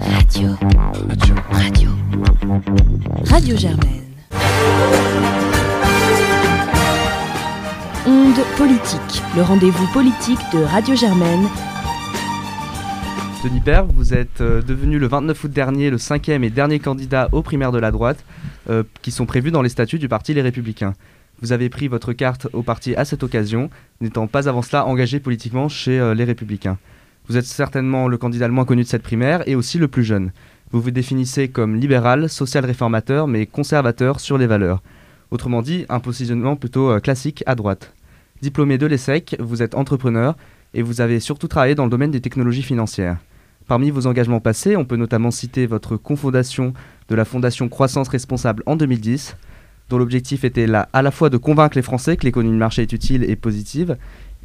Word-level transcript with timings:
Radio. 0.00 0.50
Radio. 1.08 1.34
Radio. 1.50 1.90
Radio 3.24 3.56
Germaine. 3.56 4.02
Onde 8.06 8.44
politique, 8.58 9.22
le 9.34 9.42
rendez-vous 9.42 9.86
politique 9.94 10.38
de 10.52 10.58
Radio 10.58 10.94
Germaine. 10.94 11.48
Denis 13.42 13.60
Père, 13.60 13.86
vous 13.86 14.12
êtes 14.12 14.42
euh, 14.42 14.60
devenu 14.60 14.98
le 14.98 15.06
29 15.06 15.44
août 15.44 15.50
dernier 15.50 15.88
le 15.88 15.98
cinquième 15.98 16.44
et 16.44 16.50
dernier 16.50 16.78
candidat 16.78 17.30
aux 17.32 17.42
primaires 17.42 17.72
de 17.72 17.78
la 17.78 17.90
droite, 17.90 18.22
euh, 18.68 18.82
qui 19.00 19.10
sont 19.10 19.24
prévus 19.24 19.50
dans 19.50 19.62
les 19.62 19.70
statuts 19.70 19.98
du 19.98 20.08
parti 20.08 20.34
Les 20.34 20.42
Républicains. 20.42 20.92
Vous 21.40 21.52
avez 21.52 21.70
pris 21.70 21.88
votre 21.88 22.12
carte 22.12 22.48
au 22.52 22.62
parti 22.62 22.94
à 22.96 23.06
cette 23.06 23.22
occasion, 23.22 23.70
n'étant 24.02 24.26
pas 24.26 24.48
avant 24.48 24.62
cela 24.62 24.84
engagé 24.84 25.20
politiquement 25.20 25.68
chez 25.70 25.98
euh, 25.98 26.14
Les 26.14 26.24
Républicains. 26.24 26.76
Vous 27.28 27.36
êtes 27.36 27.44
certainement 27.44 28.06
le 28.06 28.18
candidat 28.18 28.46
le 28.46 28.54
moins 28.54 28.64
connu 28.64 28.84
de 28.84 28.88
cette 28.88 29.02
primaire 29.02 29.46
et 29.48 29.56
aussi 29.56 29.78
le 29.78 29.88
plus 29.88 30.04
jeune. 30.04 30.30
Vous 30.70 30.80
vous 30.80 30.92
définissez 30.92 31.48
comme 31.48 31.74
libéral, 31.74 32.28
social-réformateur, 32.28 33.26
mais 33.26 33.46
conservateur 33.46 34.20
sur 34.20 34.38
les 34.38 34.46
valeurs. 34.46 34.80
Autrement 35.32 35.60
dit, 35.60 35.86
un 35.88 35.98
positionnement 35.98 36.54
plutôt 36.54 36.90
euh, 36.90 37.00
classique 37.00 37.42
à 37.46 37.56
droite. 37.56 37.94
Diplômé 38.42 38.78
de 38.78 38.86
l'ESSEC, 38.86 39.36
vous 39.40 39.62
êtes 39.62 39.74
entrepreneur 39.74 40.36
et 40.72 40.82
vous 40.82 41.00
avez 41.00 41.18
surtout 41.18 41.48
travaillé 41.48 41.74
dans 41.74 41.84
le 41.84 41.90
domaine 41.90 42.12
des 42.12 42.20
technologies 42.20 42.62
financières. 42.62 43.18
Parmi 43.66 43.90
vos 43.90 44.06
engagements 44.06 44.38
passés, 44.38 44.76
on 44.76 44.84
peut 44.84 44.96
notamment 44.96 45.32
citer 45.32 45.66
votre 45.66 45.96
confondation 45.96 46.74
de 47.08 47.14
la 47.16 47.24
Fondation 47.24 47.68
Croissance 47.68 48.08
Responsable 48.08 48.62
en 48.66 48.76
2010, 48.76 49.36
dont 49.88 49.98
l'objectif 49.98 50.44
était 50.44 50.68
là 50.68 50.88
à 50.92 51.02
la 51.02 51.10
fois 51.10 51.30
de 51.30 51.36
convaincre 51.36 51.76
les 51.76 51.82
Français 51.82 52.16
que 52.16 52.24
l'économie 52.24 52.54
de 52.54 52.60
marché 52.60 52.82
est 52.82 52.92
utile 52.92 53.24
et 53.28 53.34
positive, 53.34 53.96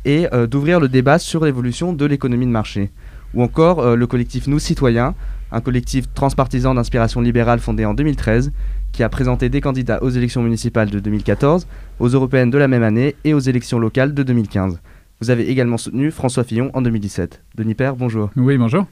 et 0.05 0.27
euh, 0.33 0.47
d'ouvrir 0.47 0.79
le 0.79 0.87
débat 0.87 1.19
sur 1.19 1.45
l'évolution 1.45 1.93
de 1.93 2.05
l'économie 2.05 2.45
de 2.45 2.51
marché. 2.51 2.91
Ou 3.33 3.43
encore 3.43 3.79
euh, 3.79 3.95
le 3.95 4.07
collectif 4.07 4.47
Nous 4.47 4.59
Citoyens, 4.59 5.15
un 5.51 5.61
collectif 5.61 6.11
transpartisan 6.13 6.73
d'inspiration 6.75 7.21
libérale 7.21 7.59
fondé 7.59 7.85
en 7.85 7.93
2013, 7.93 8.51
qui 8.91 9.03
a 9.03 9.09
présenté 9.09 9.49
des 9.49 9.61
candidats 9.61 10.01
aux 10.03 10.09
élections 10.09 10.41
municipales 10.41 10.89
de 10.89 10.99
2014, 10.99 11.67
aux 11.99 12.07
européennes 12.07 12.49
de 12.49 12.57
la 12.57 12.67
même 12.67 12.83
année 12.83 13.15
et 13.23 13.33
aux 13.33 13.39
élections 13.39 13.79
locales 13.79 14.13
de 14.13 14.23
2015. 14.23 14.79
Vous 15.21 15.29
avez 15.29 15.49
également 15.49 15.77
soutenu 15.77 16.11
François 16.11 16.43
Fillon 16.43 16.71
en 16.73 16.81
2017. 16.81 17.43
Denis 17.55 17.75
Père, 17.75 17.95
bonjour. 17.95 18.31
Oui, 18.35 18.57
bonjour. 18.57 18.87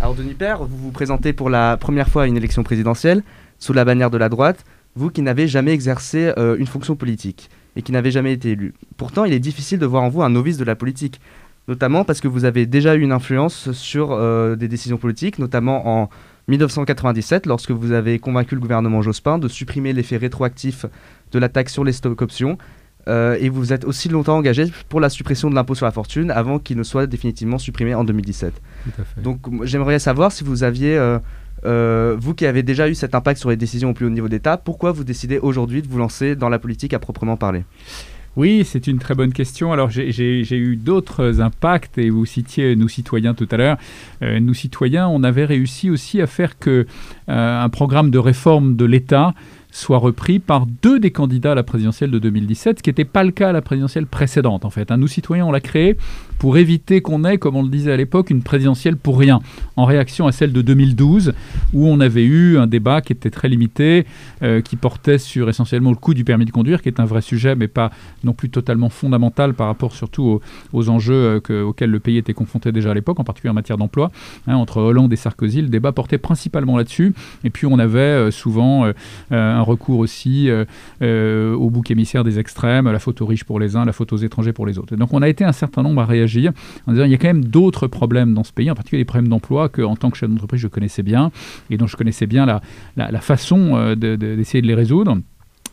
Alors 0.00 0.14
Denis 0.14 0.34
Père, 0.34 0.64
vous 0.64 0.76
vous 0.76 0.90
présentez 0.90 1.32
pour 1.32 1.50
la 1.50 1.76
première 1.76 2.08
fois 2.08 2.24
à 2.24 2.26
une 2.26 2.36
élection 2.36 2.62
présidentielle 2.62 3.22
sous 3.58 3.72
la 3.72 3.84
bannière 3.84 4.10
de 4.10 4.18
la 4.18 4.28
droite, 4.28 4.64
vous 4.96 5.10
qui 5.10 5.22
n'avez 5.22 5.46
jamais 5.46 5.72
exercé 5.72 6.32
euh, 6.38 6.56
une 6.58 6.66
fonction 6.66 6.96
politique 6.96 7.50
et 7.76 7.82
qui 7.82 7.92
n'avez 7.92 8.10
jamais 8.10 8.32
été 8.32 8.52
élu. 8.52 8.74
Pourtant, 8.96 9.24
il 9.24 9.32
est 9.32 9.40
difficile 9.40 9.78
de 9.78 9.86
voir 9.86 10.02
en 10.02 10.08
vous 10.08 10.22
un 10.22 10.30
novice 10.30 10.58
de 10.58 10.64
la 10.64 10.76
politique, 10.76 11.20
notamment 11.68 12.04
parce 12.04 12.20
que 12.20 12.28
vous 12.28 12.44
avez 12.44 12.66
déjà 12.66 12.94
eu 12.94 13.00
une 13.00 13.12
influence 13.12 13.72
sur 13.72 14.12
euh, 14.12 14.56
des 14.56 14.68
décisions 14.68 14.98
politiques, 14.98 15.38
notamment 15.38 16.02
en 16.02 16.10
1997, 16.48 17.46
lorsque 17.46 17.70
vous 17.70 17.92
avez 17.92 18.18
convaincu 18.18 18.54
le 18.54 18.60
gouvernement 18.60 19.02
Jospin 19.02 19.38
de 19.38 19.48
supprimer 19.48 19.92
l'effet 19.92 20.16
rétroactif 20.16 20.86
de 21.32 21.38
la 21.38 21.48
taxe 21.48 21.72
sur 21.72 21.84
les 21.84 21.92
stocks 21.92 22.20
options. 22.20 22.58
Euh, 23.06 23.36
et 23.38 23.50
vous 23.50 23.72
êtes 23.72 23.84
aussi 23.84 24.08
longtemps 24.08 24.36
engagé 24.36 24.64
pour 24.88 24.98
la 24.98 25.10
suppression 25.10 25.50
de 25.50 25.54
l'impôt 25.54 25.74
sur 25.74 25.84
la 25.84 25.92
fortune 25.92 26.30
avant 26.30 26.58
qu'il 26.58 26.78
ne 26.78 26.82
soit 26.82 27.06
définitivement 27.06 27.58
supprimé 27.58 27.94
en 27.94 28.04
2017. 28.04 28.54
Donc 29.22 29.40
j'aimerais 29.64 29.98
savoir 29.98 30.32
si 30.32 30.42
vous 30.42 30.62
aviez, 30.62 30.96
euh, 30.96 31.18
euh, 31.66 32.16
vous 32.18 32.34
qui 32.34 32.46
avez 32.46 32.62
déjà 32.62 32.88
eu 32.88 32.94
cet 32.94 33.14
impact 33.14 33.40
sur 33.40 33.50
les 33.50 33.56
décisions 33.56 33.90
au 33.90 33.94
plus 33.94 34.06
haut 34.06 34.10
niveau 34.10 34.28
d'État, 34.28 34.56
pourquoi 34.56 34.92
vous 34.92 35.04
décidez 35.04 35.38
aujourd'hui 35.38 35.82
de 35.82 35.88
vous 35.88 35.98
lancer 35.98 36.36
dans 36.36 36.48
la 36.48 36.58
politique 36.58 36.94
à 36.94 36.98
proprement 36.98 37.36
parler? 37.36 37.64
Oui, 38.36 38.64
c'est 38.64 38.88
une 38.88 38.98
très 38.98 39.14
bonne 39.14 39.32
question. 39.32 39.72
Alors, 39.72 39.90
j'ai 39.90 40.56
eu 40.56 40.74
d'autres 40.74 41.40
impacts 41.40 41.98
et 41.98 42.10
vous 42.10 42.26
citiez 42.26 42.74
nous 42.74 42.88
citoyens 42.88 43.32
tout 43.32 43.46
à 43.52 43.56
l'heure. 43.56 43.76
nous 44.20 44.54
citoyens, 44.54 45.06
on 45.06 45.22
avait 45.22 45.44
réussi 45.44 45.88
aussi 45.88 46.20
à 46.20 46.26
faire 46.26 46.58
que 46.58 46.84
un 47.28 47.68
programme 47.68 48.10
de 48.10 48.18
réforme 48.18 48.74
de 48.74 48.84
l'État 48.84 49.34
soit 49.74 49.98
repris 49.98 50.38
par 50.38 50.66
deux 50.66 51.00
des 51.00 51.10
candidats 51.10 51.52
à 51.52 51.54
la 51.56 51.64
présidentielle 51.64 52.12
de 52.12 52.20
2017, 52.20 52.78
ce 52.78 52.82
qui 52.82 52.90
n'était 52.90 53.04
pas 53.04 53.24
le 53.24 53.32
cas 53.32 53.48
à 53.48 53.52
la 53.52 53.60
présidentielle 53.60 54.06
précédente 54.06 54.64
en 54.64 54.70
fait. 54.70 54.90
Nous 54.92 55.08
citoyens, 55.08 55.46
on 55.46 55.52
l'a 55.52 55.60
créé 55.60 55.96
pour 56.44 56.58
éviter 56.58 57.00
qu'on 57.00 57.24
ait, 57.24 57.38
comme 57.38 57.56
on 57.56 57.62
le 57.62 57.70
disait 57.70 57.90
à 57.90 57.96
l'époque, 57.96 58.28
une 58.28 58.42
présidentielle 58.42 58.98
pour 58.98 59.18
rien, 59.18 59.40
en 59.76 59.86
réaction 59.86 60.26
à 60.26 60.32
celle 60.32 60.52
de 60.52 60.60
2012, 60.60 61.32
où 61.72 61.88
on 61.88 62.00
avait 62.00 62.24
eu 62.24 62.58
un 62.58 62.66
débat 62.66 63.00
qui 63.00 63.14
était 63.14 63.30
très 63.30 63.48
limité, 63.48 64.04
euh, 64.42 64.60
qui 64.60 64.76
portait 64.76 65.16
sur 65.16 65.48
essentiellement 65.48 65.88
le 65.88 65.96
coût 65.96 66.12
du 66.12 66.22
permis 66.22 66.44
de 66.44 66.50
conduire, 66.50 66.82
qui 66.82 66.90
est 66.90 67.00
un 67.00 67.06
vrai 67.06 67.22
sujet, 67.22 67.54
mais 67.54 67.66
pas 67.66 67.90
non 68.24 68.34
plus 68.34 68.50
totalement 68.50 68.90
fondamental 68.90 69.54
par 69.54 69.68
rapport 69.68 69.94
surtout 69.94 70.42
aux, 70.74 70.88
enjeux 70.90 71.40
euh, 71.48 71.62
auxquels 71.62 71.88
le 71.88 71.98
pays 71.98 72.18
était 72.18 72.34
confronté 72.34 72.72
déjà 72.72 72.90
à 72.90 72.94
l'époque, 72.94 73.18
en 73.20 73.24
particulier 73.24 73.50
en 73.50 73.54
matière 73.54 73.78
d'emploi. 73.78 74.10
Hein, 74.46 74.56
entre 74.56 74.82
Hollande 74.82 75.14
et 75.14 75.16
Sarkozy, 75.16 75.62
le 75.62 75.68
débat 75.68 75.92
portait 75.92 76.18
principalement 76.18 76.76
là-dessus, 76.76 77.14
et 77.42 77.48
puis 77.48 77.64
on 77.64 77.78
avait 77.78 78.00
euh, 78.00 78.30
souvent 78.30 78.92
un 79.30 79.62
recours 79.62 80.00
aussi 80.00 80.50
au 81.00 81.70
bouc 81.70 81.90
émissaire 81.90 82.22
des 82.22 82.38
extrêmes, 82.38 82.92
la 82.92 82.98
photo 82.98 83.24
riche 83.24 83.44
pour 83.44 83.58
les 83.58 83.76
uns, 83.76 83.86
la 83.86 83.94
photo 83.94 84.16
aux 84.16 84.18
étrangers 84.18 84.52
pour 84.52 84.66
les 84.66 84.78
autres. 84.78 84.94
donc 84.94 85.14
on 85.14 85.22
a 85.22 85.28
été 85.30 85.42
un 85.42 85.52
certain 85.52 85.82
nombre 85.82 86.02
à 86.02 86.04
réagir 86.04 86.33
en 86.86 86.92
disant 86.92 87.04
il 87.04 87.10
y 87.10 87.14
a 87.14 87.18
quand 87.18 87.28
même 87.28 87.44
d'autres 87.44 87.86
problèmes 87.86 88.34
dans 88.34 88.44
ce 88.44 88.52
pays, 88.52 88.70
en 88.70 88.74
particulier 88.74 89.00
les 89.00 89.04
problèmes 89.04 89.28
d'emploi 89.28 89.68
que 89.68 89.82
en 89.82 89.96
tant 89.96 90.10
que 90.10 90.16
chef 90.16 90.28
d'entreprise 90.28 90.60
je 90.60 90.68
connaissais 90.68 91.02
bien 91.02 91.30
et 91.70 91.76
dont 91.76 91.86
je 91.86 91.96
connaissais 91.96 92.26
bien 92.26 92.46
la, 92.96 93.20
façon 93.20 93.76
euh, 93.76 93.94
d'essayer 93.94 94.60
de, 94.62 94.66
les 94.66 94.74
résoudre. 94.74 95.18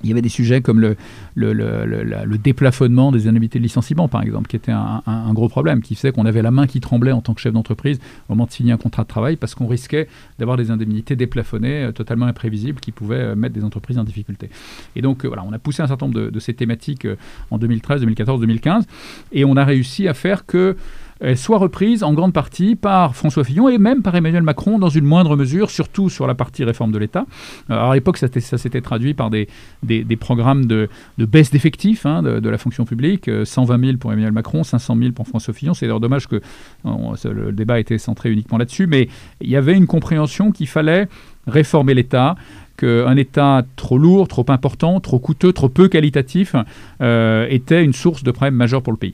Il 0.03 0.09
y 0.09 0.12
avait 0.12 0.22
des 0.22 0.29
sujets 0.29 0.62
comme 0.62 0.79
le, 0.79 2.38
déplafonnement 2.38 3.12
des 3.12 3.28
indemnités 3.28 3.59
de 3.59 3.63
licenciement, 3.63 4.07
par 4.07 4.23
exemple, 4.23 4.47
qui 4.47 4.56
était 4.56 4.72
un, 4.72 5.34
gros 5.34 5.50
problème, 5.50 5.81
qui 5.81 5.95
faisait 5.95 6.12
qu'on 6.12 6.25
avait 6.25 6.41
la 6.41 6.51
main 6.51 6.67
qui 6.67 6.79
tremblait 6.79 7.12
en 7.12 7.22
tant 7.22 7.34
que 7.34 7.41
chef 7.41 7.53
d'entreprise 7.53 8.00
au 8.29 8.34
moment 8.34 8.45
de 8.45 8.51
signer 8.51 8.72
un 8.72 8.78
contrat 8.78 9.03
de 9.03 9.07
travail, 9.07 9.35
parce 9.35 9.56
qu'on 9.56 9.67
risquait 9.67 10.07
d'avoir 10.40 10.57
des 10.57 10.72
indemnités 10.72 11.16
déplafonnées, 11.16 11.84
euh, 11.84 11.91
totalement 11.91 12.25
imprévisibles, 12.25 12.79
qui 12.79 12.91
pouvaient 12.91 13.16
euh, 13.16 13.35
mettre 13.35 13.53
des 13.53 13.63
entreprises 13.63 13.97
en 13.97 14.03
difficulté. 14.03 14.50
Et 14.95 15.01
donc, 15.01 15.25
voilà, 15.25 15.44
on 15.47 15.53
a 15.53 15.59
poussé 15.59 15.81
un 15.81 15.88
certain 15.88 16.07
nombre 16.07 16.19
de, 16.19 16.29
de 16.29 16.40
ces 16.40 16.53
thématiques 16.53 17.07
en 17.50 17.57
2013, 17.57 18.01
2014, 18.01 18.41
2015, 18.41 18.85
et 19.31 19.45
on 19.45 19.56
a 19.56 19.66
réussi 19.66 20.07
à 20.07 20.13
faire 20.13 20.45
que 20.45 20.75
soit 21.36 21.58
reprise 21.58 22.04
en 22.04 22.14
grande 22.14 22.34
partie 22.34 22.76
par 22.76 23.16
François 23.16 23.44
Fillon 23.44 23.70
et 23.70 23.78
même 23.78 24.02
par 24.02 24.16
Emmanuel 24.16 24.44
Macron 24.44 24.80
dans 24.80 24.90
une 24.90 25.06
moindre 25.06 25.36
mesure, 25.36 25.70
surtout 25.70 26.09
sur 26.09 26.28
la 26.28 26.36
partie 26.36 26.64
réforme 26.64 26.92
de 26.92 26.98
l'État. 26.98 27.26
Alors 27.70 27.92
à 27.92 27.96
l'époque, 27.96 28.18
ça, 28.18 28.28
s'était 28.28 28.82
traduit 28.82 29.14
par 29.14 29.30
des, 29.30 29.48
programmes 30.20 30.66
de, 30.66 30.90
baisse 31.18 31.52
d'effectifs 31.52 32.06
hein, 32.06 32.24
de, 32.24 32.50
la 32.50 32.58
fonction 32.58 32.86
publique, 32.86 33.30
120 33.44 33.74
euh, 33.74 33.86
000 33.86 33.98
pour 33.98 34.12
Emmanuel 34.12 34.32
Macron, 34.32 34.64
500 34.64 34.96
000 34.98 35.12
pour 35.12 35.28
François 35.28 35.54
Fillon. 35.54 35.74
C'est 35.74 35.86
d'ailleurs 35.86 36.00
dommage 36.00 36.28
que 36.28 36.42
le 36.84 37.52
débat 37.52 37.80
était 37.80 37.98
centré 37.98 38.32
uniquement 38.32 38.58
là-dessus, 38.58 38.88
mais 38.88 39.08
il 39.42 39.50
y 39.50 39.56
avait 39.56 39.76
une 39.76 39.88
compréhension 39.88 40.52
qu'il 40.52 40.68
fallait 40.68 41.08
réformer 41.48 41.94
l'État, 41.94 42.36
qu'un 42.81 43.16
État 43.16 43.64
trop 43.75 44.00
lourd, 44.00 44.28
trop 44.28 44.46
important, 44.47 45.00
trop 45.00 45.19
coûteux, 45.19 45.53
trop 45.53 45.69
peu 45.69 45.88
qualitatif 45.88 46.56
euh, 47.02 47.46
était 47.50 47.84
une 47.84 47.94
source 47.94 48.24
de 48.24 48.31
problèmes 48.31 48.56
majeurs 48.56 48.81
pour 48.81 48.92
le 48.92 48.97
pays. 48.97 49.14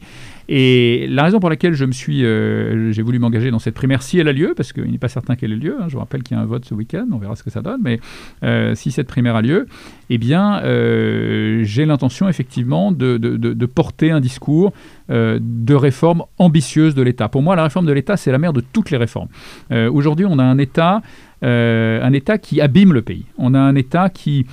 Et 0.50 1.08
la 1.10 1.24
raison 1.24 1.42
pour 1.42 1.50
laquelle 1.50 1.74
je 1.74 1.84
me 1.84 1.92
suis, 1.92 2.24
euh, 2.24 2.94
j'ai 2.94 3.02
voulu 3.02 3.20
m'engager 3.20 3.52
dans 3.52 3.60
cette 3.60 3.74
primaire, 3.74 4.02
si 4.02 4.18
elle 4.18 4.30
a 4.30 4.32
lieu, 4.32 4.54
parce 4.56 4.72
qu'il 4.72 4.90
n'est 4.90 4.98
pas 4.98 5.10
certain 5.10 5.36
qu'elle 5.36 5.52
ait 5.52 5.58
lieu, 5.58 5.76
hein, 5.78 5.88
je 5.90 5.94
vous 5.96 6.00
rappelle 6.00 6.24
qu'il 6.24 6.38
y 6.38 6.40
a 6.40 6.44
un 6.44 6.46
vote 6.46 6.64
ce 6.64 6.74
week-end, 6.74 7.06
on 7.12 7.18
verra 7.18 7.36
ce 7.36 7.44
que 7.44 7.50
ça 7.50 7.62
donne, 7.62 7.82
mais 7.84 8.00
euh, 8.44 8.74
si 8.74 8.92
cette 8.92 9.08
primaire 9.08 9.36
a 9.36 9.42
lieu, 9.42 9.68
eh 10.10 10.18
bien, 10.18 10.62
j'ai 11.64 11.86
l'intention 11.86 12.30
effectivement 12.30 12.94
de, 12.94 13.66
porter 13.66 14.12
un 14.12 14.22
discours 14.22 14.72
de 15.10 15.74
réforme 15.74 16.24
ambitieuse 16.38 16.96
de 16.96 17.02
l'État. 17.02 17.28
Pour 17.28 17.42
moi, 17.42 17.58
la 17.58 17.64
réforme 17.64 17.86
de 17.86 17.92
l'État, 17.92 18.16
c'est 18.16 18.32
la 18.32 18.38
mère 18.38 18.54
de 18.54 18.62
toutes 18.62 18.90
les 18.90 18.98
réformes. 18.98 19.28
Aujourd'hui, 19.70 20.26
on 20.26 20.40
a 20.40 20.44
un 20.44 20.58
État 20.58 21.02
un 21.42 22.14
État 22.14 22.38
qui 22.38 22.62
abîme 22.62 22.94
le 22.94 23.02
pays. 23.02 23.26
On 23.38 23.54
a 23.54 23.60
un 23.60 23.76
État 23.76 24.10
qui 24.10 24.46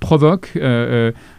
provoque 0.00 0.56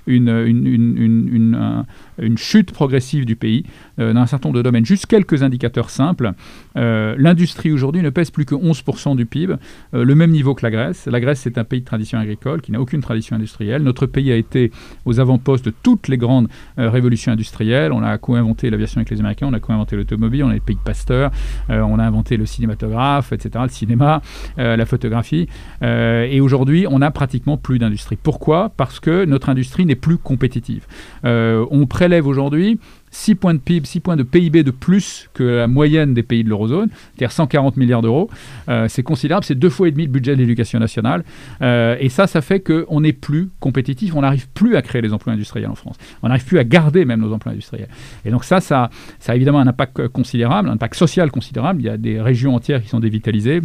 une, 0.10 0.30
une, 0.30 0.68
une, 0.68 1.86
une, 2.18 2.38
chute 2.38 2.72
progressive 2.72 3.26
du 3.26 3.36
pays 3.36 3.64
euh, 4.00 4.14
dans 4.14 4.22
un 4.22 4.26
certain 4.26 4.50
nombre 4.50 4.58
de 4.58 4.64
domaines. 4.64 4.86
Juste 4.86 5.06
quelques 5.06 5.44
indicateurs 5.44 5.90
simples. 5.90 6.32
Euh, 6.76 7.16
l'industrie 7.18 7.72
aujourd'hui 7.72 8.02
ne 8.02 8.10
pèse 8.10 8.32
plus 8.32 8.46
que 8.46 8.56
11% 8.56 9.16
du 9.16 9.26
PIB, 9.26 9.56
euh, 9.94 10.04
le 10.04 10.16
même 10.16 10.32
niveau 10.32 10.56
que 10.56 10.66
la 10.66 10.72
Grèce. 10.72 11.06
La 11.06 11.20
Grèce, 11.20 11.42
c'est 11.42 11.58
un 11.58 11.64
pays 11.64 11.82
de 11.82 11.86
tradition 11.86 12.18
agricole 12.18 12.62
qui 12.62 12.72
n'a 12.72 12.82
aucune 12.82 13.02
tradition 13.02 13.36
industrielle. 13.36 13.84
Notre 13.84 14.08
pays 14.08 14.32
a 14.32 14.36
été 14.36 14.72
aux 15.06 15.20
avant-postes 15.20 15.66
de 15.66 15.74
toutes 15.84 16.08
les 16.08 16.18
grandes 16.18 16.48
révolutions 16.78 17.32
industrielles. 17.32 17.92
On 17.92 18.02
a 18.02 18.18
co-inventé 18.18 18.70
l'aviation 18.70 19.00
avec 19.00 19.10
les 19.12 19.20
Américains, 19.20 19.48
on 19.48 19.54
a 19.54 19.60
co-inventé 19.60 19.96
l'automobile, 19.96 20.44
on 20.44 20.52
est 20.52 20.56
le 20.56 20.60
pays 20.62 20.76
de 20.76 20.82
Pasteur, 20.82 21.32
on 21.70 22.00
a 22.00 22.04
inventé 22.04 22.38
le 22.38 22.46
cinématographe, 22.46 23.32
etc., 23.32 23.64
le 23.64 23.70
cinéma. 23.70 24.22
la 24.58 24.86
photographie. 24.86 25.48
et 25.82 26.42
aujourd'hui, 26.42 26.88
on 26.90 27.00
n'a 27.00 27.12
pratiquement 27.12 27.58
plus 27.58 27.80
Pourquoi? 28.22 28.72
Parce 28.76 29.00
que 29.00 29.26
notre 29.26 29.50
industrie 29.50 29.86
n'est 29.86 29.96
plus 29.96 30.18
compétitive. 30.18 30.86
on 31.24 31.86
prélève 31.88 32.28
aujourd'hui 32.28 32.80
6 33.12 33.36
points 33.36 33.54
de 33.54 33.60
PIB, 33.60 33.86
6 33.86 34.00
points 34.02 34.16
de 34.16 34.24
PIB 34.24 34.64
de 34.64 34.72
plus 34.72 35.30
que 35.34 35.44
la 35.44 35.68
moyenne 35.68 36.14
des 36.14 36.24
pays 36.24 36.44
de 36.44 36.50
l'eurozone, 36.50 36.90
c'est-à-dire 37.16 37.32
140 37.32 37.78
milliards 37.78 38.02
d'euros. 38.02 38.30
Euh, 38.68 38.88
c'est 38.88 39.04
considérable, 39.04 39.46
c'est 39.46 39.56
deux 39.56 39.70
fois 39.70 39.88
et 39.88 39.92
demi 39.92 40.06
le 40.06 40.12
budget 40.12 40.36
de 40.36 40.40
l'éducation 40.42 40.80
nationale. 40.80 41.24
Euh, 41.62 41.96
et 42.00 42.10
ça, 42.10 42.28
ça 42.28 42.42
fait 42.42 42.60
qu'on 42.60 43.02
n'est 43.02 43.14
plus 43.14 43.50
compétitif, 43.60 44.16
on 44.16 44.22
n'arrive 44.22 44.48
plus 44.50 44.76
à 44.76 44.82
créer 44.82 45.02
les 45.02 45.14
emplois 45.14 45.34
industriels 45.34 45.70
en 45.70 45.76
France. 45.76 45.98
On 46.22 46.28
n'arrive 46.28 46.46
plus 46.46 46.60
à 46.60 46.64
garder 46.64 47.06
même 47.06 47.22
nos 47.22 47.34
emplois 47.34 47.52
industriels. 47.52 47.90
Et 48.26 48.32
donc 48.32 48.44
ça, 48.44 48.62
ça 48.62 48.90
a 49.28 49.36
évidemment 49.36 49.60
un 49.60 49.68
impact 49.68 50.08
considérable, 50.10 50.70
un 50.70 50.74
impact 50.74 50.96
social 50.96 51.32
considérable. 51.32 51.82
Il 51.82 51.86
y 51.86 51.90
a 51.90 51.98
des 51.98 52.22
régions 52.22 52.56
entières 52.56 52.82
qui 52.82 52.90
sont 52.90 53.00
dévitalisées 53.00 53.62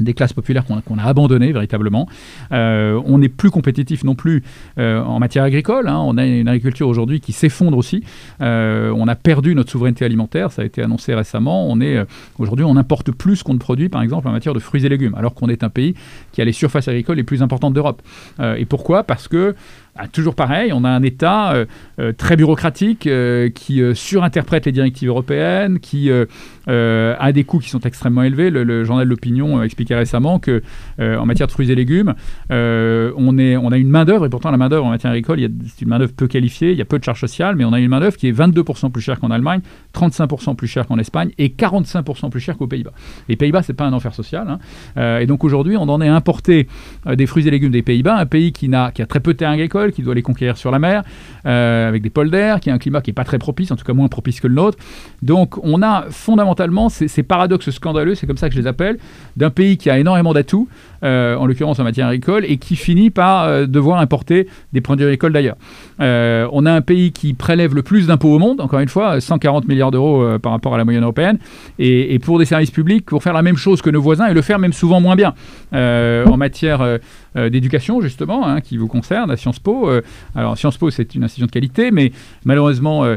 des 0.00 0.14
classes 0.14 0.32
populaires 0.32 0.64
qu'on 0.64 0.98
a, 0.98 1.02
abandonnées 1.02 1.52
véritablement. 1.52 2.08
Euh, 2.52 3.00
on 3.04 3.18
n'est 3.18 3.28
plus 3.28 3.50
compétitif 3.50 4.04
non 4.04 4.14
plus 4.14 4.42
euh, 4.78 5.02
en 5.02 5.18
matière 5.18 5.44
agricole. 5.44 5.88
Hein. 5.88 5.98
On 5.98 6.16
a 6.18 6.26
une 6.26 6.48
agriculture 6.48 6.88
aujourd'hui 6.88 7.20
qui 7.20 7.32
s'effondre 7.32 7.76
aussi. 7.78 8.02
Euh, 8.40 8.92
on 8.96 9.08
a 9.08 9.14
perdu 9.14 9.54
notre 9.54 9.70
souveraineté 9.70 10.04
alimentaire, 10.04 10.52
ça 10.52 10.62
a 10.62 10.64
été 10.64 10.82
annoncé 10.82 11.14
récemment. 11.14 11.68
On 11.68 11.80
est 11.80 12.04
aujourd'hui, 12.38 12.64
on 12.64 12.76
importe 12.76 13.10
plus 13.10 13.42
qu'on 13.42 13.54
ne 13.54 13.58
produit, 13.58 13.88
par 13.88 14.02
exemple, 14.02 14.28
en 14.28 14.32
matière 14.32 14.54
de 14.54 14.58
fruits 14.58 14.84
et 14.84 14.88
légumes, 14.88 15.14
alors 15.14 15.34
qu'on 15.34 15.48
est 15.48 15.64
un 15.64 15.70
pays 15.70 15.94
qui 16.32 16.42
a 16.42 16.44
les 16.44 16.52
surfaces 16.52 16.88
agricoles 16.88 17.16
les 17.16 17.22
plus 17.22 17.42
importantes 17.42 17.74
d'Europe. 17.74 18.02
et 18.40 18.64
pourquoi? 18.64 19.02
Parce 19.02 19.28
que 19.28 19.54
ah, 19.98 20.08
toujours 20.08 20.34
pareil, 20.34 20.72
on 20.72 20.84
a 20.84 20.90
un 20.90 21.02
État 21.02 21.54
euh, 21.54 21.64
euh, 22.00 22.12
très 22.12 22.36
bureaucratique 22.36 23.06
euh, 23.06 23.48
qui 23.48 23.80
surinterprète 23.94 24.66
les 24.66 24.72
directives 24.72 25.08
européennes, 25.08 25.78
qui 25.78 26.10
a 26.10 27.32
des 27.32 27.44
coûts 27.44 27.58
qui 27.58 27.70
sont 27.70 27.80
extrêmement 27.80 28.22
élevés. 28.22 28.50
Le, 28.50 28.84
journal 28.84 29.08
l'opinion 29.08 29.62
expliquait 29.62 29.94
récemment 29.94 30.38
que 30.38 30.62
en 30.98 31.24
matière 31.24 31.46
de 31.46 31.52
fruits 31.52 31.70
et 31.70 31.74
légumes, 31.74 32.14
on, 32.50 33.38
a 33.38 33.76
une 33.76 33.88
main-d'œuvre, 33.88 34.26
et 34.26 34.28
pourtant 34.28 34.50
la 34.50 34.56
main-d'œuvre 34.56 34.84
en 34.84 34.90
matière 34.90 35.12
agricole, 35.12 35.38
c'est 35.66 35.82
une 35.82 35.88
main-d'œuvre 35.88 36.12
peu 36.12 36.26
qualifiée, 36.26 36.72
il 36.72 36.78
y 36.78 36.82
a 36.82 36.84
peu 36.84 36.98
de 36.98 37.04
charges 37.04 37.20
sociales, 37.20 37.56
mais 37.56 37.64
on 37.64 37.72
a 37.72 37.80
une 37.80 37.88
main-d'œuvre 37.88 38.16
qui 38.16 38.28
est 38.28 38.38
22% 38.38 38.90
plus 38.90 39.02
chère 39.02 39.20
qu'en 39.20 39.30
Allemagne, 39.30 39.60
35% 39.94 40.56
plus 40.56 40.68
chère 40.68 40.86
qu'en 40.86 40.98
Espagne 40.98 41.30
et 41.38 41.48
45% 41.48 42.30
plus 42.30 42.40
chère 42.40 42.56
qu'aux 42.56 42.66
Pays-Bas. 42.66 42.92
Les 43.28 43.36
Pays-Bas, 43.36 43.62
c'est 43.62 43.74
pas 43.74 43.84
un 43.84 43.92
enfer 43.92 44.14
social. 44.14 44.46
Hein. 44.48 45.18
et 45.20 45.26
donc 45.26 45.44
aujourd'hui, 45.44 45.76
on 45.76 45.88
en 45.88 46.00
est 46.00 46.08
importé 46.08 46.68
des 47.06 47.26
fruits 47.26 47.46
et 47.46 47.50
légumes 47.50 47.72
des 47.72 47.82
Pays-Bas, 47.82 48.16
un 48.16 48.26
pays 48.26 48.52
qui, 48.52 48.72
a, 48.74 48.90
qui 48.90 49.02
a 49.02 49.06
très 49.06 49.20
peu 49.20 49.32
de 49.32 49.38
terres 49.38 49.50
agricoles 49.50 49.85
qui 49.92 50.02
doit 50.02 50.14
les 50.14 50.22
conquérir 50.22 50.56
sur 50.56 50.70
la 50.70 50.78
mer, 50.78 51.02
euh, 51.46 51.88
avec 51.88 52.02
des 52.02 52.10
polders, 52.10 52.60
qui 52.60 52.70
a 52.70 52.74
un 52.74 52.78
climat 52.78 53.00
qui 53.00 53.10
n'est 53.10 53.14
pas 53.14 53.24
très 53.24 53.38
propice, 53.38 53.70
en 53.70 53.76
tout 53.76 53.84
cas 53.84 53.92
moins 53.92 54.08
propice 54.08 54.40
que 54.40 54.46
le 54.46 54.54
nôtre. 54.54 54.78
Donc 55.22 55.58
on 55.64 55.82
a 55.82 56.06
fondamentalement 56.10 56.88
ces, 56.88 57.08
ces 57.08 57.22
paradoxes 57.22 57.70
scandaleux, 57.70 58.14
c'est 58.14 58.26
comme 58.26 58.36
ça 58.36 58.48
que 58.48 58.54
je 58.54 58.60
les 58.60 58.66
appelle, 58.66 58.98
d'un 59.36 59.50
pays 59.50 59.76
qui 59.76 59.90
a 59.90 59.98
énormément 59.98 60.32
d'atouts, 60.32 60.68
euh, 61.06 61.36
en 61.36 61.46
l'occurrence 61.46 61.78
en 61.78 61.84
matière 61.84 62.08
agricole, 62.08 62.44
et 62.46 62.58
qui 62.58 62.76
finit 62.76 63.10
par 63.10 63.44
euh, 63.44 63.66
devoir 63.66 64.00
importer 64.00 64.48
des 64.72 64.80
produits 64.80 65.06
agricoles 65.06 65.32
d'ailleurs. 65.32 65.56
on 65.98 66.66
a 66.66 66.72
un 66.72 66.80
pays 66.80 67.12
qui 67.12 67.32
prélève 67.32 67.74
le 67.74 67.82
plus 67.82 68.06
d'impôts 68.08 68.34
au 68.34 68.38
monde, 68.38 68.60
encore 68.60 68.80
une 68.80 68.88
fois, 68.88 69.20
140 69.20 69.68
milliards 69.68 69.90
d'euros 69.90 70.38
par 70.38 70.52
rapport 70.52 70.74
à 70.74 70.78
la 70.78 70.84
moyenne 70.84 71.04
européenne, 71.04 71.38
et, 71.78 72.18
pour 72.18 72.38
des 72.38 72.44
services 72.44 72.70
publics, 72.70 73.06
pour 73.06 73.22
faire 73.22 73.32
la 73.32 73.42
même 73.42 73.56
chose 73.56 73.80
que 73.80 73.90
nos 73.90 74.02
voisins, 74.02 74.26
et 74.26 74.34
le 74.34 74.42
faire 74.42 74.58
même 74.58 74.72
souvent 74.72 75.00
moins 75.00 75.16
bien. 75.16 75.34
en 75.72 76.36
matière 76.36 76.98
euh, 77.36 77.50
d'éducation, 77.50 78.00
justement, 78.00 78.46
hein, 78.46 78.62
qui 78.62 78.78
vous 78.78 78.88
concerne 78.88 79.30
à 79.30 79.36
Sciences 79.36 79.58
Po. 79.58 79.90
Euh, 79.90 80.00
alors, 80.34 80.56
Sciences 80.56 80.78
Po, 80.78 80.90
c'est 80.90 81.14
une 81.14 81.22
institution 81.22 81.46
de 81.46 81.50
qualité, 81.50 81.90
mais 81.90 82.12
malheureusement, 82.46 83.04
euh, 83.04 83.16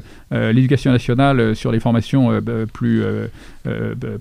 l'éducation 0.51 0.92
nationale 0.92 1.56
sur 1.56 1.71
les 1.71 1.80
formations 1.80 2.42
plus 2.74 3.01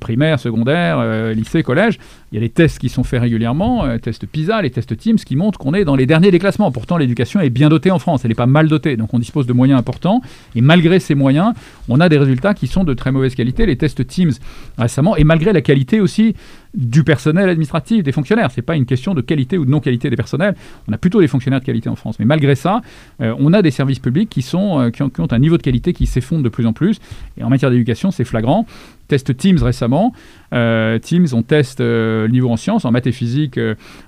primaires, 0.01 0.41
secondaires, 0.41 1.33
lycée, 1.35 1.63
collège, 1.63 1.99
il 2.33 2.35
y 2.35 2.39
a 2.39 2.41
des 2.41 2.51
tests 2.51 2.79
qui 2.79 2.89
sont 2.89 3.05
faits 3.05 3.21
régulièrement, 3.21 3.87
les 3.87 4.01
tests 4.01 4.27
PISA, 4.27 4.61
les 4.63 4.71
tests 4.71 4.97
Teams, 4.97 5.17
qui 5.17 5.37
montrent 5.37 5.59
qu'on 5.59 5.75
est 5.75 5.85
dans 5.85 5.97
les 5.97 6.07
derniers 6.07 6.31
des 6.31 6.39
classements. 6.39 6.71
Pourtant, 6.71 6.97
l'éducation 6.97 7.41
est 7.41 7.51
bien 7.51 7.69
dotée 7.69 7.91
en 7.91 7.99
France, 7.99 8.25
elle 8.25 8.31
n'est 8.31 8.35
pas 8.35 8.47
mal 8.47 8.69
dotée, 8.69 8.97
donc 8.97 9.15
on 9.15 9.19
dispose 9.19 9.47
de 9.47 9.53
moyens 9.53 9.79
importants. 9.79 10.21
Et 10.55 10.61
malgré 10.61 11.01
ces 11.01 11.15
moyens, 11.15 11.55
on 11.89 12.01
a 12.01 12.09
des 12.09 12.19
résultats 12.19 12.55
qui 12.55 12.67
sont 12.67 12.85
de 12.85 12.95
très 12.95 13.13
mauvaise 13.13 13.35
qualité. 13.35 13.67
Les 13.67 13.77
tests 13.77 14.07
Teams 14.07 14.33
récemment, 14.77 15.17
et 15.17 15.25
malgré 15.25 15.53
la 15.53 15.61
qualité 15.61 16.01
aussi 16.01 16.35
du 16.75 17.03
personnel 17.03 17.49
administratif, 17.49 18.03
des 18.03 18.13
fonctionnaires. 18.13 18.51
Ce 18.51 18.57
n'est 18.57 18.65
pas 18.65 18.77
une 18.77 18.87
question 18.87 19.15
de 19.15 19.21
qualité 19.21 19.59
ou 19.59 19.65
de 19.65 19.71
non-qualité 19.71 20.11
des 20.11 20.17
personnels. 20.17 20.55
On 20.87 20.93
a 20.93 20.99
plutôt 20.99 21.21
des 21.21 21.29
fonctionnaires 21.29 21.61
de 21.61 21.65
qualité 21.65 21.89
en 21.89 21.97
France. 21.97 22.19
Mais 22.19 22.25
malgré 22.25 22.55
ça, 22.55 22.83
euh, 23.21 23.35
on 23.39 23.53
a 23.53 23.63
des 23.63 23.71
services 23.71 23.99
publics 23.99 24.29
euh, 24.29 24.91
qui, 24.91 25.03
ont, 25.03 25.33
un 25.33 25.39
niveau 25.39 25.57
de 25.57 25.63
qualité 25.63 25.93
qui 25.93 26.07
s'effondre 26.07 26.43
de 26.43 26.49
plus 26.49 26.67
en 26.67 26.73
plus. 26.73 27.01
Et 27.39 27.45
en 27.45 27.49
matière 27.49 27.71
d'éducation, 27.71 28.11
c'est 28.11 28.25
flagrant. 28.25 28.67
Test 29.09 29.37
Teams 29.37 29.59
récemment. 29.63 30.13
Euh, 30.55 30.99
Teams, 30.99 31.27
on 31.33 31.43
teste 31.43 31.81
le 31.81 32.29
niveau 32.31 32.51
en 32.51 32.57
sciences, 32.57 32.85
en 32.85 32.93
maths 32.93 33.07
et 33.07 33.13
physique, 33.13 33.59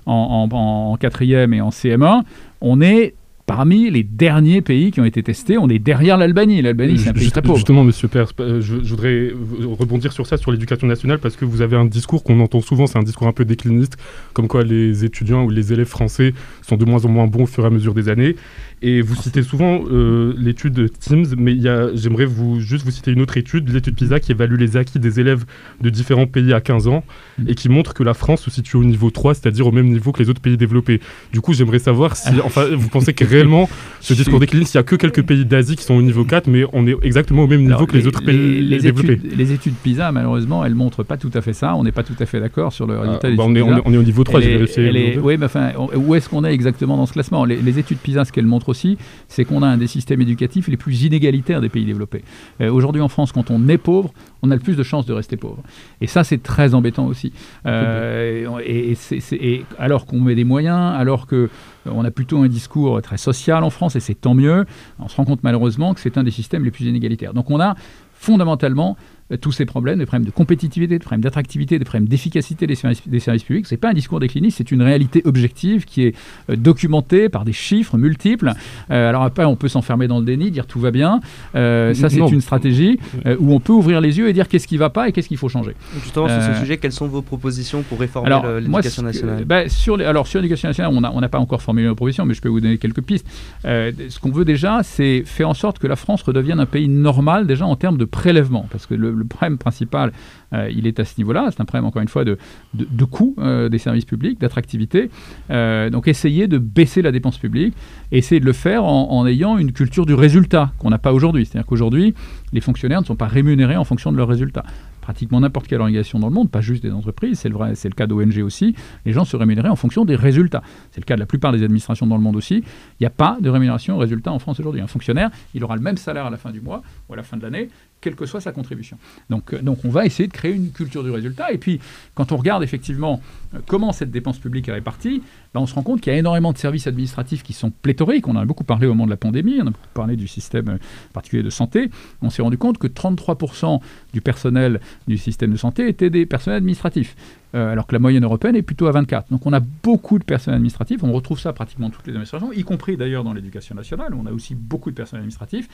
en, 0.05 0.49
en 0.51 0.97
quatrième 0.97 1.53
et 1.53 1.61
en 1.61 1.69
CM1. 1.69 2.21
On 2.61 2.81
est 2.81 3.15
parmi 3.55 3.91
les 3.91 4.03
derniers 4.03 4.61
pays 4.61 4.91
qui 4.91 5.01
ont 5.01 5.05
été 5.05 5.21
testés. 5.23 5.57
On 5.57 5.67
est 5.67 5.77
derrière 5.77 6.17
l'Albanie. 6.17 6.61
L'Albanie, 6.61 6.97
c'est 6.97 7.09
un 7.09 7.13
pays 7.13 7.31
très 7.31 7.41
pauvre. 7.41 7.57
Justement, 7.57 7.83
Monsieur 7.83 8.07
Pers, 8.07 8.31
euh, 8.39 8.61
je, 8.61 8.75
voudrais 8.75 9.33
rebondir 9.77 10.13
sur 10.13 10.25
ça, 10.25 10.37
sur 10.37 10.51
l'éducation 10.51 10.87
nationale, 10.87 11.19
parce 11.19 11.35
que 11.35 11.43
vous 11.43 11.61
avez 11.61 11.75
un 11.75 11.83
discours 11.83 12.23
qu'on 12.23 12.39
entend 12.39 12.61
souvent, 12.61 12.87
c'est 12.87 12.97
un 12.97 13.03
discours 13.03 13.27
un 13.27 13.33
peu 13.33 13.43
décliniste, 13.43 13.97
comme 14.31 14.47
quoi 14.47 14.63
les 14.63 15.03
étudiants 15.03 15.43
ou 15.43 15.49
les 15.49 15.73
élèves 15.73 15.87
français 15.87 16.33
sont 16.61 16.77
de 16.77 16.85
moins 16.85 17.03
en 17.03 17.09
moins 17.09 17.27
bons 17.27 17.43
au 17.43 17.45
fur 17.45 17.65
et 17.65 17.67
à 17.67 17.69
mesure 17.69 17.93
des 17.93 18.07
années. 18.07 18.37
Et 18.83 19.01
vous 19.01 19.15
citez 19.15 19.43
souvent 19.43 19.81
euh, 19.91 20.33
l'étude 20.37 20.73
de 20.73 20.87
Teams, 20.87 21.27
mais 21.37 21.55
j'aimerais 21.93 22.25
vous, 22.25 22.59
juste 22.59 22.83
vous 22.83 22.91
citer 22.91 23.11
une 23.11 23.21
autre 23.21 23.37
étude, 23.37 23.69
l'étude 23.69 23.95
PISA, 23.95 24.19
qui 24.19 24.31
évalue 24.31 24.57
les 24.57 24.75
acquis 24.75 24.97
des 24.97 25.19
élèves 25.19 25.45
de 25.81 25.89
différents 25.91 26.25
pays 26.25 26.51
à 26.51 26.61
15 26.61 26.87
ans 26.87 27.03
mm. 27.37 27.49
et 27.49 27.55
qui 27.55 27.69
montre 27.69 27.93
que 27.93 28.01
la 28.01 28.15
France 28.15 28.41
se 28.41 28.49
situe 28.49 28.77
au 28.77 28.83
niveau 28.83 29.11
3, 29.11 29.35
c'est-à-dire 29.35 29.67
au 29.67 29.71
même 29.71 29.89
niveau 29.89 30.11
que 30.11 30.23
les 30.23 30.29
autres 30.29 30.41
pays 30.41 30.57
développés. 30.57 30.99
Du 31.31 31.41
coup, 31.41 31.53
j'aimerais 31.53 31.77
savoir 31.79 32.15
si, 32.15 32.29
enfin, 32.43 32.65
vous 32.73 32.89
pensez 32.89 33.13
que 33.13 33.23
réellement 33.41 33.69
ce 33.99 34.15
discours 34.15 34.39
décline, 34.39 34.65
s'il 34.65 34.79
n'y 34.79 34.81
a 34.81 34.83
que 34.83 34.95
quelques 34.95 35.21
pays 35.21 35.45
d'Asie 35.45 35.75
qui 35.75 35.83
sont 35.83 35.93
au 35.93 36.01
niveau 36.01 36.25
4, 36.25 36.47
mais 36.47 36.63
on 36.73 36.87
est 36.87 36.95
exactement 37.03 37.43
au 37.43 37.47
même 37.47 37.63
niveau 37.63 37.85
que 37.85 37.95
les, 37.95 38.07
autres 38.07 38.23
pays 38.23 38.61
les, 38.61 38.79
développés. 38.79 39.13
Études, 39.13 39.37
les 39.37 39.51
études 39.51 39.75
PISA, 39.75 40.11
malheureusement, 40.11 40.65
elles 40.65 40.73
montrent 40.73 41.03
pas 41.03 41.17
tout 41.17 41.29
à 41.35 41.41
fait 41.41 41.53
ça. 41.53 41.75
On 41.75 41.83
n'est 41.83 41.91
pas 41.91 42.01
tout 42.01 42.15
à 42.19 42.25
fait 42.25 42.39
d'accord 42.39 42.73
sur 42.73 42.87
le 42.87 42.95
ah, 42.97 43.01
résultat 43.01 43.29
bah, 43.29 43.43
on, 43.45 43.53
est, 43.53 43.61
on, 43.61 43.93
est, 43.93 43.97
au 43.97 44.03
niveau 44.03 44.23
3, 44.23 44.41
j'ai 44.41 44.57
vérifié. 44.57 45.19
Oui, 45.21 45.37
mais 45.37 45.45
enfin, 45.45 45.73
où 45.77 46.15
est-ce 46.15 46.29
qu'on 46.29 46.43
est 46.43 46.51
exactement 46.51 46.97
dans 46.97 47.05
ce 47.05 47.13
classement? 47.13 47.45
Les, 47.45 47.57
les 47.57 47.77
études 47.77 47.99
PISA, 47.99 48.25
ce 48.25 48.31
qu'elles 48.31 48.47
montrent 48.47 48.69
aussi, 48.69 48.97
c'est 49.27 49.45
on 49.51 49.63
a 49.63 49.67
un 49.67 49.77
des 49.77 49.87
systèmes 49.87 50.21
éducatifs 50.21 50.67
les 50.67 50.77
plus 50.77 51.03
inégalitaires 51.03 51.61
des 51.61 51.69
pays 51.69 51.85
développés. 51.85 52.23
Euh, 52.61 52.71
aujourd'hui 52.71 53.01
en 53.01 53.09
France, 53.09 53.31
quand 53.31 53.51
on 53.51 53.67
est 53.67 53.77
pauvre, 53.77 54.13
on 54.41 54.51
a 54.51 54.55
le 54.55 54.61
plus 54.61 54.75
de 54.75 54.83
chances 54.83 55.05
de 55.05 55.13
rester 55.13 55.37
pauvre. 55.37 55.61
Et 55.99 56.07
ça, 56.07 56.23
c'est 56.23 56.41
très 56.41 56.73
embêtant 56.73 57.05
aussi. 57.05 57.33
Euh, 57.65 58.47
et, 58.65 59.65
alors 59.77 60.05
qu'on 60.05 60.19
met 60.19 60.35
des 60.35 60.43
moyens, 60.43 60.95
alors 60.97 61.27
que 61.27 61.49
on 61.85 62.05
a 62.05 62.11
plutôt 62.11 62.39
un 62.39 62.47
discours 62.47 63.01
très 63.01 63.17
social 63.17 63.63
en 63.63 63.69
France, 63.69 63.95
et 63.95 63.99
c'est 63.99 64.15
tant 64.15 64.33
mieux, 64.33 64.65
on 64.99 65.07
se 65.07 65.15
rend 65.15 65.25
compte 65.25 65.43
malheureusement 65.43 65.93
que 65.93 65.99
c'est 65.99 66.17
un 66.17 66.23
des 66.23 66.31
systèmes 66.31 66.63
les 66.63 66.71
plus 66.71 66.85
inégalitaires. 66.85 67.33
Donc 67.33 67.49
on 67.49 67.59
a 67.59 67.75
fondamentalement 68.13 68.97
tous 69.39 69.51
ces 69.51 69.65
problèmes, 69.65 69.99
des 69.99 70.05
problèmes 70.05 70.25
de 70.25 70.31
compétitivité, 70.31 70.95
des 70.95 70.99
problèmes 70.99 71.21
d'attractivité, 71.21 71.79
des 71.79 71.85
problèmes 71.85 72.07
d'efficacité 72.07 72.67
des 72.67 72.75
services, 72.75 73.07
des 73.07 73.19
services 73.19 73.43
publics. 73.43 73.67
Ce 73.67 73.73
n'est 73.73 73.79
pas 73.79 73.89
un 73.89 73.93
discours 73.93 74.19
décliniste, 74.19 74.57
c'est 74.57 74.71
une 74.71 74.81
réalité 74.81 75.21
objective 75.25 75.85
qui 75.85 76.03
est 76.03 76.15
euh, 76.49 76.55
documentée 76.55 77.29
par 77.29 77.45
des 77.45 77.53
chiffres 77.53 77.97
multiples. 77.97 78.51
Euh, 78.89 79.09
alors 79.09 79.23
après, 79.23 79.45
on 79.45 79.55
peut 79.55 79.67
s'enfermer 79.67 80.07
dans 80.07 80.19
le 80.19 80.25
déni, 80.25 80.51
dire 80.51 80.65
tout 80.65 80.79
va 80.79 80.91
bien. 80.91 81.19
ça, 81.53 82.09
c'est 82.09 82.17
une 82.17 82.41
stratégie 82.41 82.99
où 83.39 83.53
on 83.53 83.59
peut 83.59 83.73
ouvrir 83.73 84.01
les 84.01 84.17
yeux 84.17 84.29
et 84.29 84.33
dire 84.33 84.47
qu'est-ce 84.47 84.67
qui 84.67 84.75
ne 84.75 84.79
va 84.79 84.89
pas 84.89 85.07
et 85.07 85.11
qu'est-ce 85.11 85.27
qu'il 85.27 85.37
faut 85.37 85.49
changer. 85.49 85.75
Justement, 86.03 86.27
sur 86.27 86.41
ce 86.41 86.59
sujet, 86.59 86.77
quelles 86.77 86.91
sont 86.91 87.07
vos 87.07 87.21
propositions 87.21 87.83
pour 87.83 87.99
réformer 87.99 88.29
l'éducation 88.59 89.03
nationale 89.03 89.45
bah, 89.45 89.69
sur 89.69 89.97
les, 89.97 90.05
Alors, 90.05 90.27
sur 90.27 90.39
l'éducation 90.39 90.69
nationale, 90.69 90.91
on 90.93 91.21
n'a 91.21 91.29
pas 91.29 91.39
encore 91.39 91.61
formulé 91.61 91.85
nos 91.87 91.95
propositions, 91.95 92.25
mais 92.25 92.33
je 92.33 92.41
peux 92.41 92.49
vous 92.49 92.61
donner 92.61 92.77
quelques 92.77 93.01
pistes. 93.01 93.27
ce 93.63 94.19
qu'on 94.19 94.31
veut 94.31 94.45
déjà, 94.45 94.81
c'est 94.83 95.23
faire 95.25 95.49
en 95.49 95.53
sorte 95.53 95.79
que 95.79 95.87
la 95.87 95.95
France 95.95 96.21
redevienne 96.23 96.59
un 96.59 96.65
pays 96.65 96.87
normal, 96.87 97.47
déjà 97.47 97.65
en 97.65 97.75
termes 97.75 97.97
de 97.97 98.05
prélèvement. 98.05 98.67
Parce 98.71 98.85
que 98.85 98.93
le, 98.93 99.20
le 99.21 99.27
problème 99.27 99.57
principal, 99.57 100.11
euh, 100.53 100.69
il 100.73 100.87
est 100.87 100.99
à 100.99 101.05
ce 101.05 101.15
niveau-là. 101.17 101.47
C'est 101.51 101.61
un 101.61 101.65
problème, 101.65 101.85
encore 101.85 102.01
une 102.01 102.07
fois, 102.07 102.25
de, 102.25 102.37
de, 102.73 103.05
coût 103.05 103.35
euh, 103.39 103.69
des 103.69 103.77
services 103.77 104.05
publics, 104.05 104.39
d'attractivité. 104.39 105.09
Euh, 105.49 105.89
donc, 105.89 106.07
essayer 106.07 106.47
de 106.47 106.57
baisser 106.57 107.01
la 107.01 107.11
dépense 107.11 107.37
publique, 107.37 107.73
essayer 108.11 108.41
de 108.41 108.45
le 108.45 108.53
faire 108.53 108.83
en, 108.83 109.25
ayant 109.25 109.57
une 109.57 109.71
culture 109.71 110.05
du 110.05 110.13
résultat 110.13 110.71
qu'on 110.79 110.89
n'a 110.89 110.97
pas 110.97 111.13
aujourd'hui. 111.13 111.45
C'est-à-dire 111.45 111.65
qu'aujourd'hui, 111.65 112.13
les 112.53 112.61
fonctionnaires 112.61 113.01
ne 113.01 113.05
sont 113.05 113.15
pas 113.15 113.27
rémunérés 113.27 113.77
en 113.77 113.83
fonction 113.83 114.11
de 114.11 114.17
leurs 114.17 114.27
résultats 114.27 114.63
pratiquement 115.01 115.39
n'importe 115.41 115.67
quelle 115.67 115.81
organisation 115.81 116.19
dans 116.19 116.27
le 116.27 116.33
monde, 116.33 116.49
pas 116.49 116.61
juste 116.61 116.83
des 116.83 116.91
entreprises, 116.91 117.39
c'est 117.39 117.49
le, 117.49 117.57
le 117.57 117.95
cas 117.95 118.07
d'ONG 118.07 118.37
aussi, 118.43 118.75
les 119.05 119.11
gens 119.11 119.25
se 119.25 119.35
rémunèrent 119.35 119.71
en 119.71 119.75
fonction 119.75 120.05
des 120.05 120.15
résultats. 120.15 120.61
C'est 120.91 121.01
le 121.01 121.05
cas 121.05 121.15
de 121.15 121.19
la 121.19 121.25
plupart 121.25 121.51
des 121.51 121.63
administrations 121.63 122.07
dans 122.07 122.17
le 122.17 122.23
monde 122.23 122.35
aussi. 122.35 122.57
Il 122.57 123.01
n'y 123.01 123.07
a 123.07 123.11
pas 123.11 123.37
de 123.41 123.49
rémunération 123.49 123.95
au 123.95 123.97
résultat 123.97 124.31
en 124.31 124.39
France 124.39 124.59
aujourd'hui. 124.59 124.79
Un 124.79 124.87
fonctionnaire, 124.87 125.31
il 125.53 125.63
aura 125.63 125.75
le 125.75 125.81
même 125.81 125.97
salaire 125.97 126.27
à 126.27 126.29
la 126.29 126.37
fin 126.37 126.51
du 126.51 126.61
mois 126.61 126.83
ou 127.09 127.13
à 127.13 127.15
la 127.17 127.23
fin 127.23 127.35
de 127.35 127.41
l'année 127.41 127.69
quelle 128.01 128.15
que 128.15 128.25
soit 128.25 128.41
sa 128.41 128.51
contribution. 128.51 128.97
Donc, 129.29 129.53
euh, 129.53 129.61
donc 129.61 129.85
on 129.85 129.89
va 129.89 130.05
essayer 130.05 130.27
de 130.27 130.33
créer 130.33 130.53
une 130.53 130.71
culture 130.71 131.03
du 131.03 131.11
résultat. 131.11 131.51
Et 131.51 131.57
puis, 131.57 131.79
quand 132.15 132.31
on 132.31 132.37
regarde 132.37 132.63
effectivement 132.63 133.21
euh, 133.53 133.59
comment 133.67 133.93
cette 133.93 134.11
dépense 134.11 134.39
publique 134.39 134.67
est 134.67 134.73
répartie, 134.73 135.21
ben, 135.53 135.61
on 135.61 135.67
se 135.67 135.75
rend 135.75 135.83
compte 135.83 136.01
qu'il 136.01 136.11
y 136.11 136.15
a 136.15 136.19
énormément 136.19 136.51
de 136.51 136.57
services 136.57 136.87
administratifs 136.87 137.43
qui 137.43 137.53
sont 137.53 137.71
pléthoriques. 137.71 138.27
On 138.27 138.35
en 138.35 138.39
a 138.39 138.45
beaucoup 138.45 138.63
parlé 138.63 138.87
au 138.87 138.89
moment 138.89 139.05
de 139.05 139.11
la 139.11 139.17
pandémie, 139.17 139.59
on 139.61 139.67
a 139.67 139.71
beaucoup 139.71 139.87
parlé 139.93 140.15
du 140.15 140.27
système 140.27 140.69
euh, 140.69 140.77
particulier 141.13 141.43
de 141.43 141.49
santé. 141.51 141.91
On 142.21 142.29
s'est 142.29 142.41
rendu 142.41 142.57
compte 142.57 142.79
que 142.79 142.87
33% 142.87 143.79
du 144.13 144.21
personnel 144.21 144.81
du 145.07 145.17
système 145.17 145.51
de 145.51 145.57
santé 145.57 145.87
étaient 145.87 146.09
des 146.09 146.25
personnels 146.25 146.57
administratifs. 146.57 147.15
alors 147.53 147.85
que 147.85 147.93
la 147.93 147.99
moyenne 147.99 148.23
européenne 148.23 148.55
est 148.55 148.61
plutôt 148.61 148.87
à 148.87 148.91
24. 148.91 149.29
Donc 149.29 149.45
on 149.45 149.53
a 149.53 149.59
beaucoup 149.59 150.17
de 150.17 150.23
personnels 150.23 150.55
administratifs, 150.55 151.03
on 151.03 151.11
retrouve 151.11 151.39
ça 151.39 151.51
pratiquement 151.51 151.89
toutes 151.89 152.07
les 152.07 152.13
administrations, 152.13 152.53
y 152.53 152.63
compris 152.63 152.95
d'ailleurs 152.95 153.23
dans 153.23 153.33
l'éducation 153.33 153.75
nationale, 153.75 154.13
où 154.15 154.21
on 154.21 154.25
a 154.25 154.31
aussi 154.31 154.55
beaucoup 154.55 154.89
de 154.89 154.95
personnels 154.95 155.21
administratifs. 155.21 155.67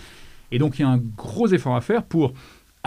Et 0.52 0.60
donc 0.60 0.80
il 0.80 0.84
y 0.84 0.86
a 0.86 0.90
un 0.90 0.98
gros 0.98 1.48
effort 1.48 1.76
à 1.76 1.82
faire 1.82 2.04
pour 2.04 2.34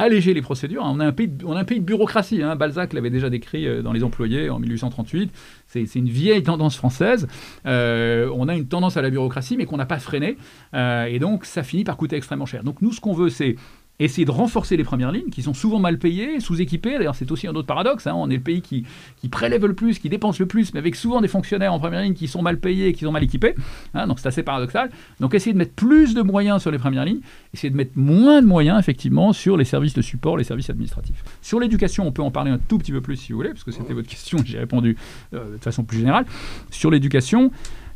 alléger 0.01 0.35
les 0.35 0.43
procédures. 0.43 0.83
On 0.85 0.99
a 1.01 1.07
un 1.07 1.13
pays 1.13 1.29
de, 1.29 1.81
bureaucratie. 1.81 2.43
Hein. 2.43 2.57
Balzac 2.57 2.93
l'avait 2.93 3.11
déjà 3.11 3.29
décrit 3.29 3.67
euh, 3.67 3.83
dans 3.83 3.93
Les 3.93 4.03
Employés 4.03 4.51
en 4.51 4.59
1838. 4.59 5.31
C'est 5.67 5.95
une 5.95 6.09
vieille 6.09 6.43
tendance 6.43 6.77
française. 6.77 7.29
Euh, 7.67 8.31
on 8.35 8.49
a 8.49 8.55
une 8.55 8.67
tendance 8.67 8.97
à 8.97 9.03
la 9.03 9.11
bureaucratie, 9.11 9.57
mais 9.57 9.67
qu'on 9.67 9.77
n'a 9.77 9.87
pas 9.87 9.99
freiné. 9.99 10.37
Euh, 10.75 11.05
et 11.05 11.19
donc, 11.19 11.45
ça 11.45 11.63
finit 11.63 11.85
par 11.85 11.97
coûter 11.97 12.17
extrêmement 12.17 12.47
cher. 12.47 12.65
Donc, 12.65 12.83
nous, 12.83 12.93
ce 12.93 13.01
qu'on 13.01 13.13
veut, 13.13 13.29
c'est 13.29 13.57
essayer 14.05 14.25
de 14.25 14.31
renforcer 14.31 14.77
les 14.77 14.85
premières 14.85 15.13
lignes, 15.13 15.31
qui 15.31 15.43
sont 15.43 15.55
souvent 15.55 15.79
mal 15.79 15.99
payées, 15.99 16.41
sous-équipées. 16.41 16.99
D'ailleurs, 16.99 17.15
c'est 17.15 17.31
aussi 17.31 17.47
un 17.47 17.55
autre 17.55 17.67
paradoxe. 17.67 18.07
Hein. 18.07 18.15
On 18.17 18.31
est 18.31 18.37
le 18.37 18.43
pays 18.43 18.63
qui, 18.63 18.85
qui, 19.21 19.29
prélève 19.29 19.67
le 19.67 19.75
plus, 19.75 19.99
qui 19.99 20.09
dépense 20.09 20.39
le 20.41 20.47
plus, 20.47 20.73
mais 20.73 20.81
avec 20.81 20.97
souvent 20.97 21.21
des 21.21 21.29
fonctionnaires 21.29 21.73
en 21.73 21.79
première 21.79 22.03
ligne 22.03 22.15
qui 22.15 22.27
sont 22.27 22.43
mal 22.43 22.59
payés 22.59 22.89
et 22.89 22.93
qui 22.93 23.05
sont 23.05 23.13
mal 23.13 23.23
équipés. 23.23 23.55
Hein. 23.95 24.07
donc, 24.07 24.19
c'est 24.19 24.29
assez 24.29 24.43
paradoxal. 24.43 24.91
Donc, 25.21 25.35
essayer 25.35 25.53
de 25.53 25.59
mettre 25.59 25.75
plus 25.75 26.15
de 26.15 26.23
moyens 26.23 26.63
sur 26.63 26.71
les 26.71 26.79
premières 26.79 27.05
lignes, 27.05 27.21
essayer 27.53 27.71
de 27.71 27.77
mettre 27.77 27.93
moins 27.97 28.41
de 28.41 28.47
moyens, 28.47 28.79
effectivement, 28.79 29.33
sur 29.33 29.57
les 29.57 29.65
services 29.65 29.95
de 29.95 30.03
support, 30.03 30.37
les 30.37 30.45
services 30.45 30.71
administratifs. 30.71 31.23
Sur 31.43 31.61
l'éducation, 31.61 32.07
on 32.07 32.13
peut 32.13 32.23
en 32.23 32.31
parler 32.31 32.51
un 32.51 32.59
tout 32.59 32.79
petit 32.79 32.93
peu 32.93 33.01
plus, 33.01 33.17
si 33.17 33.33
vous 33.33 33.39
voulez, 33.39 33.51
parce 33.51 33.65
que 33.65 33.71
c'était 33.71 33.93
votre 33.93 34.09
question, 34.09 34.39
j'ai 34.45 34.59
répondu 34.59 34.97
euh, 35.35 35.57
de 35.57 35.63
façon 35.63 35.85
plus 35.85 35.99
générale. 35.99 36.25
Sur 36.71 36.91
l'éducation, 36.91 37.51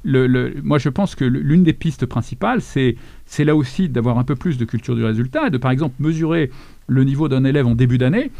moi, 0.05 0.79
je 0.79 0.89
pense 0.89 1.15
que 1.15 1.25
l'une 1.25 1.65
des 1.65 1.73
pistes 1.73 2.07
principales, 2.07 2.61
c'est 2.61 3.45
là 3.45 3.57
aussi 3.57 3.89
d'avoir 3.89 4.19
un 4.19 4.25
peu 4.25 4.37
plus 4.37 4.59
de 4.59 4.65
culture 4.65 4.95
du 4.95 5.05
résultat, 5.05 5.49
et 5.49 5.51
de 5.51 5.59
par 5.59 5.71
exemple 5.71 5.95
mesurer 5.99 6.51
le 6.87 7.05
niveau 7.05 7.29
d'un 7.29 7.45
élève 7.45 7.67
en 7.67 7.75
début 7.75 7.99
d'année 7.99 8.31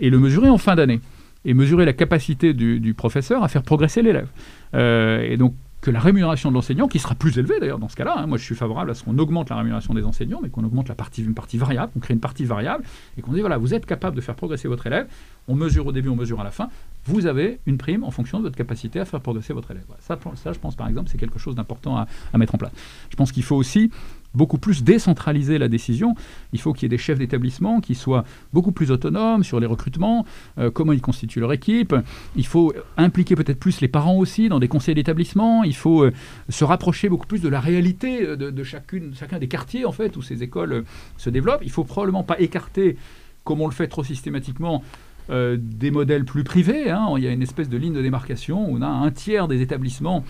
et 0.00 0.10
le 0.10 0.18
mesurer 0.18 0.48
en 0.48 0.58
fin 0.58 0.74
d'année, 0.74 1.00
et 1.44 1.54
mesurer 1.54 1.84
la 1.84 1.92
capacité 1.92 2.52
du, 2.52 2.94
professeur 2.94 3.42
à 3.42 3.48
faire 3.48 3.62
progresser 3.62 4.02
l'élève. 4.02 4.28
Euh, 4.74 5.22
et 5.22 5.36
donc, 5.36 5.54
que 5.84 5.90
la 5.90 6.00
rémunération 6.00 6.48
de 6.48 6.54
l'enseignant, 6.54 6.88
qui 6.88 6.98
sera 6.98 7.14
plus 7.14 7.36
élevée 7.38 7.60
d'ailleurs 7.60 7.78
dans 7.78 7.90
ce 7.90 7.96
cas-là, 7.96 8.14
hein, 8.16 8.26
moi 8.26 8.38
je 8.38 8.42
suis 8.42 8.54
favorable 8.54 8.90
à 8.90 8.94
ce 8.94 9.04
qu'on 9.04 9.18
augmente 9.18 9.50
la 9.50 9.56
rémunération 9.56 9.92
des 9.92 10.04
enseignants, 10.04 10.40
mais 10.42 10.48
qu'on 10.48 10.64
augmente 10.64 10.88
la 10.88 10.94
partie, 10.94 11.22
une 11.22 11.34
partie 11.34 11.58
variable, 11.58 11.92
qu'on 11.92 12.00
crée 12.00 12.14
une 12.14 12.20
partie 12.20 12.46
variable, 12.46 12.84
et 13.18 13.20
qu'on 13.20 13.32
dit 13.32 13.40
voilà, 13.40 13.58
vous 13.58 13.74
êtes 13.74 13.84
capable 13.84 14.16
de 14.16 14.22
faire 14.22 14.34
progresser 14.34 14.66
votre 14.66 14.86
élève, 14.86 15.06
on 15.46 15.54
mesure 15.54 15.86
au 15.86 15.92
début, 15.92 16.08
on 16.08 16.16
mesure 16.16 16.40
à 16.40 16.44
la 16.44 16.50
fin, 16.50 16.70
vous 17.06 17.26
avez 17.26 17.60
une 17.66 17.78
prime 17.78 18.04
en 18.04 18.10
fonction 18.10 18.38
de 18.38 18.44
votre 18.44 18.56
capacité 18.56 19.00
à 19.00 19.04
faire 19.04 19.20
progresser 19.20 19.52
votre 19.52 19.70
élève. 19.70 19.84
Ça, 20.00 20.18
ça, 20.36 20.52
je 20.52 20.58
pense 20.58 20.74
par 20.74 20.88
exemple, 20.88 21.10
c'est 21.10 21.18
quelque 21.18 21.38
chose 21.38 21.54
d'important 21.54 21.96
à, 21.96 22.06
mettre 22.38 22.54
en 22.54 22.58
place. 22.58 22.72
Je 23.10 23.16
pense 23.16 23.32
qu'il 23.32 23.42
faut 23.42 23.56
aussi 23.56 23.90
beaucoup 24.34 24.58
plus 24.58 24.82
décentraliser 24.82 25.58
la 25.58 25.68
décision. 25.68 26.14
Il 26.52 26.60
faut 26.60 26.72
qu'il 26.72 26.84
y 26.84 26.86
ait 26.86 26.88
des 26.88 26.98
chefs 26.98 27.18
d'établissement 27.18 27.80
qui 27.80 27.94
soient 27.94 28.24
beaucoup 28.52 28.72
plus 28.72 28.90
autonomes 28.90 29.44
sur 29.44 29.60
les 29.60 29.66
recrutements, 29.66 30.26
euh, 30.58 30.70
comment 30.70 30.92
ils 30.92 31.00
constituent 31.00 31.40
leur 31.40 31.52
équipe. 31.52 31.94
Il 32.34 32.46
faut 32.46 32.72
impliquer 32.96 33.36
peut-être 33.36 33.60
plus 33.60 33.80
les 33.80 33.88
parents 33.88 34.16
aussi 34.16 34.48
dans 34.48 34.58
des 34.58 34.66
conseils 34.66 34.96
d'établissement. 34.96 35.62
Il 35.62 35.76
faut 35.76 36.02
euh, 36.02 36.12
se 36.48 36.64
rapprocher 36.64 37.08
beaucoup 37.08 37.26
plus 37.26 37.42
de 37.42 37.48
la 37.48 37.60
réalité 37.60 38.26
euh, 38.26 38.36
de, 38.36 38.64
chacune, 38.64 39.14
chacun 39.14 39.38
des 39.38 39.48
quartiers 39.48 39.84
en 39.84 39.92
fait 39.92 40.16
où 40.16 40.22
ces 40.22 40.42
écoles 40.42 40.84
se 41.16 41.30
développent. 41.30 41.62
Il 41.62 41.70
faut 41.70 41.84
probablement 41.84 42.24
pas 42.24 42.40
écarter, 42.40 42.96
comme 43.44 43.60
on 43.60 43.68
le 43.68 43.74
fait 43.74 43.86
trop 43.86 44.02
systématiquement, 44.02 44.82
des 45.28 45.90
modèles 45.90 46.24
plus 46.24 46.44
privés. 46.44 46.90
Hein. 46.90 47.14
Il 47.16 47.24
y 47.24 47.26
a 47.26 47.30
une 47.30 47.42
espèce 47.42 47.68
de 47.68 47.76
ligne 47.76 47.94
de 47.94 48.02
démarcation 48.02 48.68
où 48.68 48.76
on 48.76 48.82
a 48.82 48.86
un 48.86 49.10
tiers 49.10 49.48
des 49.48 49.62
établissements 49.62 50.24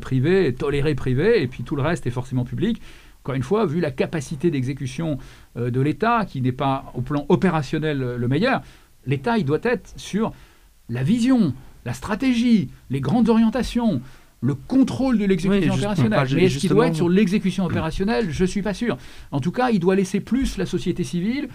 privés, 0.00 0.54
tolérés 0.54 0.94
privés, 0.94 1.42
et 1.42 1.48
puis 1.48 1.64
tout 1.64 1.76
le 1.76 1.82
reste 1.82 2.06
est 2.06 2.10
forcément 2.10 2.44
public. 2.44 2.80
Encore 3.22 3.36
une 3.36 3.44
fois, 3.44 3.66
vu 3.66 3.78
la 3.78 3.92
capacité 3.92 4.50
d'exécution 4.50 5.16
euh, 5.56 5.70
de 5.70 5.80
l'État, 5.80 6.24
qui 6.24 6.40
n'est 6.40 6.50
pas 6.50 6.92
au 6.94 7.02
plan 7.02 7.24
opérationnel 7.28 8.02
euh, 8.02 8.16
le 8.16 8.26
meilleur, 8.26 8.62
l'État, 9.06 9.38
il 9.38 9.44
doit 9.44 9.60
être 9.62 9.92
sur 9.94 10.32
la 10.88 11.04
vision, 11.04 11.54
la 11.84 11.92
stratégie, 11.94 12.68
les 12.90 13.00
grandes 13.00 13.28
orientations, 13.28 14.00
le 14.40 14.56
contrôle 14.56 15.18
de 15.18 15.24
l'exécution 15.24 15.72
opérationnelle. 15.72 16.26
Mais 16.34 16.44
est-ce 16.46 16.58
qu'il 16.58 16.70
doit 16.70 16.88
être 16.88 16.96
sur 16.96 17.08
l'exécution 17.08 17.64
opérationnelle? 17.64 18.32
Je 18.32 18.42
ne 18.42 18.48
suis 18.48 18.62
pas 18.62 18.74
sûr. 18.74 18.98
En 19.30 19.38
tout 19.38 19.52
cas, 19.52 19.70
il 19.70 19.78
doit 19.78 19.94
laisser 19.94 20.18
plus 20.18 20.56
la 20.56 20.66
société 20.66 21.04
civile 21.04 21.48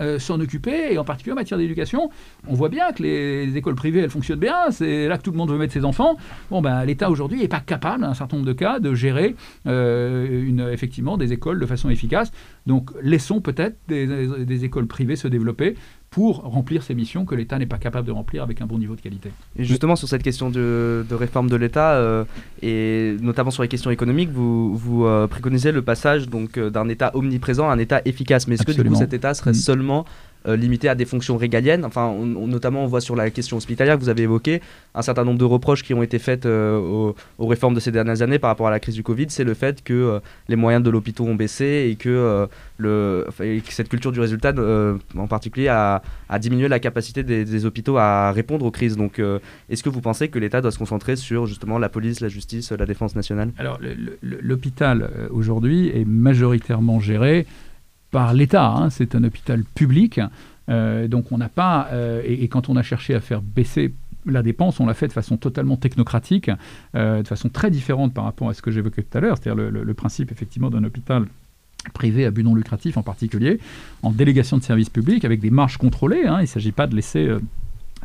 euh, 0.00 0.18
s'en 0.18 0.40
occuper, 0.40 0.92
et 0.92 0.98
en 0.98 1.04
particulier 1.04 1.32
en 1.32 1.36
matière 1.36 1.58
d'éducation. 1.58 2.10
On 2.48 2.54
voit 2.54 2.68
bien 2.68 2.92
que 2.92 3.02
les, 3.02 3.56
écoles 3.56 3.74
privées, 3.74 4.00
elles 4.00 4.10
fonctionnent 4.10 4.40
bien, 4.40 4.70
c'est 4.70 5.08
là 5.08 5.18
que 5.18 5.22
tout 5.22 5.30
le 5.30 5.36
monde 5.36 5.50
veut 5.50 5.58
mettre 5.58 5.72
ses 5.72 5.84
enfants. 5.84 6.16
Bon, 6.50 6.62
ben, 6.62 6.84
l'État 6.84 7.10
aujourd'hui 7.10 7.40
n'est 7.40 7.48
pas 7.48 7.60
capable, 7.60 8.02
dans 8.02 8.08
un 8.08 8.14
certain 8.14 8.36
nombre 8.36 8.48
de 8.48 8.52
cas, 8.52 8.78
de 8.80 8.94
gérer 8.94 9.36
euh, 9.66 10.72
effectivement 10.72 11.16
des 11.16 11.32
écoles 11.32 11.60
de 11.60 11.66
façon 11.66 11.90
efficace. 11.90 12.32
Donc, 12.66 12.90
laissons 13.02 13.40
peut-être 13.40 13.76
des 13.88 14.64
écoles 14.64 14.86
privées 14.86 15.16
se 15.16 15.28
développer 15.28 15.76
pour 16.14 16.42
remplir 16.42 16.84
ces 16.84 16.94
missions 16.94 17.24
que 17.24 17.34
l'État 17.34 17.58
n'est 17.58 17.66
pas 17.66 17.76
capable 17.76 18.06
de 18.06 18.12
remplir 18.12 18.44
avec 18.44 18.60
un 18.60 18.66
bon 18.66 18.78
niveau 18.78 18.94
de 18.94 19.00
qualité. 19.00 19.32
Et 19.56 19.64
justement, 19.64 19.96
sur 19.96 20.06
cette 20.06 20.22
question 20.22 20.48
de, 20.48 21.04
réforme 21.10 21.50
de 21.50 21.56
l'État, 21.56 21.94
euh, 21.94 22.24
et 22.62 23.16
notamment 23.20 23.50
sur 23.50 23.64
les 23.64 23.68
questions 23.68 23.90
économiques, 23.90 24.30
vous, 24.30 24.76
vous 24.76 25.06
euh, 25.06 25.26
préconisez 25.26 25.72
le 25.72 25.82
passage 25.82 26.28
donc 26.28 26.56
euh, 26.56 26.70
d'un 26.70 26.88
État 26.88 27.10
omniprésent 27.16 27.68
à 27.68 27.72
un 27.72 27.78
État 27.80 28.00
efficace. 28.04 28.46
Mais 28.46 28.54
est-ce 28.54 28.62
que 28.62 28.70
du 28.70 28.84
coup 28.84 28.94
cet 28.94 29.12
État 29.12 29.34
serait 29.34 29.50
mm. 29.50 29.54
seulement 29.54 30.04
euh, 30.46 30.56
limité 30.56 30.90
à 30.90 30.94
des 30.94 31.06
fonctions 31.06 31.38
régaliennes. 31.38 31.86
Enfin, 31.86 32.14
notamment, 32.14 32.84
on 32.84 32.86
voit 32.86 33.00
sur 33.00 33.16
la 33.16 33.30
question 33.30 33.56
hospitalière 33.56 33.96
que 33.96 34.02
vous 34.02 34.10
avez 34.10 34.24
évoqué 34.24 34.60
un 34.94 35.00
certain 35.00 35.24
nombre 35.24 35.38
de 35.38 35.44
reproches 35.44 35.82
qui 35.82 35.94
ont 35.94 36.02
été 36.02 36.18
faits 36.18 36.44
euh, 36.44 37.12
aux, 37.38 37.46
réformes 37.46 37.72
de 37.72 37.80
ces 37.80 37.90
dernières 37.90 38.20
années 38.20 38.38
par 38.38 38.48
rapport 38.50 38.66
à 38.66 38.70
la 38.70 38.78
crise 38.78 38.94
du 38.94 39.02
Covid. 39.02 39.26
C'est 39.30 39.44
le 39.44 39.54
fait 39.54 39.82
que 39.82 39.94
euh, 39.94 40.20
les 40.48 40.56
moyens 40.56 40.84
de 40.84 40.90
l'hôpital 40.90 41.26
ont 41.26 41.34
baissé 41.34 41.88
et 41.90 41.96
que, 41.96 42.46
le, 42.76 43.26
cette 43.70 43.88
culture 43.88 44.12
du 44.12 44.20
résultat, 44.20 44.52
en 45.16 45.26
particulier, 45.28 45.68
a, 45.68 46.02
diminué 46.38 46.68
la 46.68 46.78
capacité 46.78 47.22
des, 47.22 47.64
hôpitaux 47.64 47.96
à 47.96 48.30
répondre 48.32 48.66
aux 48.66 48.70
crises. 48.70 48.96
Donc, 48.96 49.22
est-ce 49.70 49.82
que 49.82 49.88
vous 49.88 50.00
pensez 50.00 50.28
que 50.28 50.38
l'État 50.38 50.60
doit 50.60 50.72
se 50.72 50.78
concentrer 50.78 51.16
sur 51.16 51.46
justement 51.46 51.78
la 51.78 51.88
police, 51.88 52.20
la 52.20 52.28
justice, 52.28 52.72
la 52.72 52.84
défense 52.84 53.14
nationale? 53.14 53.52
Alors, 53.58 53.78
l'hôpital 54.22 55.08
aujourd'hui 55.30 55.90
est 55.94 56.04
majoritairement 56.04 57.00
géré 57.00 57.46
par 58.14 58.32
l'État. 58.32 58.68
Hein. 58.68 58.90
C'est 58.90 59.16
un 59.16 59.24
hôpital 59.24 59.64
public. 59.64 60.20
Euh, 60.68 61.08
donc 61.08 61.32
on 61.32 61.38
n'a 61.38 61.48
pas, 61.48 61.88
euh, 61.92 62.22
et, 62.24 62.46
quand 62.46 62.68
on 62.68 62.76
a 62.76 62.82
cherché 62.82 63.12
à 63.12 63.20
faire 63.20 63.42
baisser 63.42 63.92
la 64.24 64.44
dépense, 64.44 64.78
on 64.78 64.86
l'a 64.86 64.94
fait 64.94 65.08
de 65.08 65.12
façon 65.12 65.36
totalement 65.36 65.76
technocratique, 65.76 66.48
euh, 66.94 67.22
de 67.22 67.26
façon 67.26 67.48
très 67.48 67.72
différente 67.72 68.14
par 68.14 68.22
rapport 68.22 68.48
à 68.48 68.54
ce 68.54 68.62
que 68.62 68.70
j'évoquais 68.70 69.02
tout 69.02 69.18
à 69.18 69.20
l'heure, 69.20 69.36
c'est-à-dire 69.36 69.68
le, 69.68 69.94
principe 69.94 70.30
effectivement 70.30 70.70
d'un 70.70 70.84
hôpital 70.84 71.26
privé 71.92 72.24
à 72.24 72.30
but 72.30 72.44
non 72.44 72.54
lucratif 72.54 72.96
en 72.96 73.02
particulier, 73.02 73.58
en 74.04 74.12
délégation 74.12 74.58
de 74.58 74.62
services 74.62 74.90
publics 74.90 75.24
avec 75.24 75.40
des 75.40 75.50
marges 75.50 75.76
contrôlées. 75.76 76.24
Hein. 76.24 76.36
Il 76.38 76.42
ne 76.42 76.46
s'agit 76.46 76.72
pas 76.72 76.86
de 76.86 76.94
laisser 76.94 77.28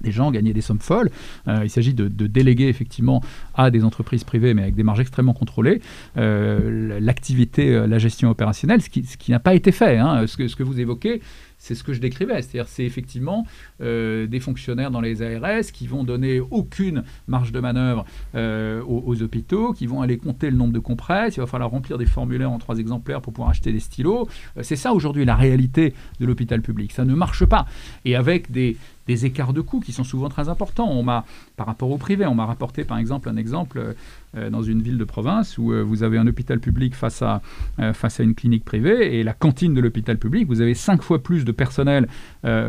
des 0.02 0.12
gens 0.12 0.32
gagner 0.32 0.54
des 0.54 0.62
sommes 0.62 0.80
folles. 0.80 1.10
Euh, 1.48 1.62
il 1.64 1.70
s'agit 1.70 1.94
de, 1.94 2.08
déléguer 2.28 2.68
effectivement 2.68 3.24
à 3.56 3.72
des 3.72 3.84
entreprises 3.84 4.24
privées, 4.24 4.54
mais 4.54 4.64
avec 4.64 4.76
des 4.76 4.84
marges 4.84 5.00
extrêmement 5.00 5.34
contrôlées, 5.34 5.82
euh, 6.18 7.00
l'activité, 7.00 7.74
euh, 7.74 7.88
la 7.88 7.98
gestion 7.98 8.30
opérationnelle, 8.30 8.82
ce 8.82 8.90
qui, 8.90 9.32
n'a 9.32 9.40
pas 9.40 9.56
été 9.56 9.72
fait. 9.72 9.98
Hein. 9.98 10.26
Ce, 10.28 10.38
que, 10.38 10.64
vous 10.64 10.80
évoquez, 10.80 11.22
c'est 11.58 11.76
ce 11.76 11.84
que 11.84 11.94
je 11.94 12.00
décrivais. 12.00 12.42
C'est-à-dire, 12.42 12.68
c'est 12.68 12.86
effectivement 12.86 13.46
des 13.80 14.40
fonctionnaires 14.40 14.92
dans 14.92 15.02
les 15.02 15.22
ARS 15.22 15.72
qui 15.74 15.88
vont 15.88 16.04
donner 16.04 16.40
aucune 16.40 17.04
marge 17.28 17.52
de 17.52 17.60
manœuvre 17.60 18.06
aux, 18.34 19.22
hôpitaux, 19.22 19.74
qui 19.74 19.86
vont 19.86 20.02
aller 20.02 20.18
compter 20.18 20.50
le 20.50 20.58
nombre 20.58 20.74
de 20.74 20.80
compresses. 20.80 21.36
Il 21.38 21.42
va 21.42 21.48
falloir 21.48 21.70
remplir 21.70 21.98
des 21.98 22.06
formulaires 22.06 22.52
en 22.52 22.60
trois 22.60 22.78
exemplaires 22.78 23.22
pour 23.22 23.34
pouvoir 23.34 23.50
acheter 23.50 23.72
des 23.72 23.80
stylos. 23.80 24.28
C'est 24.62 24.76
ça 24.78 24.94
aujourd'hui 24.94 25.26
la 25.26 25.36
réalité 25.36 25.94
de 26.20 26.26
l'hôpital 26.26 26.62
public. 26.62 26.92
Ça 26.92 27.06
ne 27.06 27.14
marche 27.14 27.46
pas. 27.46 27.66
Et 28.06 28.16
avec 28.16 28.52
des, 28.52 28.78
des 29.10 29.26
écarts 29.26 29.54
de 29.54 29.62
coûts 29.62 29.80
qui 29.80 29.92
sont 29.92 30.04
souvent 30.04 30.30
très 30.30 30.50
importants. 30.50 30.88
On 30.88 31.02
m'a, 31.02 31.26
par 31.58 31.66
rapport 31.66 31.90
au 31.90 31.98
privé, 31.98 32.28
on 32.28 32.36
m'a 32.36 32.46
rapporté 32.46 32.84
par 32.84 33.00
exemple 33.00 33.28
un 33.28 33.38
exemple 33.38 33.96
euh, 34.38 34.52
dans 34.52 34.62
une 34.62 34.84
ville 34.84 35.00
de 35.00 35.04
province 35.04 35.58
où 35.58 35.74
euh, 35.74 35.82
vous 35.82 36.04
avez 36.04 36.20
un 36.20 36.28
hôpital 36.28 36.60
public 36.60 36.94
face 36.94 37.24
à, 37.24 37.42
euh, 37.80 37.92
face 37.92 38.20
à 38.20 38.24
une 38.24 38.36
clinique 38.36 38.64
privée 38.64 39.18
et 39.18 39.24
la 39.24 39.34
cantine 39.34 39.74
de 39.74 39.82
l'hôpital 39.82 40.20
public, 40.20 40.48
vous 40.48 40.62
avez 40.62 40.76
cinq 40.76 41.02
fois 41.02 41.24
plus 41.24 41.44
de 41.44 41.52
personnel 41.52 42.08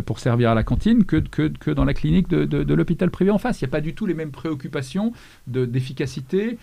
pour 0.06 0.18
servir 0.18 0.50
à 0.50 0.54
la 0.54 0.62
cantine 0.62 1.04
que, 1.04 1.16
que, 1.16 1.48
que 1.48 1.70
dans 1.70 1.84
la 1.84 1.94
clinique 1.94 2.28
de, 2.28 2.44
de, 2.44 2.74
l'hôpital 2.74 3.10
privé 3.10 3.30
en 3.30 3.38
face. 3.38 3.60
Il 3.60 3.64
n'y 3.64 3.70
a 3.70 3.72
pas 3.72 3.80
du 3.80 3.94
tout 3.94 4.06
les 4.06 4.14
mêmes 4.14 4.30
préoccupations 4.30 5.12
d'efficacité 5.46 6.58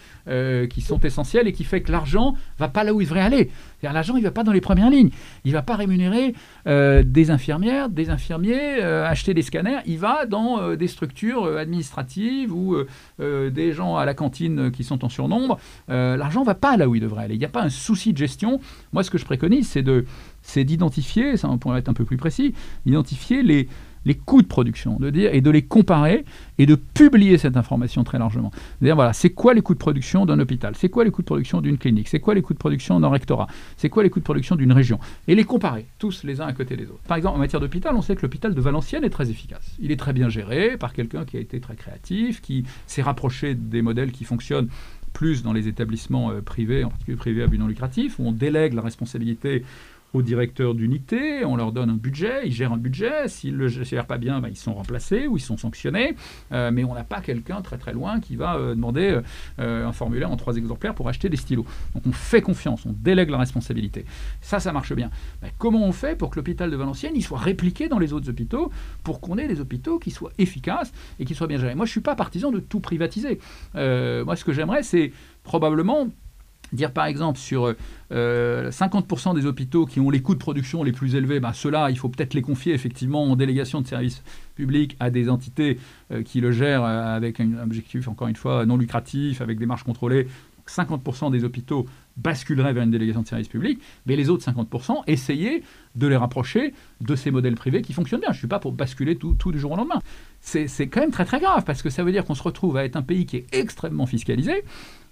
qui 0.69 0.81
sont 0.81 0.99
essentielles 0.99 1.47
et 1.47 1.53
qui 1.53 1.63
fait 1.63 1.81
que 1.81 1.91
l'argent 1.91 2.35
va 2.59 2.67
pas 2.67 2.83
là 2.83 2.93
où 2.93 3.01
il 3.01 3.05
devrait 3.05 3.21
aller. 3.21 3.49
L'argent, 3.83 4.15
il 4.15 4.21
ne 4.21 4.25
va 4.25 4.31
pas 4.31 4.43
dans 4.43 4.51
les 4.51 4.61
premières 4.61 4.89
lignes. 4.89 5.09
Il 5.45 5.51
ne 5.51 5.53
va 5.53 5.61
pas 5.61 5.75
rémunérer 5.75 6.33
des 6.65 7.31
infirmières, 7.31 7.89
des 7.89 8.09
infirmiers, 8.09 8.81
acheter 8.81 9.33
des 9.33 9.41
scanners. 9.41 9.79
Il 9.85 9.99
va 9.99 10.25
dans 10.25 10.75
des 10.75 10.87
structures 10.87 11.45
administratives 11.57 12.53
ou 12.53 12.75
des 13.19 13.73
gens 13.73 13.97
à 13.97 14.05
la 14.05 14.13
cantine 14.13 14.71
qui 14.71 14.83
sont 14.83 15.05
en 15.05 15.09
surnombre, 15.09 15.59
l'argent 15.87 16.43
va 16.43 16.55
pas 16.55 16.77
là 16.77 16.87
où 16.87 16.95
il 16.95 17.01
devrait 17.01 17.25
aller. 17.25 17.35
Il 17.35 17.39
n'y 17.39 17.45
a 17.45 17.49
pas 17.49 17.63
un 17.63 17.69
souci 17.69 18.13
de 18.13 18.17
gestion. 18.17 18.59
Moi, 18.93 19.03
ce 19.03 19.11
que 19.11 19.17
je 19.17 19.25
préconise, 19.25 19.67
c'est 19.67 19.83
de 19.83 20.05
c'est 20.41 20.63
d'identifier, 20.63 21.35
ça 21.35 21.49
pourrait 21.59 21.79
être 21.79 21.89
un 21.89 21.93
peu 21.93 22.05
plus 22.05 22.15
précis, 22.15 22.53
d'identifier 22.85 23.43
les, 23.43 23.67
les 24.07 24.15
coûts 24.15 24.41
de 24.41 24.47
production, 24.47 24.97
de 24.97 25.09
dire 25.09 25.33
et 25.33 25.41
de 25.41 25.51
les 25.51 25.63
comparer 25.63 26.23
et 26.57 26.65
de 26.65 26.75
publier 26.75 27.37
cette 27.37 27.57
information 27.57 28.03
très 28.05 28.17
largement. 28.17 28.51
dire 28.81 28.95
voilà, 28.95 29.11
c'est 29.11 29.31
quoi 29.31 29.53
les 29.53 29.61
coûts 29.61 29.73
de 29.73 29.79
production 29.79 30.25
d'un 30.25 30.39
hôpital? 30.39 30.73
C'est 30.77 30.89
quoi 30.89 31.03
les 31.03 31.11
coûts 31.11 31.21
de 31.21 31.27
production 31.27 31.59
d'une 31.59 31.77
clinique? 31.77 32.07
C'est 32.07 32.21
quoi 32.21 32.33
les 32.33 32.41
coûts 32.41 32.53
de 32.53 32.57
production 32.57 32.99
d'un 33.01 33.09
rectorat? 33.09 33.47
C'est 33.75 33.89
quoi 33.89 34.03
les 34.03 34.09
coûts 34.09 34.19
de 34.19 34.23
production 34.23 34.55
d'une 34.55 34.71
région? 34.71 34.97
Et 35.27 35.35
les 35.35 35.43
comparer 35.43 35.85
tous 35.99 36.23
les 36.23 36.39
uns 36.39 36.47
à 36.47 36.53
côté 36.53 36.77
des 36.77 36.85
autres. 36.85 37.03
Par 37.07 37.17
exemple, 37.17 37.35
en 37.35 37.39
matière 37.39 37.59
d'hôpital, 37.59 37.93
on 37.95 38.01
sait 38.01 38.15
que 38.15 38.21
l'hôpital 38.21 38.55
de 38.55 38.61
Valenciennes 38.61 39.03
est 39.03 39.09
très 39.09 39.29
efficace. 39.29 39.75
Il 39.79 39.91
est 39.91 39.97
très 39.97 40.13
bien 40.13 40.29
géré 40.29 40.77
par 40.77 40.93
quelqu'un 40.93 41.25
qui 41.25 41.35
a 41.35 41.41
été 41.41 41.59
très 41.59 41.75
créatif, 41.75 42.41
qui 42.41 42.63
s'est 42.85 43.01
rapproché 43.01 43.55
des 43.55 43.81
modèles 43.81 44.13
qui 44.13 44.23
fonctionnent 44.23 44.69
plus 45.11 45.43
dans 45.43 45.51
les 45.51 45.67
établissements 45.67 46.31
euh, 46.31 46.41
privés, 46.41 46.83
en 46.83 46.89
particulier 46.89 47.17
privés 47.17 47.43
à 47.43 47.47
but 47.47 47.57
non 47.57 47.67
lucratif, 47.67 48.19
où 48.19 48.23
on 48.27 48.31
délègue 48.31 48.73
la 48.73 48.83
responsabilité 48.83 49.63
aux 50.13 50.21
directeurs 50.21 50.73
d'unité, 50.73 51.43
on 51.45 51.55
leur 51.55 51.71
donne 51.71 51.89
un 51.89 51.95
budget, 51.95 52.41
ils 52.45 52.51
gèrent 52.51 52.73
un 52.73 52.77
budget, 52.77 53.27
s'ils 53.27 53.53
ne 53.53 53.57
le 53.57 53.67
gèrent 53.67 54.05
pas 54.05 54.17
bien, 54.17 54.39
ben, 54.39 54.49
ils 54.49 54.57
sont 54.57 54.73
remplacés 54.73 55.27
ou 55.27 55.37
ils 55.37 55.41
sont 55.41 55.57
sanctionnés, 55.57 56.15
euh, 56.51 56.71
mais 56.71 56.83
on 56.83 56.93
n'a 56.93 57.03
pas 57.03 57.21
quelqu'un 57.21 57.61
très 57.61 57.77
très 57.77 57.93
loin 57.93 58.19
qui 58.19 58.35
va 58.35 58.55
euh, 58.55 58.73
demander 58.73 59.19
euh, 59.59 59.87
un 59.87 59.91
formulaire 59.91 60.31
en 60.31 60.37
trois 60.37 60.55
exemplaires 60.55 60.95
pour 60.95 61.09
acheter 61.09 61.29
des 61.29 61.37
stylos. 61.37 61.65
Donc 61.93 62.03
on 62.07 62.11
fait 62.11 62.41
confiance, 62.41 62.85
on 62.85 62.93
délègue 62.93 63.29
la 63.29 63.37
responsabilité. 63.37 64.05
Ça, 64.41 64.59
ça 64.59 64.71
marche 64.71 64.93
bien. 64.93 65.09
Ben, 65.41 65.51
comment 65.57 65.85
on 65.85 65.91
fait 65.91 66.17
pour 66.17 66.29
que 66.29 66.37
l'hôpital 66.37 66.71
de 66.71 66.75
Valenciennes 66.75 67.13
il 67.15 67.23
soit 67.23 67.39
répliqué 67.39 67.89
dans 67.89 67.99
les 67.99 68.13
autres 68.13 68.29
hôpitaux, 68.29 68.71
pour 69.03 69.19
qu'on 69.19 69.37
ait 69.37 69.47
des 69.47 69.59
hôpitaux 69.59 69.99
qui 69.99 70.11
soient 70.11 70.31
efficaces 70.37 70.91
et 71.19 71.25
qui 71.25 71.35
soient 71.35 71.47
bien 71.47 71.57
gérés? 71.57 71.75
Moi, 71.75 71.85
je 71.85 71.89
ne 71.89 71.93
suis 71.93 72.01
pas 72.01 72.15
partisan 72.15 72.51
de 72.51 72.59
tout 72.59 72.79
privatiser. 72.79 73.39
moi, 73.73 74.35
ce 74.35 74.43
que 74.43 74.53
j'aimerais, 74.53 74.83
c'est 74.83 75.11
probablement 75.43 76.07
dire 76.73 76.91
par 76.91 77.05
exemple 77.05 77.39
sur 77.39 77.73
50% 78.11 78.11
euh, 78.11 79.33
des 79.33 79.45
hôpitaux 79.45 79.85
qui 79.85 79.99
ont 79.99 80.09
les 80.09 80.21
coûts 80.21 80.33
de 80.33 80.39
production 80.39 80.83
les 80.83 80.91
plus 80.91 81.15
élevés, 81.15 81.39
ben 81.39 81.53
ceux-là, 81.53 81.89
il 81.89 81.97
faut 81.97 82.09
peut-être 82.09 82.33
les 82.33 82.41
confier 82.41 82.73
effectivement 82.73 83.23
en 83.23 83.35
délégation 83.35 83.81
de 83.81 83.87
services 83.87 84.23
publics 84.55 84.95
à 84.99 85.09
des 85.09 85.29
entités 85.29 85.79
euh, 86.11 86.23
qui 86.23 86.41
le 86.41 86.51
gèrent 86.51 86.83
euh, 86.83 87.15
avec 87.15 87.39
un 87.39 87.59
objectif, 87.61 88.07
encore 88.07 88.27
une 88.27 88.35
fois, 88.35 88.65
non 88.65 88.77
lucratif, 88.77 89.41
avec 89.41 89.59
des 89.59 89.65
marges 89.65 89.83
contrôlées. 89.83 90.27
50% 90.67 91.31
des 91.31 91.43
hôpitaux 91.43 91.85
basculeraient 92.17 92.73
vers 92.73 92.83
une 92.83 92.91
délégation 92.91 93.21
de 93.21 93.27
services 93.27 93.47
publics, 93.47 93.79
mais 94.05 94.15
les 94.15 94.29
autres 94.29 94.43
50%, 94.43 95.03
essayer 95.07 95.63
de 95.95 96.07
les 96.07 96.17
rapprocher 96.17 96.73
de 96.99 97.15
ces 97.15 97.31
modèles 97.31 97.55
privés 97.55 97.81
qui 97.81 97.93
fonctionnent 97.93 98.19
bien. 98.19 98.31
Je 98.31 98.37
ne 98.37 98.39
suis 98.39 98.47
pas 98.47 98.59
pour 98.59 98.73
basculer 98.73 99.15
tout, 99.15 99.35
tout 99.35 99.51
du 99.51 99.59
jour 99.59 99.71
au 99.71 99.75
lendemain. 99.77 100.01
C'est 100.41 100.67
quand 100.87 100.99
même 100.99 101.11
très 101.11 101.25
très 101.25 101.39
grave, 101.39 101.63
parce 101.63 101.81
que 101.81 101.89
ça 101.89 102.03
veut 102.03 102.11
dire 102.11 102.25
qu'on 102.25 102.35
se 102.35 102.43
retrouve 102.43 102.77
à 102.77 102.85
être 102.85 102.95
un 102.95 103.01
pays 103.01 103.25
qui 103.25 103.37
est 103.37 103.45
extrêmement 103.53 104.05
fiscalisé, 104.05 104.63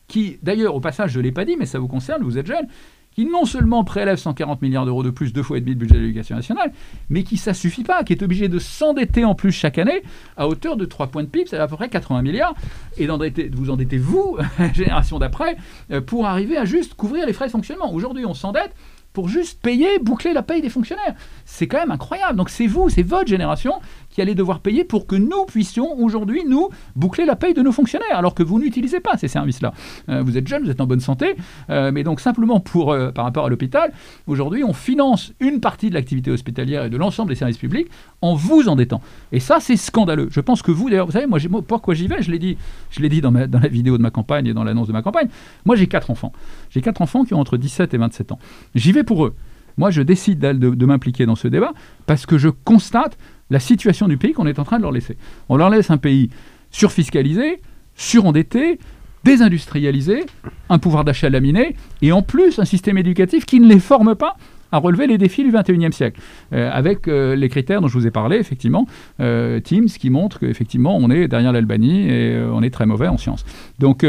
qui, 0.07 0.38
d'ailleurs, 0.43 0.75
au 0.75 0.79
passage, 0.79 1.12
je 1.12 1.19
ne 1.19 1.24
l'ai 1.24 1.31
pas 1.31 1.45
dit, 1.45 1.55
mais 1.57 1.65
ça 1.65 1.79
vous 1.79 1.88
concerne, 1.88 2.24
vous 2.24 2.38
êtes 2.38 2.47
jeune, 2.47 2.67
qui 3.15 3.25
non 3.25 3.45
seulement 3.45 3.83
prélève 3.83 4.17
140 4.17 4.62
milliards 4.62 4.85
d'euros 4.85 5.03
de 5.03 5.09
plus, 5.09 5.31
deux 5.31 5.41
fois 5.41 5.57
et 5.57 5.62
demi 5.62 5.71
le 5.71 5.77
budget 5.77 5.95
de 5.95 6.00
l'éducation 6.01 6.35
nationale, 6.35 6.74
mais 7.09 7.24
qui 7.24 7.38
ça 7.38 7.53
suffit 7.53 7.83
pas, 7.83 8.03
qui 8.03 8.13
est 8.13 8.21
obligé 8.21 8.50
de 8.50 8.59
s'endetter 8.59 9.24
en 9.24 9.35
plus 9.35 9.53
chaque 9.53 9.77
année 9.77 10.03
à 10.35 10.47
hauteur 10.47 10.75
de 10.75 10.85
3 10.85 11.07
points 11.07 11.24
de 11.24 11.29
PIB, 11.29 11.45
c'est 11.50 11.57
à 11.57 11.67
peu 11.67 11.77
près 11.77 11.88
80 11.88 12.21
milliards, 12.21 12.53
et 12.97 13.07
vous 13.07 13.69
endettez 13.69 13.97
vous, 13.97 14.38
génération 14.74 15.17
d'après, 15.17 15.55
euh, 15.91 16.01
pour 16.01 16.25
arriver 16.25 16.57
à 16.57 16.65
juste 16.65 16.95
couvrir 16.95 17.25
les 17.25 17.33
frais 17.33 17.47
de 17.47 17.51
fonctionnement. 17.51 17.93
Aujourd'hui, 17.93 18.25
on 18.25 18.33
s'endette 18.33 18.74
pour 19.15 19.29
juste 19.29 19.62
payer, 19.62 19.97
boucler 20.00 20.33
la 20.33 20.43
paye 20.43 20.62
des 20.62 20.69
fonctionnaires. 20.69 21.15
C'est 21.45 21.67
quand 21.67 21.79
même 21.79 21.91
incroyable. 21.91 22.38
Donc 22.38 22.50
c'est 22.50 22.67
vous, 22.67 22.89
c'est 22.89 23.01
votre 23.01 23.27
génération 23.27 23.79
qui 24.15 24.22
allez 24.22 24.34
devoir 24.34 24.62
payer 24.62 24.86
pour 24.86 25.07
que 25.07 25.17
nous 25.17 25.43
puissions 25.45 26.00
aujourd'hui, 26.00 26.43
nous, 26.48 26.69
boucler 26.95 27.25
la 27.25 27.36
paye 27.36 27.53
de 27.53 27.62
nos 27.62 27.74
fonctionnaires, 27.74 28.15
alors 28.15 28.34
que 28.34 28.43
vous 28.43 28.60
n'utilisez 28.60 29.01
pas 29.01 29.17
ces 29.17 29.27
services-là. 29.27 29.74
Euh, 30.07 30.22
vous 30.24 30.38
êtes 30.38 30.48
jeune, 30.48 30.63
vous 30.63 30.69
êtes 30.69 30.79
en 30.79 30.88
bonne 30.88 31.01
santé, 31.01 31.36
euh, 31.69 31.91
mais 31.91 32.03
donc 32.03 32.22
simplement 32.22 32.62
pour, 32.62 32.93
euh, 32.93 33.12
par 33.12 33.25
rapport 33.25 33.45
à 33.45 33.50
l'hôpital, 33.50 33.91
aujourd'hui, 34.25 34.63
on 34.63 34.72
finance 34.72 35.34
une 35.41 35.60
partie 35.60 35.89
de 35.89 35.95
l'activité 35.95 36.31
hospitalière 36.31 36.86
et 36.86 36.89
de 36.89 36.95
l'ensemble 36.95 37.27
des 37.27 37.36
services 37.36 37.57
publics 37.57 37.89
en 38.22 38.36
vous 38.36 38.69
endettant. 38.69 39.01
Et 39.34 39.41
ça, 39.41 39.57
c'est 39.60 39.75
scandaleux. 39.75 40.29
Je 40.31 40.39
pense 40.39 40.62
que 40.62 40.72
vous, 40.72 40.89
d'ailleurs, 40.89 41.07
vous 41.07 41.12
savez, 41.12 41.27
moi, 41.27 41.39
pourquoi 41.67 41.93
j'y 41.93 42.07
vais 42.07 42.22
Je 42.22 42.31
l'ai 42.31 42.39
dit, 42.39 42.57
je 42.91 43.05
dit 43.05 43.19
dans, 43.19 43.34
dans 43.34 43.60
la 43.60 43.67
vidéo 43.67 43.98
de 43.98 44.01
ma 44.01 44.12
campagne 44.12 44.48
et 44.48 44.53
dans 44.53 44.63
l'annonce 44.63 44.88
de 44.88 44.93
ma 44.93 45.01
campagne. 45.01 45.27
Moi, 45.65 45.75
j'ai 45.75 45.88
quatre 45.88 46.10
enfants. 46.10 46.31
J'ai 46.69 46.79
quatre 46.79 47.01
enfants 47.01 47.25
qui 47.25 47.34
ont 47.34 47.39
entre 47.41 47.57
17 47.57 47.93
et 47.93 47.98
27 47.98 48.31
ans. 48.31 48.39
J'y 48.75 48.93
vais 48.93 49.03
pour 49.03 49.25
eux. 49.25 49.36
Moi, 49.77 49.91
je 49.91 50.01
décide 50.01 50.39
de 50.39 50.86
m'impliquer 50.86 51.25
dans 51.25 51.36
ce 51.36 51.50
débat 51.50 51.74
parce 52.05 52.25
que 52.25 52.38
je 52.38 52.48
constate 52.48 53.17
la 53.49 53.59
situation 53.59 54.07
du 54.07 54.17
pays 54.17 54.33
qu'on 54.33 54.47
est 54.47 54.59
en 54.59 54.63
train 54.63 54.77
de 54.77 54.83
leur 54.83 54.91
laisser. 54.91 55.17
On 55.49 55.57
leur 55.57 55.69
laisse 55.69 55.91
un 55.91 55.97
pays 55.97 56.29
surfiscalisé, 56.71 57.61
surendetté, 57.95 58.79
désindustrialisé, 59.23 60.25
un 60.69 60.77
pouvoir 60.77 61.03
d'achat 61.03 61.29
laminé, 61.29 61.75
et 62.01 62.11
en 62.11 62.21
plus 62.21 62.59
un 62.59 62.65
système 62.65 62.97
éducatif 62.97 63.45
qui 63.45 63.59
ne 63.59 63.67
les 63.67 63.79
forme 63.79 64.15
pas 64.15 64.35
à 64.71 64.77
relever 64.77 65.07
les 65.07 65.17
défis 65.17 65.43
du 65.43 65.51
21e 65.51 65.91
siècle, 65.91 66.19
euh, 66.53 66.69
avec 66.71 67.07
euh, 67.07 67.35
les 67.35 67.49
critères 67.49 67.81
dont 67.81 67.87
je 67.87 67.97
vous 67.97 68.07
ai 68.07 68.11
parlé, 68.11 68.37
effectivement, 68.37 68.87
euh, 69.19 69.59
Teams 69.59 69.87
qui 69.87 70.09
montre 70.09 70.39
qu'effectivement 70.39 70.97
on 70.97 71.09
est 71.09 71.27
derrière 71.27 71.53
l'Albanie 71.53 72.09
et 72.09 72.37
on 72.51 72.61
est 72.61 72.71
très 72.71 72.85
mauvais 72.85 73.07
en 73.07 73.17
sciences. 73.17 73.45
Donc 73.79 74.05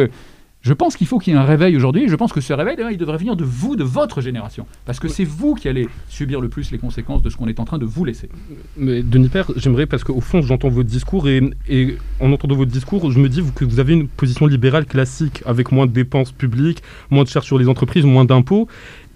je 0.67 0.73
pense 0.73 0.97
qu'il 0.97 1.07
faut 1.07 1.21
qu'il 1.21 1.33
y 1.33 1.37
ait 1.37 1.39
un 1.39 1.45
réveil 1.45 1.77
aujourd'hui. 1.77 2.09
Je 2.09 2.17
pense 2.17 2.33
que 2.33 2.41
ce 2.41 2.53
réveil, 2.53 2.77
il 2.91 2.97
devrait 2.97 3.19
venir 3.19 3.37
de 3.37 3.45
vous, 3.45 3.77
de 3.77 3.85
votre 3.85 4.21
génération. 4.21 4.67
Parce 4.85 4.99
que 4.99 5.07
c'est 5.07 5.23
vous 5.23 5.55
qui 5.55 5.69
allez 5.69 5.89
subir 6.09 6.41
le 6.41 6.49
plus 6.49 6.73
les 6.73 6.79
conséquences 6.79 7.23
de 7.23 7.31
ce 7.31 7.37
qu'on 7.37 7.47
est 7.47 7.61
en 7.61 7.65
train 7.65 7.79
de 7.79 7.85
vous 7.85 8.05
laisser. 8.05 8.29
Mais 8.77 9.05
Denis 9.05 9.29
Père, 9.29 9.49
j'aimerais, 9.55 9.87
parce 9.87 10.03
qu'au 10.03 10.21
fond, 10.21 10.43
j'entends 10.43 10.69
votre 10.69 10.89
discours, 10.89 11.29
et, 11.29 11.41
et, 11.69 11.97
en 12.19 12.33
entendant 12.33 12.57
votre 12.57 12.73
discours, 12.73 13.13
je 13.13 13.21
me 13.21 13.29
dis 13.29 13.45
que 13.55 13.65
vous 13.65 13.79
avez 13.79 13.93
une 13.93 14.09
position 14.09 14.47
libérale 14.47 14.87
classique, 14.87 15.41
avec 15.47 15.71
moins 15.71 15.87
de 15.87 15.93
dépenses 15.93 16.33
publiques, 16.33 16.83
moins 17.11 17.23
de 17.23 17.29
charges 17.29 17.47
sur 17.47 17.59
les 17.59 17.69
entreprises, 17.69 18.05
moins 18.05 18.25
d'impôts. 18.25 18.67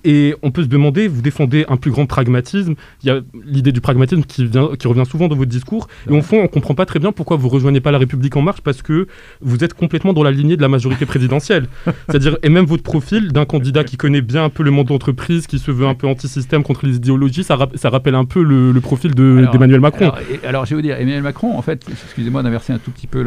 Et 0.05 0.35
on 0.43 0.51
peut 0.51 0.63
se 0.63 0.69
demander, 0.69 1.09
vous 1.09 1.23
défendez 1.23 1.65
un 1.69 1.77
plus 1.77 1.91
grand 1.91 2.07
pragmatisme. 2.07 2.75
Il 3.03 3.09
y 3.09 3.11
a 3.11 3.21
l'idée 3.45 3.73
du 3.73 3.81
pragmatisme 3.81 4.23
qui, 4.23 4.47
vient, 4.47 4.71
qui 4.79 4.87
revient 4.89 5.05
souvent 5.09 5.29
dans 5.29 5.37
votre 5.37 5.51
discours. 5.51 5.89
Et 6.09 6.13
au 6.13 6.23
fond, 6.23 6.39
on 6.39 6.43
ne 6.43 6.49
comprend 6.49 6.75
pas 6.75 6.87
très 6.87 6.99
bien 6.99 7.13
pourquoi 7.13 7.37
vous 7.37 7.49
rejoignez 7.49 7.81
pas 7.81 7.91
la 7.91 7.99
République 7.99 8.37
en 8.37 8.43
marche 8.43 8.61
parce 8.61 8.83
que 8.83 9.07
vous 9.41 9.65
êtes 9.65 9.75
complètement 9.75 10.13
dans 10.13 10.23
la 10.23 10.31
lignée 10.31 10.57
de 10.57 10.63
la 10.63 10.69
majorité 10.69 11.07
présidentielle. 11.07 11.67
C'est-à-dire, 12.09 12.39
et 12.43 12.49
même 12.49 12.65
votre 12.65 12.83
profil 12.83 13.33
d'un 13.33 13.45
candidat 13.45 13.85
qui 13.85 13.97
connaît 13.97 14.23
bien 14.23 14.45
un 14.45 14.51
peu 14.51 14.63
le 14.63 14.71
monde 14.71 14.89
d'entreprise, 14.89 15.47
qui 15.47 15.59
se 15.59 15.71
veut 15.71 15.87
un 15.87 15.95
peu 15.95 16.07
anti-système 16.07 16.63
contre 16.63 16.87
les 16.87 16.97
idéologies, 16.97 17.45
ça, 17.45 17.59
ça 17.75 17.91
rappelle 17.91 18.15
un 18.15 18.25
peu 18.25 18.43
le, 18.43 18.81
profil 18.81 19.15
d'Emmanuel 19.15 19.81
Macron. 19.81 20.11
Alors, 20.43 20.65
je 20.65 20.71
vais 20.71 20.77
vous 20.77 20.83
dire, 20.83 20.97
Emmanuel 20.97 21.23
Macron, 21.23 21.57
en 21.57 21.63
fait, 21.63 21.85
excusez-moi 21.91 22.43
d'inverser 22.43 22.73
un 22.73 22.79
tout 22.79 22.91
petit 22.91 23.07
peu 23.07 23.23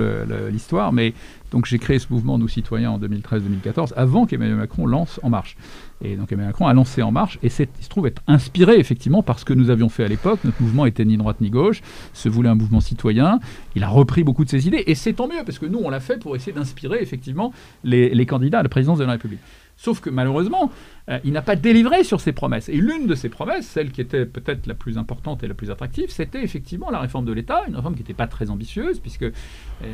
l'histoire, 0.52 0.92
mais 0.92 1.14
donc 1.54 1.68
j'ai 1.68 1.78
créé 1.78 2.00
ce 2.00 2.08
mouvement 2.10 2.40
Nous 2.40 2.48
Citoyens 2.48 2.92
en 2.92 3.00
2013-2014, 3.00 3.94
avant 3.96 4.26
qu'Emmanuel 4.26 4.58
Macron 4.58 4.88
lance 4.88 5.20
En 5.22 5.30
Marche. 5.30 5.56
Et 6.04 6.16
donc 6.18 6.32
Emmanuel 6.32 6.50
Macron 6.50 6.68
a 6.68 6.74
lancé 6.74 7.02
En 7.02 7.12
Marche, 7.12 7.40
et 7.44 7.48
il 7.48 7.52
se 7.52 7.90
trouve 7.90 8.08
être 8.08 8.22
inspiré 8.28 8.78
effectivement 8.78 9.24
par 9.24 9.40
ce 9.40 9.46
que 9.46 9.54
nous 9.54 9.70
avions 9.70 9.90
fait 9.90 10.04
à 10.04 10.08
l'époque. 10.08 10.40
Notre 10.44 10.62
mouvement 10.62 10.86
était 10.86 11.06
ni 11.06 11.18
droite 11.18 11.40
ni 11.40 11.50
gauche, 11.50 11.82
se 12.14 12.28
voulait 12.28 12.50
un 12.50 12.56
mouvement 12.56 12.82
citoyen. 12.82 13.40
Il 13.76 13.84
a 13.84 13.88
repris 13.88 14.24
beaucoup 14.24 14.44
de 14.44 14.50
ses 14.50 14.68
idées, 14.68 14.84
et 14.86 14.96
c'est 14.96 15.14
tant 15.14 15.28
mieux, 15.28 15.44
parce 15.46 15.60
que 15.60 15.66
nous, 15.66 15.80
on 15.82 15.90
l'a 15.90 16.02
fait 16.02 16.20
pour 16.20 16.36
essayer 16.36 16.52
d'inspirer 16.52 17.00
effectivement 17.02 17.54
les, 17.84 18.10
les 18.14 18.26
candidats 18.26 18.60
à 18.60 18.64
la 18.64 18.70
présidence 18.70 19.00
de 19.00 19.06
la 19.06 19.14
République. 19.14 19.40
Sauf 19.76 20.00
que 20.00 20.10
malheureusement, 20.10 20.72
euh, 21.10 21.20
il 21.24 21.34
n'a 21.34 21.42
pas 21.42 21.56
délivré 21.56 22.04
sur 22.04 22.22
ses 22.22 22.32
promesses. 22.32 22.70
Et 22.70 22.78
l'une 22.78 23.08
de 23.08 23.16
ses 23.16 23.30
promesses, 23.30 23.68
celle 23.68 23.92
qui 23.92 24.02
était 24.02 24.26
peut-être 24.26 24.68
la 24.68 24.76
plus 24.76 24.98
importante 24.98 25.44
et 25.44 25.48
la 25.48 25.54
plus 25.54 25.72
attractive, 25.72 26.10
c'était 26.10 26.44
effectivement 26.44 26.90
la 26.90 27.00
réforme 27.00 27.26
de 27.26 27.34
l'État, 27.34 27.64
une 27.68 27.76
réforme 27.76 27.96
qui 27.96 28.02
n'était 28.02 28.14
pas 28.14 28.28
très 28.28 28.50
ambitieuse, 28.50 29.00
puisqu'elle 29.00 29.34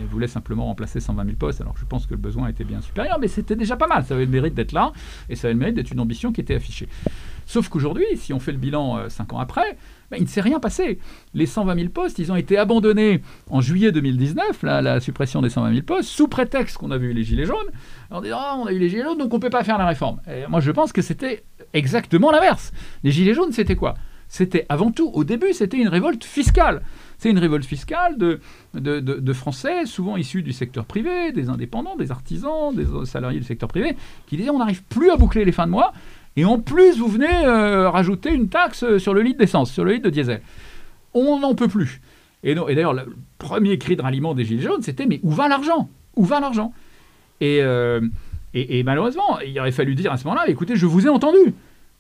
voulait 0.09 0.27
simplement 0.27 0.65
remplacer 0.65 0.99
120 0.99 1.23
000 1.23 1.35
postes, 1.37 1.61
alors 1.61 1.77
je 1.77 1.85
pense 1.85 2.05
que 2.05 2.11
le 2.11 2.19
besoin 2.19 2.47
était 2.47 2.63
bien 2.63 2.81
supérieur, 2.81 3.17
mais 3.19 3.27
c'était 3.27 3.55
déjà 3.55 3.77
pas 3.77 3.87
mal. 3.87 4.03
Ça 4.05 4.13
avait 4.13 4.25
le 4.25 4.31
mérite 4.31 4.53
d'être 4.53 4.73
là, 4.73 4.91
et 5.29 5.35
ça 5.35 5.47
avait 5.47 5.53
le 5.53 5.59
mérite 5.59 5.75
d'être 5.75 5.91
une 5.91 5.99
ambition 5.99 6.31
qui 6.31 6.41
était 6.41 6.55
affichée. 6.55 6.87
Sauf 7.45 7.67
qu'aujourd'hui, 7.69 8.05
si 8.15 8.31
on 8.31 8.39
fait 8.39 8.51
le 8.51 8.59
bilan 8.59 9.09
5 9.09 9.33
euh, 9.33 9.35
ans 9.35 9.39
après, 9.39 9.77
ben, 10.11 10.17
il 10.17 10.23
ne 10.23 10.27
s'est 10.27 10.41
rien 10.41 10.59
passé. 10.59 10.99
Les 11.33 11.45
120 11.45 11.75
000 11.75 11.89
postes, 11.89 12.19
ils 12.19 12.31
ont 12.31 12.35
été 12.35 12.57
abandonnés 12.57 13.21
en 13.49 13.61
juillet 13.61 13.91
2019, 13.91 14.63
la 14.63 14.99
suppression 14.99 15.41
des 15.41 15.49
120 15.49 15.71
000 15.71 15.83
postes, 15.83 16.09
sous 16.09 16.27
prétexte 16.27 16.77
qu'on 16.77 16.91
avait 16.91 17.07
eu 17.07 17.13
les 17.13 17.23
Gilets 17.23 17.45
jaunes. 17.45 17.57
On 18.11 18.21
dit, 18.21 18.31
oh, 18.33 18.55
on 18.57 18.65
a 18.65 18.71
eu 18.71 18.79
les 18.79 18.89
Gilets 18.89 19.03
jaunes, 19.03 19.17
donc 19.17 19.33
on 19.33 19.37
ne 19.37 19.41
peut 19.41 19.49
pas 19.49 19.63
faire 19.63 19.77
la 19.77 19.87
réforme. 19.87 20.19
Moi, 20.49 20.59
je 20.59 20.71
pense 20.71 20.91
que 20.91 21.01
c'était 21.01 21.43
exactement 21.73 22.31
l'inverse. 22.31 22.71
Les 23.03 23.11
Gilets 23.11 23.33
jaunes, 23.33 23.51
c'était 23.51 23.75
quoi? 23.75 23.95
C'était 24.29 24.67
avant 24.69 24.91
tout, 24.91 25.09
au 25.11 25.23
début, 25.23 25.53
c'était 25.53 25.77
une 25.77 25.87
révolte 25.87 26.23
fiscale. 26.23 26.83
C'est 27.17 27.31
une 27.31 27.39
révolte 27.39 27.65
fiscale 27.65 28.17
de, 28.17 28.39
de, 28.75 29.33
Français, 29.33 29.87
souvent 29.87 30.17
issus 30.17 30.43
du 30.43 30.53
secteur 30.53 30.85
privé, 30.85 31.31
des 31.31 31.49
indépendants, 31.49 31.95
des 31.95 32.11
artisans, 32.11 32.73
des 32.73 32.85
salariés 33.05 33.39
du 33.39 33.45
secteur 33.45 33.67
privé, 33.67 33.97
qui 34.27 34.37
disaient 34.37 34.51
on 34.51 34.59
n'arrive 34.59 34.83
plus 34.83 35.09
à 35.09 35.17
boucler 35.17 35.45
les 35.45 35.51
fins 35.51 35.65
de 35.65 35.71
mois, 35.71 35.93
et 36.35 36.45
en 36.45 36.59
plus, 36.59 36.97
vous 36.99 37.07
venez 37.07 37.45
euh, 37.45 37.89
rajouter 37.89 38.31
une 38.31 38.49
taxe 38.49 38.97
sur 38.97 39.13
le 39.13 39.21
litre 39.21 39.39
d'essence, 39.39 39.71
sur 39.71 39.83
le 39.83 39.93
litre 39.93 40.05
de 40.05 40.09
diesel. 40.09 40.41
On 41.13 41.39
n'en 41.39 41.55
peut 41.55 41.67
plus. 41.67 42.01
Et, 42.43 42.55
d'ailleurs, 42.55 42.93
le 42.93 43.15
premier 43.37 43.77
cri 43.77 43.95
de 43.95 44.01
ralliement 44.01 44.33
des 44.33 44.45
Gilets 44.45 44.63
jaunes, 44.63 44.81
c'était 44.81 45.05
mais 45.05 45.19
où 45.23 45.31
va 45.31 45.47
l'argent? 45.47 45.89
Où 46.15 46.23
va 46.23 46.39
l'argent? 46.39 46.73
Euh, 47.41 48.01
et, 48.53 48.83
malheureusement, 48.83 49.39
il 49.45 49.59
aurait 49.59 49.71
fallu 49.71 49.95
dire 49.95 50.11
à 50.11 50.17
ce 50.17 50.23
moment-là, 50.25 50.47
écoutez, 50.47 50.75
je 50.75 50.85
vous 50.85 51.05
ai 51.05 51.09
entendu. 51.09 51.53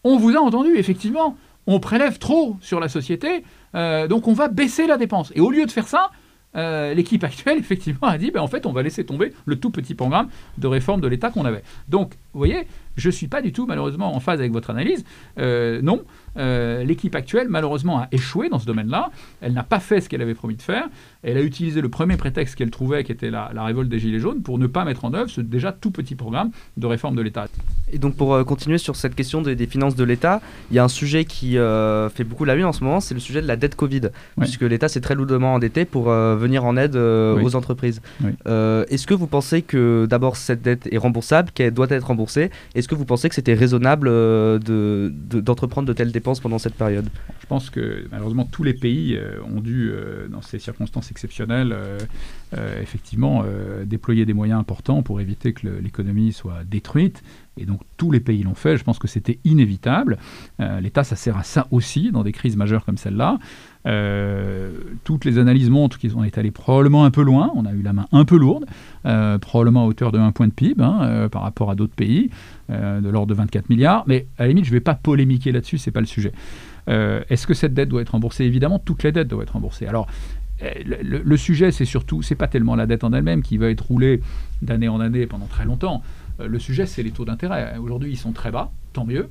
On 0.03 0.17
vous 0.17 0.35
a 0.35 0.39
entendu, 0.39 0.75
effectivement. 0.77 1.37
On 1.67 1.79
prélève 1.79 2.17
trop 2.17 2.57
sur 2.61 2.79
la 2.79 2.89
société, 2.89 3.43
euh, 3.75 4.07
donc 4.07 4.27
on 4.27 4.33
va 4.33 4.47
baisser 4.47 4.87
la 4.87 4.97
dépense. 4.97 5.31
Et 5.35 5.41
au 5.41 5.51
lieu 5.51 5.65
de 5.65 5.71
faire 5.71 5.87
ça, 5.87 6.09
euh, 6.55 6.93
l'équipe 6.95 7.23
actuelle, 7.23 7.57
effectivement, 7.59 8.07
a 8.07 8.17
dit, 8.17 8.31
ben, 8.31 8.41
en 8.41 8.47
fait, 8.47 8.65
on 8.65 8.71
va 8.71 8.81
laisser 8.81 9.05
tomber 9.05 9.33
le 9.45 9.59
tout 9.59 9.69
petit 9.69 9.93
programme 9.93 10.29
de 10.57 10.67
réforme 10.67 11.01
de 11.01 11.07
l'État 11.07 11.29
qu'on 11.29 11.45
avait. 11.45 11.63
Donc, 11.87 12.13
vous 12.33 12.39
voyez, 12.39 12.67
je 12.95 13.07
ne 13.07 13.11
suis 13.11 13.27
pas 13.27 13.41
du 13.41 13.51
tout, 13.51 13.65
malheureusement, 13.65 14.15
en 14.15 14.19
phase 14.19 14.39
avec 14.39 14.51
votre 14.51 14.69
analyse. 14.69 15.03
Euh, 15.37 15.81
non, 15.81 16.03
euh, 16.37 16.83
l'équipe 16.83 17.15
actuelle, 17.15 17.47
malheureusement, 17.49 17.99
a 17.99 18.07
échoué 18.11 18.49
dans 18.49 18.59
ce 18.59 18.65
domaine-là. 18.65 19.11
Elle 19.41 19.53
n'a 19.53 19.63
pas 19.63 19.79
fait 19.79 20.01
ce 20.01 20.09
qu'elle 20.09 20.21
avait 20.21 20.35
promis 20.35 20.55
de 20.55 20.61
faire. 20.61 20.87
Elle 21.23 21.37
a 21.37 21.41
utilisé 21.41 21.81
le 21.81 21.89
premier 21.89 22.17
prétexte 22.17 22.55
qu'elle 22.55 22.71
trouvait, 22.71 23.03
qui 23.03 23.11
était 23.11 23.29
la, 23.29 23.51
révolte 23.55 23.89
des 23.89 23.99
Gilets 23.99 24.19
jaunes, 24.19 24.41
pour 24.41 24.57
ne 24.57 24.67
pas 24.67 24.85
mettre 24.85 25.05
en 25.05 25.13
œuvre 25.13 25.29
ce 25.29 25.41
déjà 25.41 25.71
tout 25.71 25.91
petit 25.91 26.15
programme 26.15 26.51
de 26.77 26.87
réforme 26.87 27.15
de 27.15 27.21
l'État. 27.21 27.47
Et 27.91 27.97
donc, 27.97 28.15
pour 28.15 28.45
continuer 28.45 28.77
sur 28.77 28.95
cette 28.95 29.15
question 29.15 29.41
des, 29.41 29.67
finances 29.67 29.95
de 29.95 30.03
l'État, 30.03 30.41
il 30.71 30.75
y 30.75 30.79
a 30.79 30.83
un 30.83 30.89
sujet 30.89 31.25
qui 31.25 31.53
fait 31.53 32.23
beaucoup 32.23 32.45
la 32.45 32.55
une 32.55 32.65
en 32.65 32.73
ce 32.73 32.83
moment, 32.83 32.99
c'est 32.99 33.13
le 33.13 33.19
sujet 33.19 33.41
de 33.41 33.47
la 33.47 33.55
dette 33.55 33.75
Covid, 33.75 34.09
puisque 34.39 34.61
l'État 34.61 34.87
s'est 34.87 35.01
très 35.01 35.15
lourdement 35.15 35.55
endetté 35.55 35.85
pour 35.85 36.05
venir 36.05 36.63
en 36.65 36.77
aide 36.77 36.95
aux 36.95 37.55
entreprises. 37.55 38.01
Est-ce 38.45 39.05
que 39.05 39.13
vous 39.13 39.27
pensez 39.27 39.61
que 39.61 40.07
d'abord 40.09 40.37
cette 40.37 40.61
dette 40.61 40.87
est 40.91 40.97
remboursable, 40.97 41.51
qu'elle 41.51 41.73
doit 41.73 41.87
être 41.89 42.07
remboursée? 42.07 42.49
Est-ce 42.75 42.87
que 42.87 42.95
vous 42.95 43.05
pensez 43.05 43.29
que 43.29 43.35
c'était 43.35 43.53
raisonnable 43.53 44.07
euh, 44.09 44.59
d'entreprendre 45.09 45.87
de, 45.87 45.93
telles 45.93 46.11
dépenses 46.11 46.39
pendant 46.39 46.59
cette 46.59 46.75
période? 46.75 47.07
Je 47.41 47.47
pense 47.47 47.69
que 47.69 48.05
malheureusement 48.11 48.45
tous 48.45 48.63
les 48.63 48.73
pays 48.73 49.15
euh, 49.15 49.39
ont 49.43 49.61
dû, 49.61 49.89
euh, 49.91 50.27
dans 50.27 50.41
ces 50.41 50.59
circonstances 50.59 51.08
exceptionnelles, 51.11 51.75
effectivement 52.81 53.43
déployer 53.85 54.25
des 54.25 54.33
moyens 54.33 54.59
importants 54.59 55.03
pour 55.03 55.21
éviter 55.21 55.53
que 55.53 55.67
l'économie 55.67 56.33
soit 56.33 56.63
détruite. 56.65 57.23
Et 57.57 57.65
donc 57.65 57.81
tous 57.97 58.11
les 58.11 58.19
pays 58.19 58.43
l'ont 58.43 58.55
fait. 58.55 58.77
Je 58.77 58.83
pense 58.83 58.99
que 58.99 59.07
c'était 59.07 59.39
inévitable. 59.43 60.17
L'État, 60.81 61.03
ça 61.03 61.15
sert 61.15 61.37
à 61.37 61.43
ça 61.43 61.67
aussi 61.71 62.11
dans 62.11 62.23
des 62.23 62.31
crises 62.31 62.55
majeures 62.55 62.85
comme 62.85 62.97
celle-là. 62.97 63.37
Euh, 63.85 64.71
toutes 65.05 65.23
les 65.25 65.37
analyses 65.37 65.69
montrent 65.69 65.97
qu'ils 65.97 66.17
ont 66.17 66.23
été 66.23 66.39
allés 66.39 66.51
probablement 66.51 67.05
un 67.05 67.11
peu 67.11 67.23
loin. 67.23 67.51
On 67.55 67.65
a 67.65 67.71
eu 67.71 67.81
la 67.81 67.93
main 67.93 68.07
un 68.11 68.25
peu 68.25 68.37
lourde, 68.37 68.65
euh, 69.05 69.37
probablement 69.37 69.83
à 69.83 69.87
hauteur 69.87 70.11
de 70.11 70.19
1 70.19 70.31
point 70.31 70.47
de 70.47 70.53
PIB 70.53 70.83
hein, 70.83 70.99
euh, 71.01 71.29
par 71.29 71.43
rapport 71.43 71.71
à 71.71 71.75
d'autres 71.75 71.95
pays, 71.95 72.29
de 72.69 73.09
l'ordre 73.09 73.27
de 73.27 73.33
24 73.33 73.69
milliards. 73.69 74.03
Mais 74.07 74.27
à 74.37 74.43
la 74.43 74.49
limite, 74.49 74.65
je 74.65 74.69
ne 74.69 74.75
vais 74.75 74.81
pas 74.81 74.93
polémiquer 74.93 75.51
là-dessus, 75.51 75.79
c'est 75.79 75.91
pas 75.91 76.01
le 76.01 76.05
sujet. 76.05 76.31
Est-ce 76.87 77.45
que 77.47 77.53
cette 77.53 77.73
dette 77.73 77.89
doit 77.89 78.01
être 78.01 78.09
remboursée? 78.09 78.45
Évidemment, 78.45 78.79
toutes 78.79 79.03
les 79.03 79.11
dettes 79.11 79.27
doivent 79.27 79.43
être 79.43 79.53
remboursées. 79.53 79.87
Alors, 79.87 80.07
le, 80.61 81.21
le 81.23 81.37
sujet, 81.37 81.71
c'est 81.71 81.85
surtout, 81.85 82.21
c'est 82.21 82.35
pas 82.35 82.47
tellement 82.47 82.75
la 82.75 82.85
dette 82.85 83.03
en 83.03 83.13
elle-même 83.13 83.41
qui 83.41 83.57
va 83.57 83.69
être 83.69 83.85
roulée 83.85 84.21
d'année 84.61 84.89
en 84.89 84.99
année 84.99 85.25
pendant 85.25 85.47
très 85.47 85.65
longtemps. 85.65 86.03
le 86.39 86.59
sujet, 86.59 86.85
c'est 86.85 87.03
les 87.03 87.11
taux 87.11 87.25
d'intérêt. 87.25 87.77
Aujourd'hui, 87.77 88.11
ils 88.11 88.17
sont 88.17 88.31
très 88.31 88.51
bas, 88.51 88.71
tant 88.93 89.05
mieux, 89.05 89.29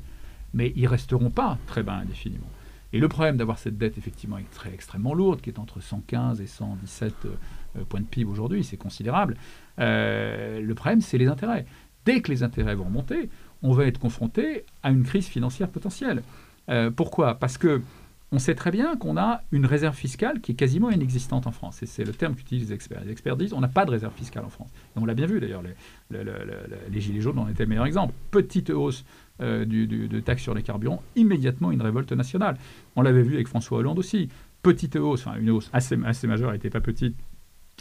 mais 0.54 0.72
ils 0.76 0.86
resteront 0.86 1.30
pas 1.30 1.58
très 1.66 1.82
bas 1.82 1.94
indéfiniment. 1.94 2.48
Et 2.92 3.00
le 3.00 3.08
problème 3.08 3.36
d'avoir 3.36 3.58
cette 3.58 3.76
dette 3.76 3.98
effectivement 3.98 4.38
très, 4.54 4.72
extrêmement 4.72 5.14
lourde, 5.14 5.40
qui 5.40 5.50
est 5.50 5.58
entre 5.58 5.80
115 5.80 6.40
et 6.40 6.46
117 6.46 7.14
euh, 7.24 7.84
points 7.88 8.00
de 8.00 8.06
PIB 8.06 8.30
aujourd'hui, 8.30 8.64
c'est 8.64 8.78
considérable, 8.78 9.36
euh, 9.78 10.60
le 10.60 10.74
problème 10.74 11.00
c'est 11.00 11.18
les 11.18 11.26
intérêts. 11.26 11.66
Dès 12.06 12.22
que 12.22 12.30
les 12.30 12.42
intérêts 12.42 12.74
vont 12.74 12.84
remonter, 12.84 13.28
on 13.62 13.72
va 13.72 13.84
être 13.84 13.98
confronté 13.98 14.64
à 14.82 14.90
une 14.90 15.02
crise 15.02 15.26
financière 15.26 15.68
potentielle. 15.68 16.22
Euh, 16.70 16.90
pourquoi? 16.90 17.34
Parce 17.34 17.58
que 17.58 17.82
on 18.30 18.38
sait 18.38 18.54
très 18.54 18.70
bien 18.70 18.96
qu'on 18.96 19.16
a 19.16 19.42
une 19.52 19.64
réserve 19.64 19.96
fiscale 19.96 20.40
qui 20.40 20.52
est 20.52 20.54
quasiment 20.54 20.90
inexistante 20.90 21.46
en 21.46 21.52
France. 21.52 21.82
Et 21.82 21.86
c'est 21.86 22.04
le 22.04 22.12
terme 22.12 22.34
qu'utilisent 22.34 22.68
les 22.68 22.74
experts. 22.74 23.02
Les 23.04 23.10
experts 23.10 23.36
disent 23.36 23.54
on 23.54 23.60
n'a 23.60 23.68
pas 23.68 23.86
de 23.86 23.90
réserve 23.90 24.14
fiscale 24.14 24.44
en 24.44 24.50
France. 24.50 24.68
On 24.96 25.06
l'a 25.06 25.14
bien 25.14 25.26
vu 25.26 25.40
d'ailleurs. 25.40 25.62
Les, 26.10 27.00
Gilets 27.00 27.20
jaunes 27.20 27.38
en 27.38 27.48
étaient 27.48 27.62
le 27.62 27.70
meilleur 27.70 27.86
exemple. 27.86 28.12
Petite 28.30 28.70
hausse 28.70 29.04
euh, 29.40 29.64
de 29.64 30.20
taxes 30.20 30.42
sur 30.42 30.54
les 30.54 30.62
carburants, 30.62 31.02
immédiatement 31.16 31.70
une 31.70 31.80
révolte 31.80 32.12
nationale. 32.12 32.58
On 32.96 33.02
l'avait 33.02 33.22
vu 33.22 33.34
avec 33.34 33.48
François 33.48 33.78
Hollande 33.78 33.98
aussi. 33.98 34.28
Petite 34.62 34.96
hausse, 34.96 35.26
enfin 35.26 35.38
une 35.38 35.50
hausse 35.50 35.70
assez, 35.72 35.96
assez 36.04 36.26
majeure, 36.26 36.52
n'était 36.52 36.70
pas 36.70 36.80
petite, 36.80 37.14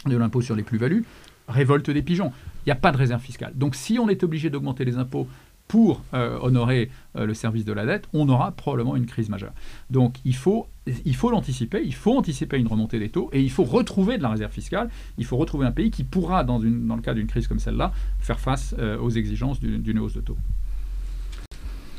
de 0.06 0.16
l'impôt 0.16 0.40
sur 0.40 0.54
les 0.54 0.62
plus-values, 0.62 1.04
révolte 1.48 1.90
des 1.90 2.02
pigeons. 2.02 2.32
Il 2.64 2.68
n'y 2.68 2.72
a 2.72 2.76
pas 2.76 2.92
de 2.92 2.96
réserve 2.96 3.20
fiscale. 3.20 3.52
Donc 3.54 3.74
si 3.74 3.98
on 3.98 4.08
est 4.08 4.22
obligé 4.22 4.48
d'augmenter 4.50 4.84
les 4.84 4.96
impôts 4.96 5.28
pour 5.68 6.02
euh, 6.14 6.38
honorer 6.40 6.90
euh, 7.16 7.26
le 7.26 7.34
service 7.34 7.64
de 7.64 7.72
la 7.72 7.86
dette, 7.86 8.08
on 8.12 8.28
aura 8.28 8.52
probablement 8.52 8.96
une 8.96 9.06
crise 9.06 9.28
majeure. 9.28 9.52
Donc 9.90 10.16
il 10.24 10.34
faut 10.34 10.66
il 11.04 11.14
faut 11.14 11.30
l'anticiper, 11.30 11.82
il 11.84 11.94
faut 11.94 12.16
anticiper 12.16 12.58
une 12.58 12.66
remontée 12.66 12.98
des 12.98 13.10
taux 13.10 13.28
et 13.34 13.42
il 13.42 13.50
faut 13.50 13.64
retrouver 13.64 14.16
de 14.16 14.22
la 14.22 14.30
réserve 14.30 14.50
fiscale, 14.50 14.88
il 15.18 15.26
faut 15.26 15.36
retrouver 15.36 15.66
un 15.66 15.70
pays 15.70 15.90
qui 15.90 16.02
pourra, 16.02 16.44
dans, 16.44 16.58
le 16.58 17.02
cas 17.02 17.12
d'une 17.12 17.26
crise 17.26 17.46
comme 17.46 17.58
celle-là, 17.58 17.92
faire 18.20 18.40
face 18.40 18.74
aux 18.98 19.10
exigences 19.10 19.60
d'une 19.60 19.98
hausse 19.98 20.14
de 20.14 20.22
taux. 20.22 20.38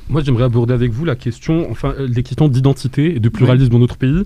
Moi, 0.09 0.23
j'aimerais 0.23 0.45
aborder 0.45 0.73
avec 0.73 0.91
vous 0.91 1.05
la 1.05 1.15
question, 1.15 1.69
enfin, 1.69 1.93
euh, 1.99 2.07
les 2.07 2.23
questions 2.23 2.47
d'identité 2.47 3.15
et 3.15 3.19
de 3.19 3.29
pluralisme 3.29 3.69
dans 3.69 3.79
notre 3.79 3.97
pays. 3.97 4.23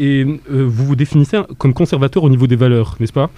Et 0.00 0.24
euh, 0.24 0.64
vous 0.66 0.84
vous 0.86 0.96
définissez 0.96 1.40
comme 1.56 1.72
conservateur 1.72 2.24
au 2.24 2.30
niveau 2.30 2.48
des 2.48 2.56
valeurs, 2.56 2.96
n'est-ce 2.98 3.12
pas? 3.12 3.30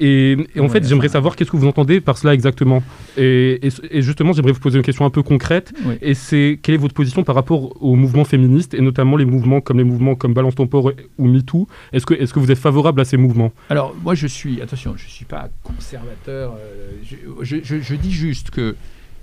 Et, 0.00 0.36
en 0.58 0.68
fait, 0.68 0.86
j'aimerais 0.86 1.08
savoir 1.08 1.36
qu'est-ce 1.36 1.50
que 1.50 1.56
vous 1.56 1.66
entendez 1.66 2.00
par 2.00 2.18
cela 2.18 2.34
exactement? 2.34 2.82
Et, 3.16 3.58
justement, 3.94 4.34
j'aimerais 4.34 4.52
vous 4.52 4.60
poser 4.60 4.76
une 4.76 4.84
question 4.84 5.06
un 5.06 5.10
peu 5.10 5.22
concrète. 5.22 5.72
Et 6.02 6.14
c'est 6.14 6.58
quelle 6.62 6.74
est 6.74 6.78
votre 6.78 6.94
position 6.94 7.22
par 7.22 7.34
rapport 7.34 7.82
aux 7.82 7.96
mouvements 7.96 8.24
féministes 8.24 8.74
et 8.74 8.82
notamment 8.82 9.16
les 9.16 9.24
mouvements 9.24 9.62
comme 9.62 9.78
les 9.78 9.84
mouvements 9.84 10.14
comme 10.14 10.34
Balance 10.34 10.54
ton 10.54 10.66
port 10.66 10.92
ou 11.18 11.26
MeToo? 11.26 11.66
Est-ce 11.92 12.04
que, 12.04 12.14
est 12.14 12.30
que 12.30 12.38
vous 12.38 12.50
êtes 12.50 12.58
favorable 12.58 13.00
à 13.00 13.04
ces 13.04 13.16
mouvements? 13.16 13.52
Alors, 13.70 13.94
moi, 14.02 14.14
je 14.14 14.26
suis, 14.26 14.60
attention, 14.60 14.94
je 14.96 15.04
ne 15.04 15.10
suis 15.10 15.24
pas 15.24 15.48
conservateur. 15.62 16.54
Euh, 16.58 17.42
je 17.42 17.94
dis 17.94 18.12
juste 18.12 18.50
que 18.50 18.76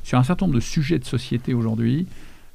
sur 0.08 0.18
un 0.18 0.24
certain 0.24 0.46
nombre 0.46 0.56
de 0.56 0.62
sujets 0.62 1.00
de 1.00 1.04
société 1.04 1.54
aujourd'hui, 1.54 2.08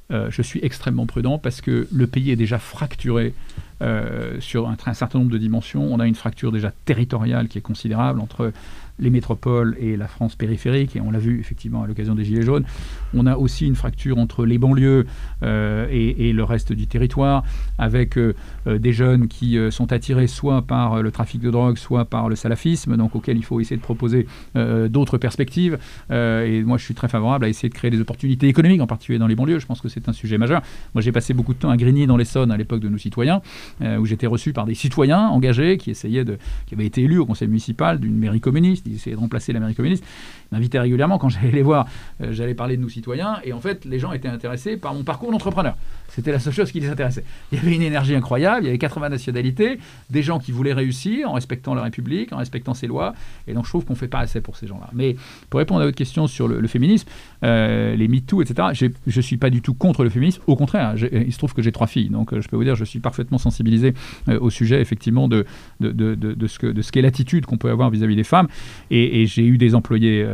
euh, 0.09 0.31
je 0.31 0.41
suis 0.41 0.59
extrêmement 0.63 1.05
prudent 1.05 1.37
parce 1.37 1.61
que 1.61 1.87
le 1.91 2.07
pays 2.07 2.31
est 2.31 2.35
déjà 2.35 2.57
fracturé 2.57 3.35
euh, 3.83 4.39
sur 4.39 4.67
un, 4.67 4.75
un, 4.87 4.93
certain 4.95 5.19
nombre 5.19 5.29
de 5.29 5.37
dimensions. 5.37 5.83
On 5.83 5.99
a 5.99 6.07
une 6.07 6.15
fracture 6.15 6.51
déjà 6.51 6.71
territoriale 6.85 7.47
qui 7.47 7.59
est 7.59 7.61
considérable 7.61 8.21
entre 8.21 8.51
les 8.99 9.09
métropoles 9.09 9.75
et 9.79 9.97
la 9.97 10.07
France 10.07 10.35
périphérique, 10.35 10.95
et 10.95 11.01
on 11.01 11.11
l'a 11.11 11.19
vu 11.19 11.39
effectivement 11.39 11.83
à 11.83 11.87
l'occasion 11.87 12.15
des 12.15 12.25
Gilets 12.25 12.43
jaunes. 12.43 12.65
On 13.13 13.25
a 13.25 13.37
aussi 13.37 13.65
une 13.65 13.75
fracture 13.75 14.17
entre 14.17 14.45
les 14.45 14.57
banlieues 14.57 15.05
euh, 15.43 15.87
et, 15.89 16.33
le 16.33 16.43
reste 16.43 16.73
du 16.73 16.87
territoire, 16.87 17.43
avec 17.77 18.17
euh, 18.17 18.33
euh, 18.67 18.79
des 18.79 18.93
jeunes 18.93 19.27
qui 19.27 19.57
sont 19.71 19.91
attirés 19.91 20.27
soit 20.27 20.61
par 20.61 21.01
le 21.01 21.11
trafic 21.11 21.41
de 21.41 21.51
drogue, 21.51 21.77
soit 21.77 22.05
par 22.05 22.29
le 22.29 22.35
salafisme, 22.35 22.97
donc 22.97 23.15
auquel 23.15 23.37
il 23.37 23.43
faut 23.43 23.59
essayer 23.59 23.77
de 23.77 23.81
proposer 23.81 24.27
d'autres 24.55 25.17
perspectives. 25.17 25.77
et 26.09 26.63
moi, 26.63 26.77
je 26.77 26.85
suis 26.85 26.93
très 26.93 27.07
favorable 27.07 27.45
à 27.45 27.49
essayer 27.49 27.69
de 27.69 27.73
créer 27.73 27.91
des 27.91 27.99
opportunités 27.99 28.47
économiques, 28.47 28.81
en 28.81 28.87
particulier 28.87 29.19
dans 29.19 29.27
les 29.27 29.35
banlieues. 29.35 29.59
Je 29.59 29.65
pense 29.65 29.81
que 29.81 29.89
c'est 29.89 30.07
un 30.09 30.13
sujet 30.13 30.37
majeur. 30.37 30.61
Moi, 30.93 31.01
j'ai 31.01 31.11
passé 31.11 31.33
beaucoup 31.33 31.53
de 31.53 31.59
temps 31.59 31.69
à 31.69 31.77
Grigny, 31.77 32.07
dans 32.07 32.17
l'Essonne, 32.17 32.51
à 32.51 32.57
l'époque 32.57 32.79
de 32.79 32.89
nos 32.89 32.97
citoyens, 32.97 33.41
où 33.81 34.05
j'étais 34.05 34.27
reçu 34.27 34.53
par 34.53 34.65
des 34.65 34.75
citoyens 34.75 35.27
engagés 35.27 35.77
qui 35.77 35.91
essayaient 35.91 36.25
de, 36.25 36.37
qui 36.65 36.75
avaient 36.75 36.85
été 36.85 37.03
élus 37.03 37.19
au 37.19 37.25
conseil 37.25 37.47
municipal 37.47 37.99
d'une 37.99 38.17
mairie 38.17 38.41
communiste 38.41 38.82
il 38.85 38.95
essayait 38.95 39.15
de 39.15 39.21
remplacer 39.21 39.53
l'Amérique 39.53 39.77
communiste, 39.77 40.03
m'invitait 40.51 40.79
régulièrement 40.79 41.17
quand 41.17 41.29
j'allais 41.29 41.51
les 41.51 41.61
voir, 41.61 41.87
euh, 42.21 42.31
j'allais 42.31 42.53
parler 42.53 42.77
de 42.77 42.81
nous 42.81 42.89
citoyens, 42.89 43.39
et 43.43 43.53
en 43.53 43.59
fait, 43.59 43.85
les 43.85 43.99
gens 43.99 44.13
étaient 44.13 44.27
intéressés 44.27 44.77
par 44.77 44.93
mon 44.93 45.03
parcours 45.03 45.31
d'entrepreneur. 45.31 45.75
C'était 46.09 46.31
la 46.31 46.39
seule 46.39 46.53
chose 46.53 46.71
qui 46.71 46.79
les 46.79 46.89
intéressait. 46.89 47.23
Il 47.51 47.57
y 47.57 47.61
avait 47.61 47.75
une 47.75 47.81
énergie 47.81 48.15
incroyable, 48.15 48.63
il 48.63 48.65
y 48.67 48.69
avait 48.69 48.77
80 48.77 49.09
nationalités, 49.09 49.79
des 50.09 50.21
gens 50.21 50.39
qui 50.39 50.51
voulaient 50.51 50.73
réussir 50.73 51.29
en 51.29 51.33
respectant 51.33 51.73
la 51.73 51.81
République, 51.81 52.31
en 52.33 52.37
respectant 52.37 52.73
ses 52.73 52.87
lois, 52.87 53.13
et 53.47 53.53
donc 53.53 53.65
je 53.65 53.69
trouve 53.69 53.85
qu'on 53.85 53.93
ne 53.93 53.97
fait 53.97 54.07
pas 54.07 54.19
assez 54.19 54.41
pour 54.41 54.57
ces 54.57 54.67
gens-là. 54.67 54.89
Mais 54.93 55.15
pour 55.49 55.57
répondre 55.57 55.81
à 55.81 55.85
votre 55.85 55.97
question 55.97 56.27
sur 56.27 56.47
le, 56.47 56.67
féminisme, 56.67 57.07
euh, 57.43 57.95
les 57.95 58.07
MeToo, 58.07 58.41
etc., 58.41 58.69
je 58.73 59.17
ne 59.17 59.21
suis 59.21 59.37
pas 59.37 59.49
du 59.49 59.61
tout 59.61 59.73
contre 59.73 60.03
le 60.03 60.09
féminisme, 60.09 60.41
au 60.47 60.55
contraire, 60.55 60.95
il 61.11 61.33
se 61.33 61.37
trouve 61.37 61.53
que 61.53 61.61
j'ai 61.61 61.71
trois 61.71 61.87
filles, 61.87 62.09
donc 62.09 62.33
euh, 62.33 62.41
je 62.41 62.47
peux 62.47 62.55
vous 62.55 62.63
dire, 62.63 62.75
je 62.75 62.85
suis 62.85 62.99
parfaitement 62.99 63.37
sensibilisé 63.37 63.93
au 64.27 64.49
sujet, 64.49 64.81
effectivement, 64.81 65.27
de, 65.27 65.45
ce 65.81 66.91
qu'est 66.91 67.01
l'attitude 67.01 67.45
qu'on 67.45 67.57
peut 67.57 67.69
avoir 67.69 67.89
vis-à-vis 67.89 68.15
des 68.15 68.23
femmes, 68.23 68.47
et, 68.91 69.25
j'ai 69.25 69.45
eu 69.45 69.57
des 69.57 69.75
employés 69.75 70.25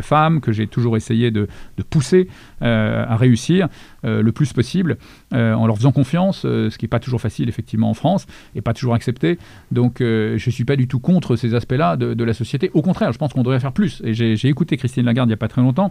femmes 0.00 0.40
que 0.40 0.52
j'ai 0.52 0.66
toujours 0.66 0.96
essayé 0.96 1.30
de, 1.30 1.48
pousser 1.90 2.28
à 2.60 3.16
réussir 3.16 3.68
le 4.02 4.30
plus 4.32 4.52
possible. 4.52 4.96
Euh, 5.34 5.54
en 5.54 5.66
leur 5.66 5.76
faisant 5.76 5.92
confiance, 5.92 6.42
euh, 6.44 6.68
ce 6.70 6.76
qui 6.76 6.84
n'est 6.84 6.90
pas 6.90 6.98
toujours 6.98 7.20
facile 7.20 7.48
effectivement 7.48 7.88
en 7.88 7.94
France 7.94 8.26
et 8.54 8.60
pas 8.60 8.74
toujours 8.74 8.94
accepté. 8.94 9.38
Donc 9.70 10.00
euh, 10.00 10.36
je 10.36 10.48
ne 10.48 10.52
suis 10.52 10.64
pas 10.64 10.76
du 10.76 10.86
tout 10.86 11.00
contre 11.00 11.36
ces 11.36 11.54
aspects-là 11.54 11.96
de, 11.96 12.22
la 12.22 12.34
société. 12.34 12.70
Au 12.74 12.82
contraire, 12.82 13.12
je 13.12 13.18
pense 13.18 13.32
qu'on 13.32 13.42
devrait 13.42 13.58
faire 13.58 13.72
plus. 13.72 14.00
Et 14.04 14.14
j'ai 14.14 14.46
écouté 14.46 14.76
Christine 14.76 15.04
Lagarde 15.04 15.28
il 15.28 15.30
n'y 15.30 15.34
a 15.34 15.38
pas 15.38 15.48
très 15.48 15.62
longtemps 15.62 15.90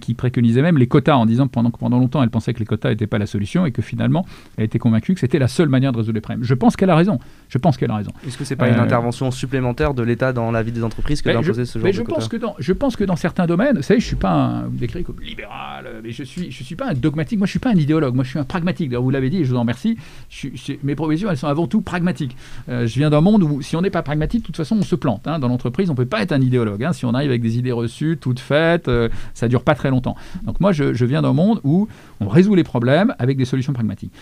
qui 0.00 0.14
préconisait 0.14 0.60
même 0.60 0.76
les 0.76 0.86
quotas 0.86 1.14
en 1.14 1.24
disant 1.24 1.46
que 1.46 1.52
pendant, 1.52 1.70
pendant 1.70 1.98
longtemps 1.98 2.22
elle 2.22 2.30
pensait 2.30 2.52
que 2.52 2.58
les 2.58 2.66
quotas 2.66 2.90
n'étaient 2.90 3.06
pas 3.06 3.18
la 3.18 3.26
solution 3.26 3.64
et 3.64 3.72
que 3.72 3.80
finalement 3.80 4.26
elle 4.56 4.64
était 4.64 4.78
convaincue 4.78 5.14
que 5.14 5.20
c'était 5.20 5.38
la 5.38 5.48
seule 5.48 5.68
manière 5.68 5.92
de 5.92 5.98
résoudre 5.98 6.16
les 6.16 6.20
problèmes. 6.20 6.44
Je 6.44 6.54
pense 6.54 6.76
qu'elle 6.76 6.90
a 6.90 6.96
raison. 6.96 7.18
Je 7.48 7.58
pense 7.58 7.76
qu'elle 7.76 7.90
a 7.90 7.96
raison. 7.96 8.12
Est-ce 8.26 8.36
que 8.36 8.44
c'est 8.44 8.56
pas 8.56 8.68
une 8.68 8.78
intervention 8.78 9.30
supplémentaire 9.30 9.94
de 9.94 10.02
l'État 10.02 10.32
dans 10.32 10.50
la 10.50 10.62
vie 10.62 10.72
des 10.72 10.84
entreprises 10.84 11.22
que 11.22 11.30
ben, 11.34 11.64
ce 11.64 11.78
genre 11.78 11.84
mais 11.84 11.92
je 11.92 12.02
pense 12.02 12.28
que 12.28 12.36
dans, 12.36 12.54
Je 12.58 12.72
pense 12.72 12.96
que 12.96 13.04
dans 13.04 13.16
certains 13.16 13.46
domaines, 13.46 13.76
vous 13.76 13.82
savez, 13.82 14.00
je 14.00 14.06
suis 14.06 14.16
pas 14.16 14.32
un, 14.32 14.68
décrit 14.68 15.04
comme 15.04 15.20
libéral, 15.20 16.00
mais 16.02 16.12
je 16.12 16.24
suis, 16.24 16.50
je 16.50 16.62
suis 16.62 16.76
pas 16.76 16.90
un 16.90 16.94
dogmatique. 16.94 17.38
Moi, 17.38 17.46
je 17.46 17.52
suis 17.52 17.58
pas 17.58 17.70
un 17.70 17.76
idéologue. 17.76 18.14
Moi, 18.14 18.24
je 18.24 18.30
suis 18.30 18.38
un 18.38 18.44
pragmatique. 18.44 18.92
Vous 18.92 19.10
l'avez 19.10 19.30
dit, 19.30 19.44
je 19.44 19.50
vous 19.50 19.56
en 19.56 19.60
remercie. 19.60 19.96
mes 20.82 20.94
provisions, 20.94 21.30
elles 21.30 21.36
sont 21.36 21.48
avant 21.48 21.66
tout 21.66 21.80
pragmatiques. 21.80 22.36
Euh, 22.68 22.86
je 22.86 22.98
viens 22.98 23.10
d'un 23.10 23.20
monde 23.20 23.42
où, 23.42 23.62
si 23.62 23.76
on 23.76 23.82
n'est 23.82 23.90
pas 23.90 24.02
pragmatique, 24.02 24.42
de 24.42 24.46
toute 24.46 24.56
façon, 24.56 24.76
on 24.78 24.82
se 24.82 24.96
plante. 24.96 25.26
Hein. 25.26 25.38
Dans 25.38 25.48
l'entreprise, 25.48 25.88
on 25.90 25.92
ne 25.92 25.96
peut 25.96 26.06
pas 26.06 26.22
être 26.22 26.32
un 26.32 26.40
idéologue. 26.40 26.84
Hein. 26.84 26.92
Si 26.92 27.04
on 27.04 27.14
arrive 27.14 27.30
avec 27.30 27.42
des 27.42 27.58
idées 27.58 27.72
reçues, 27.72 28.18
toutes 28.20 28.40
faites, 28.40 28.88
euh, 28.88 29.08
ça 29.34 29.48
dure 29.48 29.62
pas 29.62 29.74
très 29.74 29.90
longtemps. 29.90 30.16
Donc 30.44 30.60
moi, 30.60 30.72
je, 30.72 30.94
je 30.94 31.04
viens 31.04 31.22
d'un 31.22 31.32
monde 31.32 31.60
où 31.64 31.88
on 32.20 32.28
résout 32.28 32.54
les 32.54 32.64
problèmes 32.64 33.14
avec 33.18 33.36
des 33.36 33.44
solutions 33.44 33.72
pragmatiques. 33.72 34.12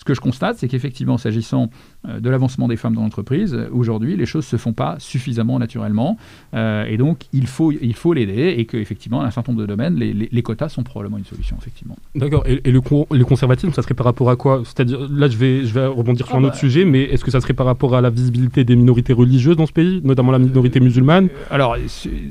Ce 0.00 0.04
que 0.04 0.14
je 0.14 0.20
constate, 0.22 0.56
c'est 0.56 0.66
qu'effectivement, 0.66 1.18
s'agissant 1.18 1.68
euh, 1.99 1.99
de 2.08 2.30
l'avancement 2.30 2.68
des 2.68 2.76
femmes 2.76 2.94
dans 2.94 3.02
l'entreprise, 3.02 3.58
aujourd'hui, 3.72 4.16
les 4.16 4.26
choses 4.26 4.44
ne 4.44 4.50
se 4.50 4.56
font 4.56 4.72
pas 4.72 4.96
suffisamment 4.98 5.58
naturellement. 5.58 6.16
Euh, 6.54 6.84
et 6.86 6.96
donc, 6.96 7.24
il 7.32 7.46
faut 7.46 7.72
il 7.72 7.94
faut 7.94 8.12
l'aider 8.12 8.54
et 8.56 8.64
qu'effectivement, 8.64 9.20
dans 9.20 9.26
un 9.26 9.30
certain 9.30 9.52
nombre 9.52 9.62
de 9.62 9.66
domaines, 9.66 9.94
les, 9.94 10.12
les, 10.12 10.42
quotas 10.42 10.68
sont 10.68 10.82
probablement 10.82 11.18
une 11.18 11.24
solution, 11.24 11.56
effectivement. 11.60 11.96
D'accord. 12.14 12.44
Et, 12.46 12.60
le, 12.70 12.80
le, 13.10 13.24
conservatisme, 13.24 13.72
ça 13.72 13.82
serait 13.82 13.94
par 13.94 14.06
rapport 14.06 14.30
à 14.30 14.36
quoi? 14.36 14.62
C'est-à-dire, 14.64 15.08
là, 15.10 15.28
je 15.28 15.36
vais, 15.36 15.64
je 15.64 15.74
vais 15.74 15.86
rebondir 15.86 16.26
sur 16.26 16.36
ah 16.36 16.38
un 16.38 16.44
autre 16.44 16.54
bah. 16.54 16.58
sujet, 16.58 16.84
mais 16.84 17.02
est-ce 17.02 17.24
que 17.24 17.30
ça 17.30 17.40
serait 17.40 17.54
par 17.54 17.66
rapport 17.66 17.94
à 17.94 18.00
la 18.00 18.10
visibilité 18.10 18.64
des 18.64 18.76
minorités 18.76 19.12
religieuses 19.12 19.56
dans 19.56 19.66
ce 19.66 19.72
pays, 19.72 20.00
notamment 20.04 20.32
la 20.32 20.38
minorité 20.38 20.80
musulmane? 20.80 21.28
Alors, 21.50 21.76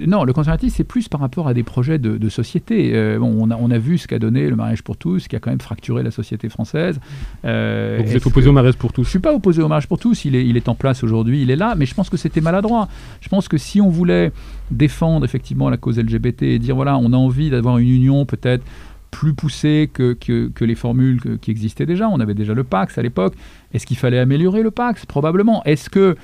non, 0.05 0.23
le 0.23 0.33
conservatisme, 0.33 0.75
c'est 0.75 0.83
plus 0.83 1.07
par 1.07 1.21
rapport 1.21 1.47
à 1.47 1.53
des 1.53 1.63
projets 1.63 1.99
de, 1.99 2.29
société. 2.29 3.17
bon, 3.17 3.35
on 3.39 3.51
a, 3.51 3.55
on 3.55 3.71
a 3.71 3.77
vu 3.77 3.97
ce 3.97 4.07
qu'a 4.07 4.19
donné 4.19 4.49
le 4.49 4.55
mariage 4.55 4.83
pour 4.83 4.97
tous, 4.97 5.27
qui 5.27 5.35
a 5.35 5.39
quand 5.39 5.49
même 5.49 5.61
fracturé 5.61 6.03
la 6.03 6.11
société 6.11 6.49
française. 6.49 6.99
Euh, 7.45 8.01
vous 8.05 8.15
êtes 8.15 8.25
opposé 8.25 8.49
au 8.49 8.51
mariage 8.51 8.75
pour 8.75 8.93
tous? 8.93 9.03
Je 9.03 9.09
suis 9.09 9.19
pas 9.19 9.33
opposé 9.33 9.58
au 9.61 9.67
mariage 9.67 9.87
pour 9.87 9.99
tous. 9.99 10.25
Il 10.25 10.35
est, 10.35 10.45
il 10.45 10.57
est 10.57 10.69
en 10.69 10.75
place 10.75 11.03
aujourd'hui, 11.03 11.41
il 11.41 11.51
est 11.51 11.55
là, 11.55 11.75
mais 11.77 11.85
je 11.85 11.93
pense 11.93 12.09
que 12.09 12.17
c'était 12.17 12.41
maladroit. 12.41 12.87
Je 13.21 13.29
pense 13.29 13.47
que 13.47 13.57
si 13.57 13.81
on 13.81 13.89
voulait 13.89 14.31
défendre 14.71 15.25
effectivement 15.25 15.69
la 15.69 15.77
cause 15.77 15.97
LGBT 15.99 16.43
et 16.43 16.59
dire 16.59 16.75
voilà, 16.75 16.97
on 16.97 17.13
a 17.13 17.17
envie 17.17 17.49
d'avoir 17.49 17.77
une 17.77 17.89
union 17.89 18.25
peut-être 18.25 18.63
plus 19.11 19.33
poussée 19.33 19.89
que, 19.91 20.13
que, 20.13 20.65
les 20.65 20.75
formules 20.75 21.39
qui 21.41 21.51
existaient 21.51 21.85
déjà. 21.85 22.07
On 22.09 22.19
avait 22.19 22.33
déjà 22.33 22.53
le 22.53 22.63
Pax 22.63 22.97
à 22.97 23.01
l'époque. 23.01 23.33
Est-ce 23.73 23.85
qu'il 23.85 23.97
fallait 23.97 24.19
améliorer 24.19 24.61
le 24.61 24.71
Pax? 24.71 25.05
Probablement. 25.05 25.63
Est-ce 25.63 25.89
que 25.89 26.15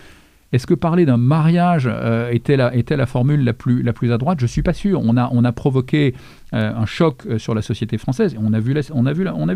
est-ce 0.51 0.67
que 0.67 0.73
parler 0.73 1.05
d'un 1.05 1.17
mariage 1.17 1.89
euh, 1.91 2.29
était, 2.31 2.55
la, 2.55 3.05
formule 3.05 3.43
la 3.43 3.53
plus, 3.53 3.81
la 3.81 3.93
plus 3.93 4.11
à 4.11 4.17
droite 4.17 4.39
Je 4.39 4.45
ne 4.45 4.49
suis 4.49 4.61
pas 4.61 4.73
sûr. 4.73 5.01
On 5.03 5.15
a, 5.17 5.51
provoqué 5.51 6.15
euh, 6.53 6.73
un 6.73 6.85
choc 6.85 7.23
euh, 7.25 7.37
sur 7.37 7.55
la 7.55 7.61
société 7.61 7.97
française 7.97 8.35
on 8.39 8.53
a 8.53 8.59
vu, 8.59 8.75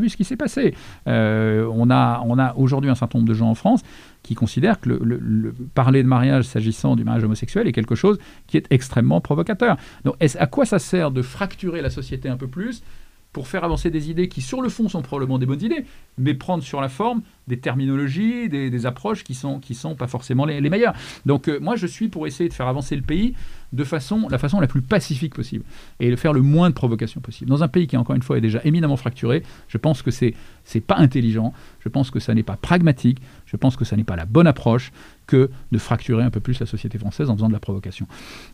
ce 0.10 0.17
qui 0.17 0.23
s'est 0.23 0.36
passé. 0.36 0.73
on 1.06 1.89
a, 1.89 2.54
aujourd'hui 2.58 2.89
un 2.89 2.95
certain 2.95 3.19
nombre 3.19 3.30
de 3.30 3.34
gens 3.34 3.49
en 3.49 3.56
France 3.56 3.82
qui 4.23 4.36
considèrent 4.36 4.80
que 4.80 4.89
le, 4.89 5.54
parler 5.73 6.04
de 6.04 6.08
mariage 6.08 6.45
s'agissant 6.45 6.95
du 6.95 7.04
mariage 7.04 7.23
homosexuel 7.23 7.67
est 7.67 7.71
quelque 7.71 7.95
chose 7.95 8.17
qui 8.47 8.58
est 8.58 8.65
extrêmement 8.69 9.21
provocateur. 9.21 9.78
Donc 10.04 10.15
à 10.19 10.47
quoi 10.47 10.65
ça 10.65 10.80
sert 10.80 11.12
de 11.12 11.21
fracturer 11.21 11.82
la 11.82 11.89
société 11.89 12.30
un 12.30 12.38
peu 12.38 12.47
plus 12.47 12.84
pour 13.32 13.48
faire 13.48 13.63
avancer 13.63 13.92
des 13.92 14.10
idées 14.10 14.28
qui, 14.28 14.42
sur 14.42 14.62
le 14.62 14.70
fond, 14.70 14.89
sont 14.89 15.02
probablement 15.02 15.38
des 15.38 15.46
bonnes 15.46 15.62
idées, 15.63 15.86
mais 16.18 16.34
prendre 16.34 16.63
sur 16.63 16.82
la 16.82 16.89
forme 16.89 17.22
des 17.48 17.60
terminologies, 17.60 18.50
des, 18.50 18.86
approches 18.86 19.24
qui 19.24 19.36
sont, 19.36 19.60
qui 19.60 19.76
sont 19.76 19.96
pas 19.96 20.08
forcément 20.08 20.46
les, 20.46 20.62
meilleures. 20.62 20.94
Donc 21.26 21.48
euh, 21.48 21.60
moi, 21.60 21.76
je 21.76 21.86
suis 21.86 22.08
pour 22.08 22.28
essayer 22.28 22.50
de 22.50 22.54
faire 22.54 22.68
avancer 22.68 22.96
le 22.96 23.02
pays 23.02 23.36
de 23.72 23.84
façon, 23.84 24.28
la 24.30 24.38
façon 24.39 24.60
la 24.60 24.68
plus 24.68 24.82
pacifique 24.82 25.36
possible 25.36 25.63
et 26.00 26.10
de 26.10 26.15
faire 26.15 26.34
le 26.34 26.42
moins 26.42 26.70
de 26.70 26.74
provocations 26.74 27.22
possible. 27.22 27.50
Dans 27.50 27.63
un 27.63 27.68
pays 27.68 27.88
qui, 27.88 27.98
encore 27.98 28.15
une 28.15 28.24
fois, 28.24 28.38
est 28.38 28.42
déjà 28.42 28.62
éminemment 28.63 28.98
fracturé, 28.98 29.44
je 29.68 29.78
pense 29.78 30.02
que 30.02 30.12
c'est 30.12 30.34
c'est 30.63 30.82
pas 30.82 30.98
intelligent, 30.98 31.54
je 31.80 31.89
pense 31.89 32.12
que 32.12 32.20
ça 32.20 32.34
n'est 32.36 32.44
pas 32.44 32.56
pragmatique, 32.56 33.20
je 33.50 33.58
pense 33.58 33.76
que 33.76 33.86
ça 33.86 33.96
n'est 33.96 34.04
pas 34.04 34.16
la 34.16 34.26
bonne 34.26 34.48
approche 34.48 34.92
que 35.28 35.50
de 35.72 35.78
fracturer 35.78 36.24
un 36.24 36.30
peu 36.30 36.40
plus 36.40 36.60
la 36.60 36.66
société 36.66 36.98
française 36.98 37.30
en 37.30 37.36
faisant 37.36 37.48
de 37.48 37.54
la 37.54 37.60
provocation. 37.60 38.08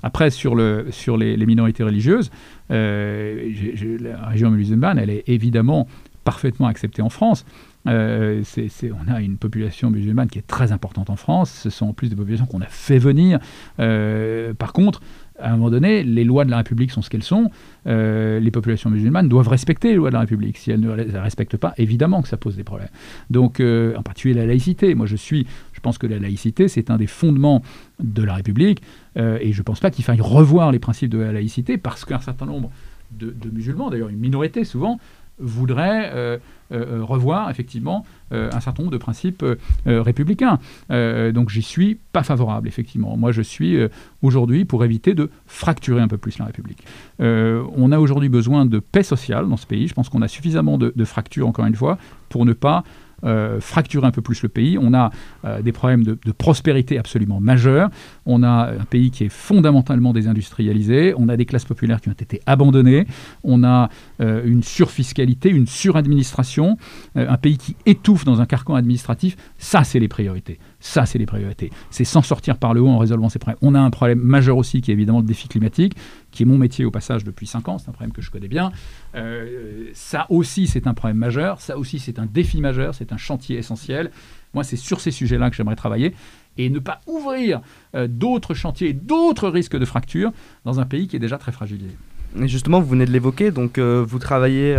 Après, 0.03 0.29
sur, 0.29 0.55
le, 0.55 0.87
sur 0.91 1.17
les, 1.17 1.37
minorités 1.45 1.83
religieuses, 1.83 2.31
euh, 2.71 3.51
la 3.99 4.27
région 4.27 4.51
musulmane, 4.51 4.97
elle 4.97 5.09
est 5.09 5.23
évidemment 5.27 5.87
parfaitement 6.23 6.67
acceptée 6.67 7.01
en 7.01 7.09
France. 7.09 7.45
Euh, 7.87 8.43
on 8.83 9.13
a 9.13 9.21
une 9.21 9.37
population 9.37 9.91
musulmane 9.91 10.27
qui 10.27 10.39
est 10.39 10.47
très 10.47 10.71
importante 10.71 11.09
en 11.09 11.15
France. 11.15 11.51
Ce 11.51 11.69
sont 11.69 11.87
en 11.87 11.93
plus 11.93 12.09
des 12.09 12.15
populations 12.15 12.45
qu'on 12.45 12.61
a 12.61 12.67
fait 12.67 12.97
venir. 12.97 13.39
Euh, 13.79 14.53
par 14.53 14.73
contre, 14.73 15.01
à 15.39 15.49
un 15.49 15.57
moment 15.57 15.69
donné, 15.69 16.03
les 16.03 16.23
lois 16.23 16.45
de 16.45 16.51
la 16.51 16.57
République 16.57 16.91
sont 16.91 17.01
ce 17.01 17.09
qu'elles 17.09 17.23
sont. 17.23 17.51
Euh, 17.87 18.39
les 18.39 18.51
populations 18.51 18.89
musulmanes 18.89 19.27
doivent 19.27 19.47
respecter 19.47 19.89
les 19.89 19.95
lois 19.95 20.09
de 20.09 20.13
la 20.13 20.21
République. 20.21 20.57
Si 20.57 20.71
elles 20.71 20.79
ne 20.79 20.93
les 20.93 21.17
respectent 21.17 21.57
pas, 21.57 21.73
évidemment 21.77 22.21
que 22.21 22.27
ça 22.27 22.37
pose 22.37 22.55
des 22.55 22.63
problèmes. 22.63 22.89
Donc, 23.29 23.59
en 23.61 24.03
particulier 24.03 24.33
la 24.33 24.45
laïcité. 24.45 24.95
Moi, 24.95 25.05
je 25.05 25.15
suis, 25.15 25.45
je 25.73 25.79
pense 25.79 25.97
que 25.97 26.07
la 26.07 26.19
laïcité, 26.19 26.67
c'est 26.67 26.89
un 26.89 26.97
des 26.97 27.07
fondements 27.07 27.61
de 27.99 28.23
la 28.23 28.35
République. 28.35 28.81
et 29.17 29.51
je 29.51 29.57
ne 29.57 29.63
pense 29.63 29.79
pas 29.79 29.91
qu'il 29.91 30.05
faille 30.05 30.21
revoir 30.21 30.71
les 30.71 30.79
principes 30.79 31.11
de 31.11 31.19
la 31.19 31.31
laïcité 31.31 31.77
parce 31.77 32.05
qu'un 32.05 32.19
certain 32.19 32.45
nombre 32.45 32.71
de 33.11 33.49
musulmans, 33.51 33.89
d'ailleurs 33.89 34.09
une 34.09 34.19
minorité 34.19 34.63
souvent, 34.63 34.99
voudrait 35.39 36.11
euh, 36.13 36.37
euh, 36.71 36.99
euh, 36.99 37.03
revoir 37.03 37.49
effectivement 37.49 38.05
un 38.31 38.59
certain 38.59 38.81
nombre 38.81 38.91
de 38.91 38.97
principes 38.97 39.45
républicains. 39.85 40.59
donc 40.89 41.49
j'y 41.49 41.61
suis 41.61 41.95
pas 42.11 42.23
favorable, 42.23 42.67
effectivement. 42.67 43.15
Moi, 43.15 43.31
je 43.31 43.43
suis 43.43 43.77
aujourd'hui 44.23 44.65
pour 44.65 44.83
éviter 44.83 45.13
de 45.13 45.29
fracturer 45.45 46.01
un 46.01 46.07
peu 46.07 46.17
plus 46.17 46.39
la 46.39 46.45
République. 46.45 46.83
on 47.19 47.91
a 47.91 47.99
aujourd'hui 47.99 48.27
besoin 48.27 48.65
de 48.65 48.79
paix 48.79 49.03
sociale 49.03 49.47
dans 49.47 49.57
ce 49.57 49.67
pays. 49.67 49.87
Je 49.87 49.93
pense 49.93 50.09
qu'on 50.09 50.23
a 50.23 50.27
suffisamment 50.27 50.77
de, 50.79 50.91
de 50.93 51.05
fractures, 51.05 51.47
encore 51.47 51.65
une 51.65 51.75
fois, 51.75 51.97
pour 52.29 52.45
ne 52.45 52.53
pas 52.53 52.83
euh, 53.23 53.59
fracturer 53.61 54.05
un 54.05 54.11
peu 54.11 54.21
plus 54.21 54.43
le 54.43 54.49
pays. 54.49 54.77
On 54.77 54.93
a 54.93 55.09
euh, 55.45 55.61
des 55.61 55.71
problèmes 55.71 56.03
de, 56.03 56.17
prospérité 56.37 56.97
absolument 56.97 57.39
majeurs. 57.39 57.89
On 58.25 58.43
a 58.43 58.71
un 58.71 58.85
pays 58.85 59.09
qui 59.09 59.23
est 59.23 59.29
fondamentalement 59.29 60.13
désindustrialisé. 60.13 61.13
On 61.17 61.29
a 61.29 61.37
des 61.37 61.45
classes 61.45 61.65
populaires 61.65 62.01
qui 62.01 62.09
ont 62.09 62.13
été 62.13 62.41
abandonnées. 62.45 63.07
On 63.43 63.63
a 63.63 63.89
euh, 64.21 64.41
une 64.45 64.63
surfiscalité, 64.63 65.49
une 65.49 65.67
suradministration. 65.67 66.77
un 67.15 67.37
pays 67.37 67.57
qui 67.57 67.75
étouffe 67.85 68.25
dans 68.25 68.41
un 68.41 68.45
carcan 68.45 68.75
administratif. 68.75 69.37
Ça, 69.57 69.83
c'est 69.83 69.99
les 69.99 70.07
priorités. 70.07 70.59
Ça, 70.85 71.07
c'est 71.07 71.17
les 71.17 71.25
priorités. 71.25 71.71
C'est 71.89 72.03
s'en 72.03 72.21
sortir 72.21 72.59
par 72.59 72.75
le 72.75 72.79
haut 72.79 72.87
en 72.87 72.99
résolvant 72.99 73.27
ces 73.27 73.39
problèmes. 73.39 73.57
On 73.63 73.73
a 73.73 73.79
un 73.79 73.89
problème 73.89 74.19
majeur 74.19 74.55
aussi 74.55 74.81
qui 74.81 74.91
est 74.91 74.93
évidemment 74.93 75.19
le 75.19 75.25
défi 75.25 75.47
climatique, 75.47 75.95
qui 76.29 76.43
est 76.43 76.45
mon 76.45 76.59
métier 76.59 76.85
au 76.85 76.91
passage 76.91 77.23
depuis 77.23 77.47
5 77.47 77.67
ans. 77.69 77.79
C'est 77.79 77.89
un 77.89 77.91
problème 77.91 78.11
que 78.11 78.21
je 78.21 78.29
connais 78.29 78.47
bien. 78.47 78.71
Euh, 79.15 79.89
ça 79.93 80.27
aussi, 80.29 80.67
c'est 80.67 80.85
un 80.85 80.93
problème 80.93 81.17
majeur. 81.17 81.59
Ça 81.59 81.79
aussi, 81.79 81.97
c'est 81.97 82.19
un 82.19 82.27
défi 82.27 82.61
majeur. 82.61 82.93
C'est 82.93 83.11
un 83.11 83.17
chantier 83.17 83.57
essentiel. 83.57 84.11
Moi, 84.53 84.63
c'est 84.63 84.75
sur 84.75 85.01
ces 85.01 85.09
sujets-là 85.09 85.49
que 85.49 85.55
j'aimerais 85.55 85.75
travailler 85.75 86.13
et 86.55 86.69
ne 86.69 86.77
pas 86.77 87.01
ouvrir 87.07 87.61
euh, 87.95 88.07
d'autres 88.07 88.53
chantiers, 88.53 88.93
d'autres 88.93 89.49
risques 89.49 89.77
de 89.77 89.85
fracture 89.85 90.33
dans 90.65 90.79
un 90.79 90.85
pays 90.85 91.07
qui 91.07 91.15
est 91.15 91.19
déjà 91.19 91.39
très 91.39 91.51
fragilisé. 91.51 91.97
Et 92.39 92.47
justement, 92.47 92.79
vous 92.79 92.89
venez 92.89 93.07
de 93.07 93.11
l'évoquer, 93.11 93.49
donc 93.49 93.79
euh, 93.79 94.05
vous 94.07 94.19
travaillez 94.19 94.77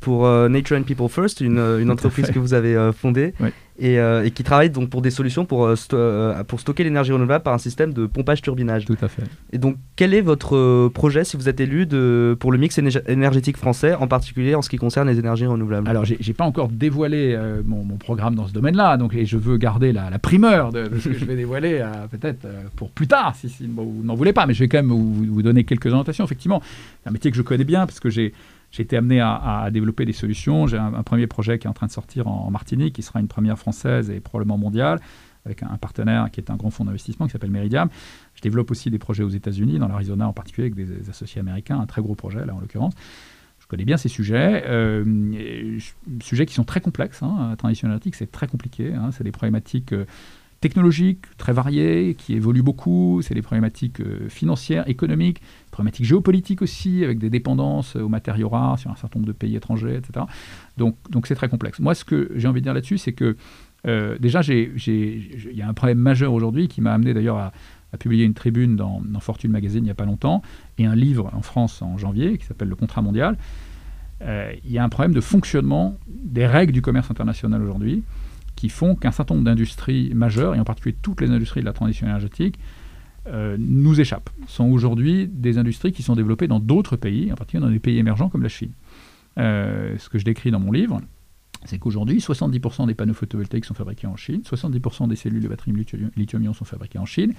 pour 0.00 0.26
Nature 0.48 0.78
and 0.78 0.84
People 0.84 1.10
First, 1.10 1.42
une, 1.42 1.58
une 1.58 1.90
entreprise 1.90 2.30
que 2.30 2.38
vous 2.38 2.54
avez 2.54 2.90
fondée. 2.94 3.34
Oui. 3.38 3.50
Euh, 3.82 4.24
et, 4.24 4.30
qui 4.30 4.42
travaille 4.42 4.70
donc 4.70 4.88
pour 4.88 5.02
des 5.02 5.10
solutions 5.10 5.44
pour, 5.44 5.66
euh, 5.66 5.74
euh, 5.92 6.44
pour 6.44 6.60
stocker 6.60 6.82
l'énergie 6.82 7.12
renouvelable 7.12 7.44
par 7.44 7.52
un 7.52 7.58
système 7.58 7.92
de 7.92 8.06
pompage-turbinage. 8.06 8.86
Tout 8.86 8.96
à 9.02 9.08
fait. 9.08 9.22
Et 9.52 9.58
donc, 9.58 9.76
quel 9.96 10.14
est 10.14 10.22
votre 10.22 10.88
projet 10.88 11.24
si 11.24 11.36
vous 11.36 11.48
êtes 11.48 11.60
élu 11.60 11.84
de, 11.84 12.36
pour 12.40 12.52
le 12.52 12.58
mix 12.58 12.78
énergétique 12.78 13.56
français, 13.56 13.94
en 13.94 14.08
particulier 14.08 14.54
en 14.54 14.62
ce 14.62 14.70
qui 14.70 14.78
concerne 14.78 15.08
les 15.08 15.18
énergies 15.18 15.46
renouvelables? 15.46 15.88
Alors, 15.88 16.04
j'ai 16.04 16.32
pas 16.32 16.44
encore 16.44 16.68
dévoilé 16.68 17.38
mon, 17.64 17.84
programme 17.96 18.34
dans 18.34 18.46
ce 18.46 18.52
domaine-là, 18.52 18.98
donc 18.98 19.14
et 19.14 19.24
je 19.24 19.36
veux 19.36 19.56
garder 19.56 19.92
la, 19.92 20.18
primeur 20.18 20.70
de, 20.70 20.90
ce 21.00 21.08
que 21.08 21.18
je 21.18 21.24
vais 21.24 21.36
dévoiler 21.36 21.84
peut-être 22.10 22.46
pour 22.76 22.90
plus 22.90 23.06
tard, 23.06 23.34
si, 23.34 23.50
vous 23.66 24.02
n'en 24.04 24.14
voulez 24.14 24.32
pas, 24.32 24.46
mais 24.46 24.54
je 24.54 24.60
vais 24.60 24.68
quand 24.68 24.78
même 24.78 24.88
vous, 24.88 25.24
vous 25.24 25.42
donner 25.42 25.64
quelques 25.64 25.86
orientations. 25.86 26.24
Effectivement, 26.24 26.62
c'est 27.02 27.08
un 27.08 27.12
métier 27.12 27.30
que 27.30 27.36
je 27.36 27.42
connais 27.42 27.64
bien 27.64 27.86
parce 27.86 28.00
que 28.00 28.10
j'ai 28.10 28.32
j'ai 28.70 28.82
été 28.82 28.96
amené 28.96 29.20
à, 29.20 29.68
développer 29.72 30.04
des 30.04 30.12
solutions. 30.12 30.66
J'ai 30.66 30.78
un, 30.78 31.02
premier 31.02 31.26
projet 31.26 31.58
qui 31.58 31.66
est 31.66 31.70
en 31.70 31.74
train 31.74 31.86
de 31.86 31.92
sortir 31.92 32.26
en, 32.26 32.50
Martinique, 32.50 32.94
qui 32.94 33.02
sera 33.02 33.20
une 33.20 33.28
première 33.28 33.58
française 33.58 34.10
et 34.10 34.20
probablement 34.20 34.58
mondiale, 34.58 35.00
avec 35.44 35.62
un, 35.62 35.76
partenaire 35.78 36.30
qui 36.30 36.40
est 36.40 36.50
un 36.50 36.56
grand 36.56 36.70
fonds 36.70 36.84
d'investissement 36.84 37.26
qui 37.26 37.32
s'appelle 37.32 37.50
Meridiam. 37.50 37.88
Je 38.34 38.42
développe 38.42 38.70
aussi 38.70 38.90
des 38.90 38.98
projets 38.98 39.22
aux 39.22 39.30
États-Unis, 39.30 39.78
dans 39.78 39.88
l'Arizona 39.88 40.28
en 40.28 40.32
particulier, 40.32 40.70
avec 40.72 40.74
des, 40.74 41.08
associés 41.08 41.40
américains, 41.40 41.80
un 41.80 41.86
très 41.86 42.02
gros 42.02 42.14
projet 42.14 42.44
là 42.44 42.54
en 42.54 42.60
l'occurrence. 42.60 42.94
Je 43.58 43.66
connais 43.66 43.84
bien 43.84 43.96
ces 43.96 44.08
sujets, 44.08 44.62
euh, 44.66 45.78
sujets 46.22 46.46
qui 46.46 46.54
sont 46.54 46.64
très 46.64 46.80
complexes. 46.80 47.22
Hein. 47.22 47.54
Transition 47.58 47.88
énergétique, 47.88 48.14
c'est 48.14 48.30
très 48.30 48.46
compliqué. 48.46 48.94
Hein. 48.94 49.10
C'est 49.10 49.24
des 49.24 49.32
problématiques 49.32 49.92
euh, 49.92 50.04
technologiques 50.60 51.24
très 51.36 51.52
variées, 51.52 52.14
qui 52.18 52.34
évoluent 52.34 52.62
beaucoup. 52.62 53.20
C'est 53.22 53.34
des 53.34 53.42
problématiques 53.42 54.00
euh, 54.00 54.28
financières, 54.28 54.88
économiques, 54.88 55.40
problématiques 55.70 56.06
géopolitiques 56.06 56.62
aussi, 56.62 57.04
avec 57.04 57.18
des 57.18 57.30
dépendances 57.30 57.96
aux 57.96 58.08
matériaux 58.08 58.48
rares 58.48 58.78
sur 58.78 58.90
un 58.90 58.96
certain 58.96 59.18
nombre 59.18 59.28
de 59.28 59.36
pays 59.36 59.56
étrangers, 59.56 59.96
etc. 59.96 60.26
Donc, 60.76 60.96
donc 61.10 61.26
c'est 61.26 61.34
très 61.34 61.48
complexe. 61.48 61.78
Moi, 61.78 61.94
ce 61.94 62.04
que 62.04 62.30
j'ai 62.36 62.48
envie 62.48 62.60
de 62.60 62.64
dire 62.64 62.74
là-dessus, 62.74 62.98
c'est 62.98 63.12
que 63.12 63.36
euh, 63.86 64.16
déjà, 64.18 64.40
il 64.42 64.72
y 65.52 65.62
a 65.62 65.68
un 65.68 65.74
problème 65.74 65.98
majeur 65.98 66.32
aujourd'hui 66.32 66.68
qui 66.68 66.80
m'a 66.80 66.92
amené 66.92 67.14
d'ailleurs 67.14 67.38
à, 67.38 67.52
publier 67.98 68.26
une 68.26 68.34
tribune 68.34 68.76
dans, 68.76 69.00
Fortune 69.20 69.50
Magazine 69.50 69.78
il 69.78 69.84
n'y 69.84 69.90
a 69.90 69.94
pas 69.94 70.04
longtemps 70.04 70.42
et 70.76 70.84
un 70.84 70.94
livre 70.94 71.30
en 71.32 71.40
France 71.40 71.80
en 71.80 71.96
janvier 71.96 72.36
qui 72.36 72.44
s'appelle 72.44 72.68
Le 72.68 72.76
Contrat 72.76 73.00
mondial. 73.00 73.38
Euh, 74.20 74.52
il 74.66 74.70
y 74.70 74.76
a 74.76 74.84
un 74.84 74.90
problème 74.90 75.14
de 75.14 75.20
fonctionnement 75.22 75.96
des 76.06 76.46
règles 76.46 76.72
du 76.72 76.82
commerce 76.82 77.10
international 77.10 77.62
aujourd'hui 77.62 78.02
qui 78.56 78.68
font 78.68 78.96
qu'un 78.96 79.12
certain 79.12 79.34
nombre 79.34 79.44
d'industries 79.44 80.12
majeures, 80.14 80.54
et 80.54 80.60
en 80.60 80.64
particulier 80.64 80.96
toutes 81.00 81.20
les 81.20 81.30
industries 81.30 81.60
de 81.60 81.66
la 81.66 81.72
transition 81.72 82.06
énergétique, 82.06 82.58
euh, 83.28 83.56
nous 83.58 84.00
échappent. 84.00 84.30
sont 84.46 84.66
aujourd'hui 84.66 85.26
des 85.26 85.58
industries 85.58 85.92
qui 85.92 86.02
sont 86.02 86.14
développées 86.14 86.46
dans 86.46 86.60
d'autres 86.60 86.96
pays, 86.96 87.32
en 87.32 87.36
particulier 87.36 87.62
dans 87.62 87.70
des 87.70 87.80
pays 87.80 87.98
émergents 87.98 88.28
comme 88.28 88.42
la 88.42 88.48
Chine. 88.48 88.70
Euh, 89.38 89.96
ce 89.98 90.08
que 90.08 90.18
je 90.18 90.24
décris 90.24 90.50
dans 90.50 90.60
mon 90.60 90.72
livre, 90.72 91.00
c'est 91.64 91.78
qu'aujourd'hui, 91.78 92.18
70% 92.18 92.86
des 92.86 92.94
panneaux 92.94 93.14
photovoltaïques 93.14 93.64
sont 93.64 93.74
fabriqués 93.74 94.06
en 94.06 94.16
Chine, 94.16 94.42
70% 94.42 95.08
des 95.08 95.16
cellules 95.16 95.42
de 95.42 95.48
batterie 95.48 95.72
lithium-ion 96.16 96.52
sont 96.52 96.64
fabriquées 96.64 96.98
en 96.98 97.06
Chine. 97.06 97.34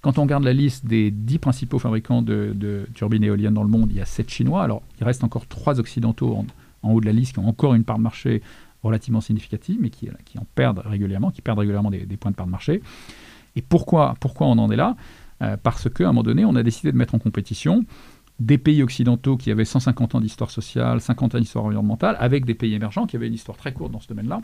Quand 0.00 0.18
on 0.18 0.22
regarde 0.22 0.44
la 0.44 0.52
liste 0.52 0.86
des 0.86 1.10
10 1.10 1.38
principaux 1.38 1.78
fabricants 1.78 2.20
de, 2.20 2.86
turbines 2.94 3.24
éoliennes 3.24 3.54
dans 3.54 3.62
le 3.62 3.70
monde, 3.70 3.88
il 3.90 3.96
y 3.96 4.00
a 4.00 4.04
7 4.04 4.28
Chinois. 4.28 4.62
Alors, 4.62 4.82
il 5.00 5.04
reste 5.04 5.24
encore 5.24 5.46
3 5.46 5.80
occidentaux 5.80 6.44
en, 6.82 6.90
haut 6.92 7.00
de 7.00 7.06
la 7.06 7.12
liste 7.12 7.32
qui 7.32 7.38
ont 7.38 7.48
encore 7.48 7.74
une 7.74 7.84
part 7.84 7.96
de 7.96 8.02
marché 8.02 8.42
relativement 8.84 9.20
significative, 9.20 9.78
mais 9.80 9.90
qui, 9.90 10.08
en 10.38 10.46
perdent 10.54 10.82
régulièrement, 10.84 11.30
qui 11.30 11.42
perdent 11.42 11.58
régulièrement 11.58 11.90
des, 11.90 12.16
points 12.16 12.30
de 12.30 12.36
part 12.36 12.46
de 12.46 12.52
marché. 12.52 12.82
Et 13.56 13.62
pourquoi, 13.62 14.14
on 14.40 14.58
en 14.58 14.70
est 14.70 14.76
là? 14.76 14.96
Parce 15.62 15.90
qu'à 15.90 16.04
un 16.04 16.08
moment 16.08 16.22
donné, 16.22 16.44
on 16.44 16.54
a 16.54 16.62
décidé 16.62 16.92
de 16.92 16.96
mettre 16.96 17.14
en 17.14 17.18
compétition 17.18 17.84
des 18.40 18.58
pays 18.58 18.82
occidentaux 18.82 19.36
qui 19.36 19.50
avaient 19.50 19.64
150 19.64 20.16
ans 20.16 20.20
d'histoire 20.20 20.50
sociale, 20.50 21.00
50 21.00 21.34
ans 21.34 21.38
d'histoire 21.38 21.64
environnementale, 21.64 22.16
avec 22.18 22.44
des 22.44 22.54
pays 22.54 22.74
émergents 22.74 23.06
qui 23.06 23.16
avaient 23.16 23.28
une 23.28 23.34
histoire 23.34 23.56
très 23.56 23.72
courte 23.72 23.92
dans 23.92 24.00
ce 24.00 24.08
domaine-là, 24.08 24.40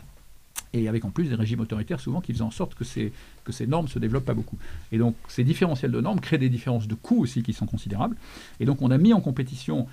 et 0.73 0.87
avec 0.87 1.03
en 1.03 1.09
plus 1.09 1.29
des 1.29 1.35
régimes 1.35 1.59
autoritaires 1.59 1.99
souvent 1.99 2.21
qui 2.21 2.31
faisaient 2.31 2.43
en 2.43 2.51
sorte 2.51 2.75
que 2.75 2.83
ces, 2.83 3.11
que 3.43 3.51
ces 3.51 3.67
normes 3.67 3.87
se 3.87 3.99
développent 3.99 4.25
pas 4.25 4.33
beaucoup. 4.33 4.57
Et 4.91 4.97
donc 4.97 5.15
ces 5.27 5.43
différentiels 5.43 5.91
de 5.91 5.99
normes 5.99 6.19
créent 6.19 6.37
des 6.37 6.49
différences 6.49 6.87
de 6.87 6.95
coûts 6.95 7.21
aussi 7.21 7.43
qui 7.43 7.53
sont 7.53 7.65
considérables. 7.65 8.15
Et 8.59 8.65
donc 8.65 8.81
on 8.81 8.91
a 8.91 8.97
mis 8.97 9.13
en 9.13 9.21
compétition 9.21 9.87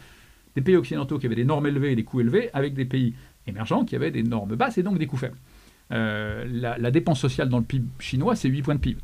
des 0.54 0.62
pays 0.62 0.76
occidentaux 0.76 1.18
qui 1.18 1.26
avaient 1.26 1.34
des 1.34 1.44
normes 1.44 1.66
élevées 1.66 1.92
et 1.92 1.96
des 1.96 2.04
coûts 2.04 2.20
élevés 2.20 2.50
avec 2.52 2.74
des 2.74 2.84
pays 2.84 3.14
émergents 3.48 3.84
qui 3.84 3.96
avaient 3.96 4.10
des 4.10 4.22
normes 4.22 4.54
basses 4.56 4.78
et 4.78 4.82
donc 4.82 4.98
des 4.98 5.06
coûts 5.06 5.16
faibles. 5.16 5.36
Euh, 5.92 6.44
la, 6.50 6.90
dépense 6.90 7.18
sociale 7.18 7.48
dans 7.48 7.58
le 7.58 7.64
PIB 7.64 7.86
chinois, 7.98 8.36
c'est 8.36 8.48
8 8.48 8.62
points 8.62 8.74
de 8.74 8.80
PIB. 8.80 9.00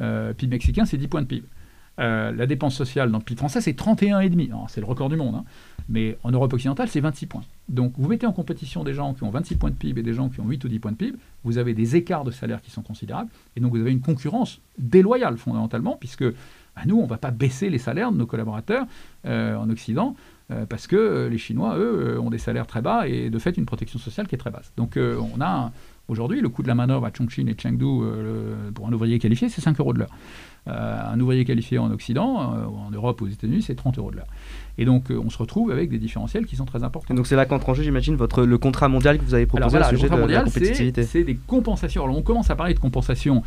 Euh, 0.00 0.32
PIB 0.34 0.50
mexicain, 0.56 0.84
c'est 0.84 0.98
10 0.98 1.08
points 1.08 1.22
de 1.22 1.26
PIB. 1.26 1.46
Euh, 1.98 2.30
la 2.30 2.46
dépense 2.46 2.76
sociale 2.76 3.10
dans 3.10 3.18
le 3.18 3.24
PIB 3.24 3.38
français, 3.38 3.60
c'est 3.60 3.72
31,5. 3.72 4.68
C'est 4.68 4.80
le 4.80 4.86
record 4.86 5.08
du 5.08 5.16
monde. 5.16 5.34
Hein. 5.34 5.44
Mais 5.88 6.16
en 6.22 6.30
Europe 6.30 6.52
occidentale, 6.52 6.88
c'est 6.88 7.00
26 7.00 7.26
points. 7.26 7.42
Donc 7.68 7.94
vous 7.96 8.08
mettez 8.08 8.26
en 8.26 8.32
compétition 8.32 8.84
des 8.84 8.94
gens 8.94 9.14
qui 9.14 9.24
ont 9.24 9.30
26 9.30 9.56
points 9.56 9.70
de 9.70 9.74
PIB 9.74 10.00
et 10.00 10.04
des 10.04 10.14
gens 10.14 10.28
qui 10.28 10.40
ont 10.40 10.46
8 10.46 10.64
ou 10.64 10.68
10 10.68 10.78
points 10.78 10.92
de 10.92 10.96
PIB, 10.96 11.18
vous 11.44 11.58
avez 11.58 11.74
des 11.74 11.96
écarts 11.96 12.24
de 12.24 12.30
salaire 12.30 12.60
qui 12.62 12.70
sont 12.70 12.82
considérables. 12.82 13.30
Et 13.56 13.60
donc 13.60 13.72
vous 13.72 13.80
avez 13.80 13.90
une 13.90 14.00
concurrence 14.00 14.60
déloyale 14.78 15.38
fondamentalement, 15.38 15.96
puisque 15.98 16.24
bah, 16.24 16.82
nous, 16.86 16.98
on 16.98 17.04
ne 17.04 17.08
va 17.08 17.18
pas 17.18 17.32
baisser 17.32 17.70
les 17.70 17.78
salaires 17.78 18.12
de 18.12 18.16
nos 18.16 18.26
collaborateurs 18.26 18.86
euh, 19.26 19.56
en 19.56 19.68
Occident. 19.68 20.14
Euh, 20.50 20.64
parce 20.66 20.86
que 20.86 21.28
les 21.30 21.38
Chinois, 21.38 21.76
eux, 21.78 22.18
ont 22.20 22.30
des 22.30 22.38
salaires 22.38 22.66
très 22.66 22.80
bas 22.80 23.06
et 23.06 23.28
de 23.30 23.38
fait 23.38 23.56
une 23.56 23.66
protection 23.66 23.98
sociale 23.98 24.26
qui 24.26 24.34
est 24.34 24.38
très 24.38 24.50
basse. 24.50 24.72
Donc 24.76 24.98
on 24.98 25.40
a 25.40 25.72
aujourd'hui 26.08 26.40
le 26.40 26.48
coût 26.48 26.62
de 26.62 26.68
la 26.68 26.74
manœuvre 26.74 27.04
à 27.04 27.10
Chongqing 27.12 27.48
et 27.48 27.56
Chengdu 27.60 28.02
pour 28.74 28.88
un 28.88 28.92
ouvrier 28.92 29.18
qualifié, 29.18 29.48
c'est 29.48 29.60
5 29.60 29.78
euros 29.80 29.92
de 29.92 29.98
l'heure. 29.98 30.10
Euh, 30.68 31.12
un 31.12 31.18
ouvrier 31.18 31.44
qualifié 31.44 31.78
en 31.78 31.90
Occident, 31.90 32.52
euh, 32.52 32.66
en 32.66 32.90
Europe, 32.90 33.22
aux 33.22 33.26
États-Unis, 33.26 33.62
c'est 33.62 33.74
30 33.74 33.98
euros 33.98 34.10
de 34.10 34.16
l'heure. 34.16 34.26
Et 34.76 34.84
donc, 34.84 35.10
euh, 35.10 35.18
on 35.24 35.30
se 35.30 35.38
retrouve 35.38 35.70
avec 35.70 35.88
des 35.88 35.98
différentiels 35.98 36.44
qui 36.44 36.56
sont 36.56 36.66
très 36.66 36.84
importants. 36.84 37.14
Et 37.14 37.16
donc, 37.16 37.26
c'est 37.26 37.36
là 37.36 37.46
qu'entre 37.46 37.70
en 37.70 37.74
jeu, 37.74 37.82
j'imagine, 37.82 38.16
votre, 38.16 38.42
le 38.42 38.58
contrat 38.58 38.88
mondial 38.88 39.18
que 39.18 39.24
vous 39.24 39.34
avez 39.34 39.46
proposé 39.46 39.76
Alors, 39.76 39.88
sujet 39.88 40.10
de, 40.10 40.16
la 40.16 40.42
compétitivité. 40.42 41.04
C'est 41.04 41.24
des 41.24 41.36
compensations. 41.46 42.04
Alors, 42.04 42.18
on 42.18 42.22
commence 42.22 42.50
à 42.50 42.56
parler 42.56 42.74
de 42.74 42.80
compensation. 42.80 43.42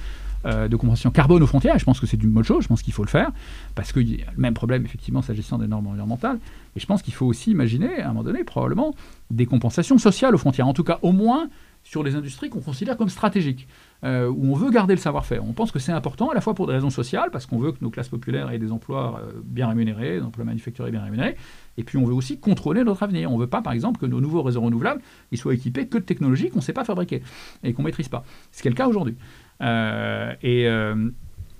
De 0.45 0.75
compensation 0.75 1.11
carbone 1.11 1.43
aux 1.43 1.47
frontières, 1.47 1.77
je 1.77 1.85
pense 1.85 1.99
que 1.99 2.07
c'est 2.07 2.21
une 2.21 2.31
bonne 2.31 2.43
chose, 2.43 2.63
je 2.63 2.67
pense 2.67 2.81
qu'il 2.81 2.93
faut 2.93 3.03
le 3.03 3.09
faire, 3.09 3.31
parce 3.75 3.91
qu'il 3.91 4.19
y 4.19 4.23
a 4.23 4.31
le 4.35 4.41
même 4.41 4.53
problème, 4.53 4.85
effectivement, 4.85 5.21
s'agissant 5.21 5.57
des 5.57 5.67
normes 5.67 5.87
environnementales, 5.87 6.39
et 6.75 6.79
je 6.79 6.85
pense 6.85 7.01
qu'il 7.01 7.13
faut 7.13 7.25
aussi 7.25 7.51
imaginer, 7.51 8.01
à 8.01 8.05
un 8.05 8.07
moment 8.09 8.23
donné, 8.23 8.43
probablement, 8.43 8.95
des 9.29 9.45
compensations 9.45 9.97
sociales 9.97 10.33
aux 10.33 10.39
frontières, 10.39 10.67
en 10.67 10.73
tout 10.73 10.83
cas, 10.83 10.99
au 11.01 11.11
moins, 11.11 11.49
sur 11.83 12.03
les 12.03 12.15
industries 12.15 12.49
qu'on 12.49 12.61
considère 12.61 12.95
comme 12.95 13.09
stratégiques, 13.09 13.67
euh, 14.03 14.27
où 14.27 14.51
on 14.51 14.55
veut 14.55 14.69
garder 14.69 14.93
le 14.93 14.99
savoir-faire. 14.99 15.43
On 15.43 15.53
pense 15.53 15.71
que 15.71 15.79
c'est 15.79 15.91
important 15.91 16.29
à 16.29 16.35
la 16.35 16.41
fois 16.41 16.53
pour 16.53 16.67
des 16.67 16.73
raisons 16.73 16.89
sociales, 16.89 17.29
parce 17.31 17.45
qu'on 17.45 17.57
veut 17.57 17.71
que 17.71 17.79
nos 17.81 17.89
classes 17.89 18.09
populaires 18.09 18.51
aient 18.51 18.59
des 18.59 18.71
emplois 18.71 19.21
euh, 19.23 19.41
bien 19.43 19.67
rémunérés, 19.67 20.19
des 20.19 20.25
emplois 20.25 20.45
manufacturiers 20.45 20.91
bien 20.91 21.03
rémunérés, 21.03 21.35
et 21.77 21.83
puis 21.83 21.97
on 21.97 22.05
veut 22.05 22.13
aussi 22.13 22.39
contrôler 22.39 22.83
notre 22.83 23.03
avenir. 23.03 23.31
On 23.31 23.35
ne 23.35 23.41
veut 23.41 23.47
pas, 23.47 23.61
par 23.61 23.73
exemple, 23.73 23.99
que 23.99 24.05
nos 24.05 24.21
nouveaux 24.21 24.43
réseaux 24.43 24.61
renouvelables 24.61 25.01
ils 25.31 25.37
soient 25.37 25.53
équipés 25.53 25.87
que 25.87 25.97
de 25.97 26.03
technologies 26.03 26.49
qu'on 26.49 26.59
ne 26.59 26.63
sait 26.63 26.73
pas 26.73 26.83
fabriquer 26.83 27.23
et 27.63 27.73
qu'on 27.73 27.81
ne 27.81 27.87
maîtrise 27.87 28.09
pas. 28.09 28.23
Ce 28.51 28.61
qui 28.61 28.67
est 28.67 28.71
le 28.71 28.75
cas 28.75 28.87
aujourd'hui. 28.87 29.15
Euh, 29.61 30.33
et, 30.41 30.67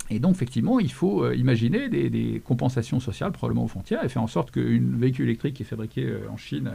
et, 0.10 0.20
donc, 0.20 0.36
effectivement, 0.36 0.80
il 0.80 0.92
faut 0.92 1.32
imaginer 1.32 1.90
des, 1.90 2.42
compensations 2.46 3.00
sociales, 3.00 3.32
probablement 3.32 3.66
aux 3.66 3.70
frontières, 3.70 4.04
et 4.04 4.10
faire 4.10 4.24
en 4.24 4.28
sorte 4.28 4.52
qu'un 4.52 4.82
véhicule 4.98 5.26
électrique 5.26 5.56
qui 5.56 5.64
est 5.64 5.66
fabriqué 5.66 6.08
en 6.32 6.38
Chine 6.38 6.72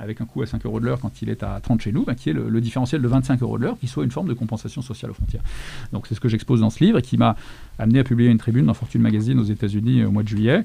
avec 0.00 0.20
un 0.20 0.24
coût 0.24 0.42
à 0.42 0.46
5 0.46 0.64
euros 0.64 0.80
de 0.80 0.86
l'heure 0.86 0.98
quand 0.98 1.22
il 1.22 1.28
est 1.28 1.42
à 1.42 1.60
30 1.60 1.82
chez 1.82 1.92
nous, 1.92 2.04
bah, 2.04 2.14
qui 2.14 2.30
est 2.30 2.32
le, 2.32 2.60
différentiel 2.60 3.02
de 3.02 3.08
25 3.08 3.42
euros 3.42 3.58
de 3.58 3.64
l'heure, 3.64 3.78
qui 3.78 3.86
soit 3.86 4.02
une 4.02 4.10
forme 4.10 4.28
de 4.28 4.32
compensation 4.32 4.80
sociale 4.82 5.10
aux 5.10 5.14
frontières. 5.14 5.42
Donc 5.92 6.06
c'est 6.06 6.14
ce 6.14 6.20
que 6.20 6.28
j'expose 6.28 6.60
dans 6.60 6.70
ce 6.70 6.82
livre 6.82 6.98
et 6.98 7.02
qui 7.02 7.18
m'a 7.18 7.36
amené 7.78 7.98
à 8.00 8.04
publier 8.04 8.30
une 8.30 8.38
tribune 8.38 8.66
dans 8.66 8.74
Fortune 8.74 9.02
Magazine 9.02 9.38
aux 9.38 9.44
États-Unis 9.44 10.00
euh, 10.00 10.08
au 10.08 10.10
mois 10.10 10.22
de 10.22 10.28
juillet, 10.28 10.64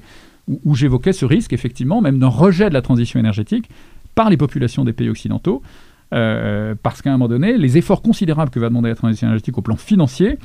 où, 0.64 0.76
j'évoquais 0.76 1.12
ce 1.12 1.24
risque, 1.24 1.52
effectivement, 1.52 2.00
même 2.00 2.20
d'un 2.20 2.28
rejet 2.28 2.68
de 2.68 2.74
la 2.74 2.82
transition 2.82 3.18
énergétique 3.18 3.68
par 4.14 4.30
les 4.30 4.36
populations 4.36 4.84
des 4.84 4.92
pays 4.92 5.08
occidentaux, 5.08 5.60
euh, 6.14 6.74
parce 6.82 7.02
qu'à 7.02 7.10
un 7.10 7.14
moment 7.14 7.28
donné, 7.28 7.58
les 7.58 7.78
efforts 7.78 8.02
considérables 8.02 8.50
que 8.50 8.60
va 8.60 8.68
demander 8.68 8.88
la 8.88 8.94
transition 8.94 9.26
énergétique 9.26 9.58
au 9.58 9.62
plan 9.62 9.76
financier 9.76 10.38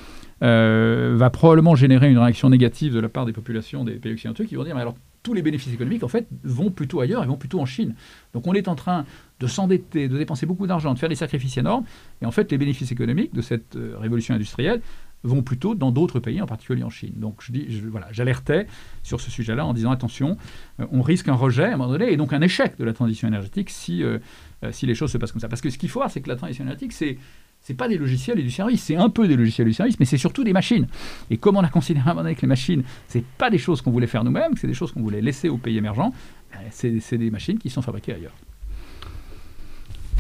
euh, 0.44 1.14
va 1.16 1.30
probablement 1.30 1.76
générer 1.76 2.10
une 2.10 2.18
réaction 2.18 2.50
négative 2.50 2.94
de 2.94 3.00
la 3.00 3.10
part 3.10 3.26
des 3.26 3.34
populations 3.34 3.84
des 3.84 3.94
pays 3.94 4.14
occidentaux 4.14 4.44
qui 4.44 4.56
vont 4.56 4.64
dire 4.64 4.74
mais 4.76 4.82
alors 4.82 4.96
tous 5.24 5.34
les 5.34 5.42
bénéfices 5.42 5.74
économiques, 5.74 6.04
en 6.04 6.08
fait, 6.08 6.28
vont 6.44 6.72
plutôt 6.72 7.00
ailleurs, 7.00 7.24
ils 7.24 7.28
vont 7.28 7.38
plutôt 7.38 7.60
en 7.60 7.66
Chine. 7.66 7.94
Donc 8.34 8.48
on 8.48 8.54
est 8.54 8.68
en 8.68 8.76
train 8.76 9.06
de 9.40 9.48
s'endetter, 9.48 10.08
de 10.08 10.18
dépenser 10.18 10.46
beaucoup 10.46 10.68
d'argent, 10.68 10.94
de 10.94 11.00
faire 11.00 11.10
des 11.10 11.16
sacrifices 11.16 11.58
énormes, 11.58 11.84
et 12.22 12.26
en 12.26 12.32
fait, 12.32 12.52
les 12.52 12.58
bénéfices 12.58 12.92
économiques 12.92 13.34
de 13.34 13.42
cette 13.42 13.76
euh, 13.76 13.96
révolution 14.00 14.34
industrielle 14.34 14.82
vont 15.24 15.44
plutôt 15.44 15.76
dans 15.76 15.92
d'autres 15.92 16.20
pays, 16.20 16.42
en 16.42 16.46
particulier 16.46 16.84
en 16.84 16.90
Chine. 16.90 17.14
Donc 17.16 17.42
je 17.42 17.52
dis, 17.52 17.68
voilà, 17.90 18.08
j'alertais 18.12 18.68
sur 19.04 19.22
ce 19.22 19.30
sujet-là 19.32 19.66
en 19.66 19.74
disant 19.74 19.92
attention, 19.92 20.38
euh, 20.80 20.86
on 20.92 21.02
risque 21.02 21.28
un 21.28 21.34
rejet 21.34 21.66
à 21.66 21.74
un 21.74 21.78
moment 21.78 21.90
donné 21.90 22.12
et 22.12 22.18
donc 22.18 22.34
un 22.34 22.42
échec 22.42 22.78
de 22.78 22.84
la 22.84 22.94
transition 22.94 23.28
énergétique 23.28 23.70
si, 23.70 24.04
euh, 24.04 24.20
si 24.72 24.86
les 24.86 24.96
choses 24.96 25.12
se 25.12 25.18
passent 25.18 25.32
comme 25.32 25.42
ça. 25.42 25.50
Parce 25.50 25.62
que 25.62 25.70
ce 25.70 25.78
qu'il 25.78 25.90
faut 25.90 26.00
voir, 26.00 26.12
c'est 26.12 26.22
que 26.22 26.30
la 26.30 26.36
transition 26.36 26.64
énergétique, 26.64 26.94
c'est 26.94 27.18
c'est 27.64 27.76
pas 27.76 27.88
des 27.88 27.98
logiciels 27.98 28.40
et 28.40 28.44
du 28.44 28.50
service, 28.50 28.82
c'est 28.82 28.96
un 28.96 29.10
peu 29.10 29.28
des 29.28 29.36
logiciels 29.36 29.68
et 29.68 29.70
du 29.70 29.76
service, 29.76 30.00
mais 30.00 30.06
c'est 30.06 30.18
surtout 30.18 30.44
des 30.44 30.52
machines. 30.52 30.88
Et 31.30 31.38
comme 31.38 31.58
on 31.58 31.64
a 31.64 31.70
considéré 31.70 32.08
à 32.08 32.12
un 32.12 32.14
moment 32.16 32.24
donné 32.24 32.36
que 32.36 32.42
les 32.42 32.48
machines, 32.48 32.84
c'est 33.08 33.24
pas 33.24 33.52
des 33.52 33.60
choses 33.60 33.82
qu'on 33.82 33.92
voulait 33.92 34.08
faire 34.08 34.24
nous-mêmes, 34.24 34.58
c'est 34.58 34.68
des 34.68 34.74
choses 34.74 34.92
qu'on 34.92 35.02
voulait 35.02 35.22
laisser 35.22 35.48
aux 35.48 35.60
pays 35.60 35.78
émergents, 35.78 36.12
ben, 36.52 36.60
c'est 36.72 37.18
des 37.18 37.30
machines 37.30 37.60
qui 37.60 37.70
sont 37.70 37.84
fabriquées 37.84 38.16
ailleurs. 38.16 38.34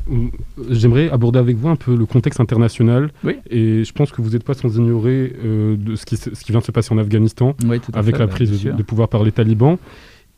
Hum, 0.09 0.31
j'aimerais 0.69 1.09
aborder 1.09 1.39
avec 1.39 1.57
vous 1.57 1.69
un 1.69 1.75
peu 1.75 1.95
le 1.95 2.05
contexte 2.05 2.39
international. 2.39 3.11
Oui. 3.23 3.37
Et 3.49 3.83
je 3.83 3.91
pense 3.93 4.11
que 4.11 4.21
vous 4.21 4.31
n'êtes 4.31 4.43
pas 4.43 4.53
sans 4.53 4.75
ignorer 4.75 5.33
euh, 5.43 5.75
de 5.77 5.95
ce 5.95 6.05
qui, 6.05 6.17
ce 6.17 6.29
qui, 6.29 6.51
vient 6.51 6.59
de 6.59 6.65
se 6.65 6.71
passer 6.71 6.93
en 6.93 6.97
Afghanistan 6.97 7.55
avec 7.93 8.17
la 8.17 8.27
prise 8.27 8.63
de, 8.63 8.71
de, 8.71 8.83
pouvoir 8.83 9.09
par 9.09 9.23
les 9.23 9.31
talibans. 9.31 9.77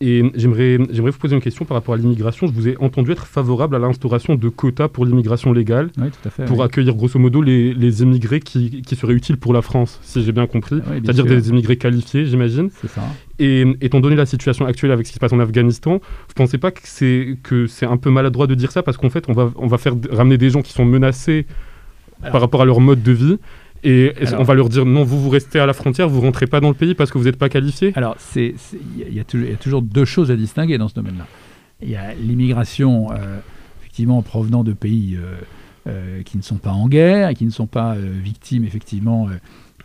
Et 0.02 0.24
j'aimerais, 0.36 0.78
j'aimerais 0.90 1.12
vous 1.12 1.18
poser 1.18 1.36
une 1.36 1.42
question 1.42 1.66
par 1.66 1.76
rapport 1.76 1.94
à 1.94 1.98
l'immigration. 1.98 2.48
Je 2.48 2.52
vous 2.52 2.68
ai 2.68 2.78
entendu 2.78 3.12
être 3.12 3.26
favorable 3.26 3.76
à 3.76 3.80
l'instauration 3.80 4.36
de 4.36 4.50
quotas 4.50 4.88
pour 4.88 5.06
l'immigration 5.06 5.54
légale, 5.54 5.92
pour 6.46 6.64
accueillir 6.64 6.96
grosso 6.96 7.20
modo 7.20 7.42
les, 7.42 7.74
les 7.74 8.02
immigrés 8.02 8.40
qui, 8.40 8.82
qui, 8.82 8.96
seraient 8.96 9.14
utiles 9.14 9.38
pour 9.38 9.54
la 9.54 9.62
France, 9.62 10.00
si 10.02 10.24
j'ai 10.24 10.32
bien 10.32 10.48
compris. 10.48 10.82
C'est-à-dire 11.04 11.26
des 11.26 11.50
immigrés 11.50 11.78
qualifiés, 11.78 12.26
j'imagine. 12.26 12.70
Et 13.40 13.66
étant 13.82 14.00
donné 14.00 14.16
la 14.16 14.26
situation 14.26 14.66
actuelle 14.66 14.92
avec 14.92 15.06
ce 15.06 15.12
qui 15.12 15.16
se 15.16 15.20
passe 15.20 15.34
en 15.34 15.40
Afghanistan, 15.40 15.94
vous 15.94 15.98
ne 15.98 16.34
pensez 16.36 16.58
pas 16.58 16.72
que 16.72 16.82
c'est, 16.84 17.38
que 17.42 17.68
c'est 17.68 17.86
un 17.86 17.98
peu 17.98 18.10
maladroit 18.10 18.48
de 18.48 18.56
dire 18.56 18.72
ça? 18.72 18.84
Parce 18.84 18.98
qu'en 18.98 19.10
fait, 19.10 19.26
on 19.30 19.34
va, 19.34 19.52
on 19.56 19.68
va 19.68 19.78
faire 19.78 19.94
ramener 20.12 20.38
des 20.38 20.50
gens 20.50 20.62
qui 20.62 20.74
sont 20.74 20.86
menacés 20.86 21.46
par 22.32 22.42
rapport 22.42 22.62
à 22.62 22.66
leur 22.66 22.80
mode 22.80 23.04
de 23.04 23.12
vie 23.12 23.38
et 23.84 24.14
on 24.38 24.44
va 24.44 24.54
leur 24.54 24.70
dire 24.70 24.86
non, 24.86 25.04
vous 25.04 25.20
vous 25.22 25.30
restez 25.30 25.60
à 25.60 25.66
la 25.66 25.74
frontière, 25.74 26.08
vous 26.08 26.22
rentrez 26.22 26.48
pas 26.48 26.62
dans 26.62 26.70
le 26.70 26.74
pays 26.74 26.96
parce 26.96 27.12
que 27.12 27.18
vous 27.18 27.26
n'êtes 27.26 27.38
pas 27.38 27.50
qualifié? 27.50 27.92
Alors, 27.96 28.16
il 28.36 28.54
y, 29.12 29.20
a 29.20 29.56
toujours 29.58 29.82
deux 29.82 30.06
choses 30.06 30.32
à 30.32 30.36
distinguer 30.36 30.78
dans 30.78 30.88
ce 30.88 30.96
domaine-là. 30.96 31.28
Il 31.82 31.90
y 31.90 31.96
a 31.96 32.14
l'immigration, 32.14 33.12
euh, 33.12 33.40
effectivement, 33.82 34.22
provenant 34.22 34.64
de 34.64 34.72
pays 34.72 35.18
euh, 35.18 35.36
euh, 35.88 36.24
qui 36.24 36.38
ne 36.38 36.44
sont 36.44 36.56
pas 36.56 36.72
en 36.72 36.88
guerre 36.88 37.30
et 37.30 37.36
qui 37.36 37.46
ne 37.46 37.52
sont 37.52 37.68
pas 37.68 37.96
victimes, 37.96 38.64
effectivement, 38.64 39.28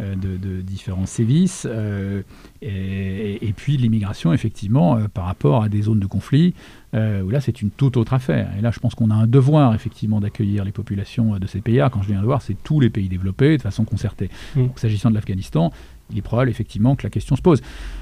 euh, 0.00 0.14
de, 0.14 0.60
différents 0.60 1.06
sévices, 1.06 1.66
euh, 1.68 2.22
et, 2.62 3.52
puis 3.56 3.76
l'immigration, 3.76 4.32
effectivement, 4.32 4.96
euh, 4.96 5.08
par 5.08 5.24
rapport 5.24 5.64
à 5.64 5.68
des 5.68 5.82
zones 5.82 5.98
de 5.98 6.06
conflit, 6.06 6.54
où 6.92 7.30
là, 7.30 7.40
c'est 7.40 7.62
une 7.62 7.70
toute 7.70 7.96
autre 7.96 8.14
affaire. 8.14 8.48
Et 8.56 8.60
là, 8.60 8.70
je 8.70 8.78
pense 8.78 8.94
qu'on 8.94 9.10
a 9.10 9.14
un 9.14 9.26
devoir, 9.26 9.74
effectivement, 9.74 10.20
d'accueillir 10.20 10.64
les 10.64 10.72
populations 10.72 11.38
de 11.38 11.46
ces 11.46 11.60
pays-là. 11.60 11.90
Quand 11.90 12.02
je 12.02 12.08
viens 12.08 12.20
de 12.20 12.24
voir, 12.24 12.42
c'est 12.42 12.56
tous 12.62 12.80
les 12.80 12.90
pays 12.90 13.08
développés 13.08 13.56
de 13.56 13.62
façon 13.62 13.84
concertée. 13.84 14.30
Mmh. 14.54 14.66
S'agissant 14.76 15.10
de 15.10 15.14
l'Afghanistan, 15.14 15.72
il 16.10 16.18
est 16.18 16.22
probable, 16.22 16.48
effectivement, 16.48 16.94
que 16.94 17.02
la 17.02 17.10
question 17.10 17.34
se 17.34 17.42
pose. 17.42 17.60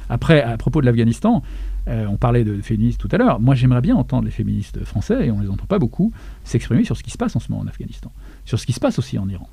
Après, 0.09 0.42
à 0.42 0.56
propos 0.59 0.82
de 0.82 0.87
l'Afghanistan, 0.87 1.42
on 1.87 2.16
parlait 2.16 2.44
de 2.44 2.61
féministes 2.61 3.00
tout 3.00 3.09
à 3.11 3.16
l'heure. 3.16 3.40
Moi, 3.40 3.54
j'aimerais 3.54 3.80
bien 3.80 3.96
entendre 3.96 4.24
les 4.24 4.30
féministes 4.30 4.85
français, 4.85 5.26
et 5.26 5.30
on 5.30 5.38
ne 5.38 5.44
les 5.44 5.50
entend 5.50 5.66
pas 5.66 5.78
beaucoup, 5.78 6.12
s'exprimer 6.44 6.85
sur 6.85 6.96
ce 6.96 7.02
qui 7.02 7.11
se 7.11 7.18
passe 7.18 7.35
en 7.37 7.40
ce 7.40 7.50
moment 7.50 7.64
en 7.64 7.68
Afghanistan, 7.68 8.12
sur 8.44 8.59
ce 8.59 8.66
qui 8.66 8.72
se 8.72 8.80
passe 8.80 8.98
aussi 8.98 9.18
en 9.18 9.28
Iran. 9.28 9.48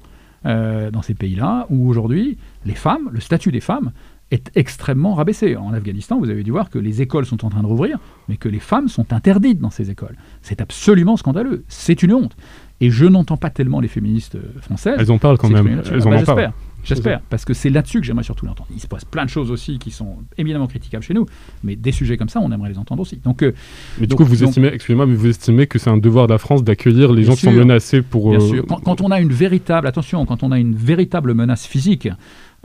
Euh, 0.45 0.91
dans 0.91 1.01
ces 1.01 1.13
pays-là, 1.13 1.67
où 1.69 1.88
aujourd'hui, 1.89 2.38
les 2.65 2.75
femmes, 2.75 3.10
le 3.13 3.21
statut 3.21 3.51
des 3.51 3.62
femmes 3.62 3.93
est 4.29 4.51
extrêmement 4.56 5.13
rabaissé. 5.13 5.56
En 5.56 5.73
Afghanistan, 5.73 6.19
vous 6.19 6.29
avez 6.29 6.43
dû 6.43 6.51
voir 6.51 6.69
que 6.69 6.79
les 6.79 7.01
écoles 7.01 7.25
sont 7.25 7.45
en 7.45 7.49
train 7.49 7.62
de 7.62 7.67
rouvrir, 7.67 7.97
mais 8.27 8.36
que 8.36 8.49
les 8.49 8.60
femmes 8.60 8.89
sont 8.89 9.13
interdites 9.13 9.60
dans 9.60 9.69
ces 9.69 9.89
écoles. 9.89 10.17
C'est 10.41 10.60
absolument 10.60 11.15
scandaleux. 11.15 11.63
C'est 11.69 12.03
une 12.03 12.13
honte. 12.13 12.36
Et 12.82 12.89
je 12.89 13.06
n'entends 13.06 13.38
pas 13.38 13.51
tellement 13.51 13.79
les 13.79 13.88
féministes 13.88 14.38
françaises. 14.60 14.97
Elles 14.99 15.12
en 15.12 15.17
parlent 15.17 15.38
quand 15.38 15.49
même. 15.49 15.82
Elles 15.89 16.08
en, 16.08 16.10
bah, 16.10 16.23
parlent. 16.23 16.51
J'espère, 16.84 17.22
parce 17.30 17.46
que 17.46 17.54
c'est 17.54 17.69
là-dessus 17.69 18.00
que 18.02 18.06
j'aimerais 18.06 18.24
surtout 18.24 18.46
l'entendre. 18.46 18.69
Il 18.74 18.80
se 18.80 18.88
passe 18.88 19.06
plein 19.06 19.26
de 19.26 19.30
choses 19.30 19.52
aussi 19.52 19.80
qui 19.80 19.91
sont 19.91 20.17
éminemment 20.38 20.67
critiquables 20.67 21.04
chez 21.04 21.13
nous, 21.13 21.26
mais 21.63 21.76
des 21.76 21.91
sujets 21.91 22.17
comme 22.17 22.30
ça, 22.30 22.39
on 22.41 22.52
aimerait 22.52 22.69
les 22.69 22.78
entendre 22.78 23.02
aussi. 23.02 23.17
Donc, 23.24 23.41
euh, 23.41 23.54
mais 24.00 24.08
du 24.08 24.15
coup, 24.15 24.26
vous 24.26 24.43
estimez, 24.43 24.67
excusez-moi, 24.67 25.06
mais 25.06 25.15
vous 25.15 25.28
estimez 25.28 25.67
que 25.67 25.80
c'est 25.80 25.89
un 25.89 25.98
devoir 25.98 26.28
de 26.28 26.34
la 26.34 26.38
France 26.38 26.63
d'accueillir 26.63 27.13
les 27.13 27.24
gens 27.24 27.34
qui 27.34 27.41
sont 27.41 27.52
menacés 27.52 28.02
pour. 28.02 28.30
Bien 28.32 28.39
euh, 28.39 28.48
sûr. 28.48 28.65
Quand, 28.67 29.02
on 29.02 29.12
a 29.12 29.19
une 29.19 29.32
véritable, 29.32 29.88
attention, 29.88 30.26
quand 30.26 30.43
on 30.43 30.52
a 30.52 30.60
une 30.60 30.76
véritable 30.76 31.34
menace 31.34 31.65
physique, 31.65 32.10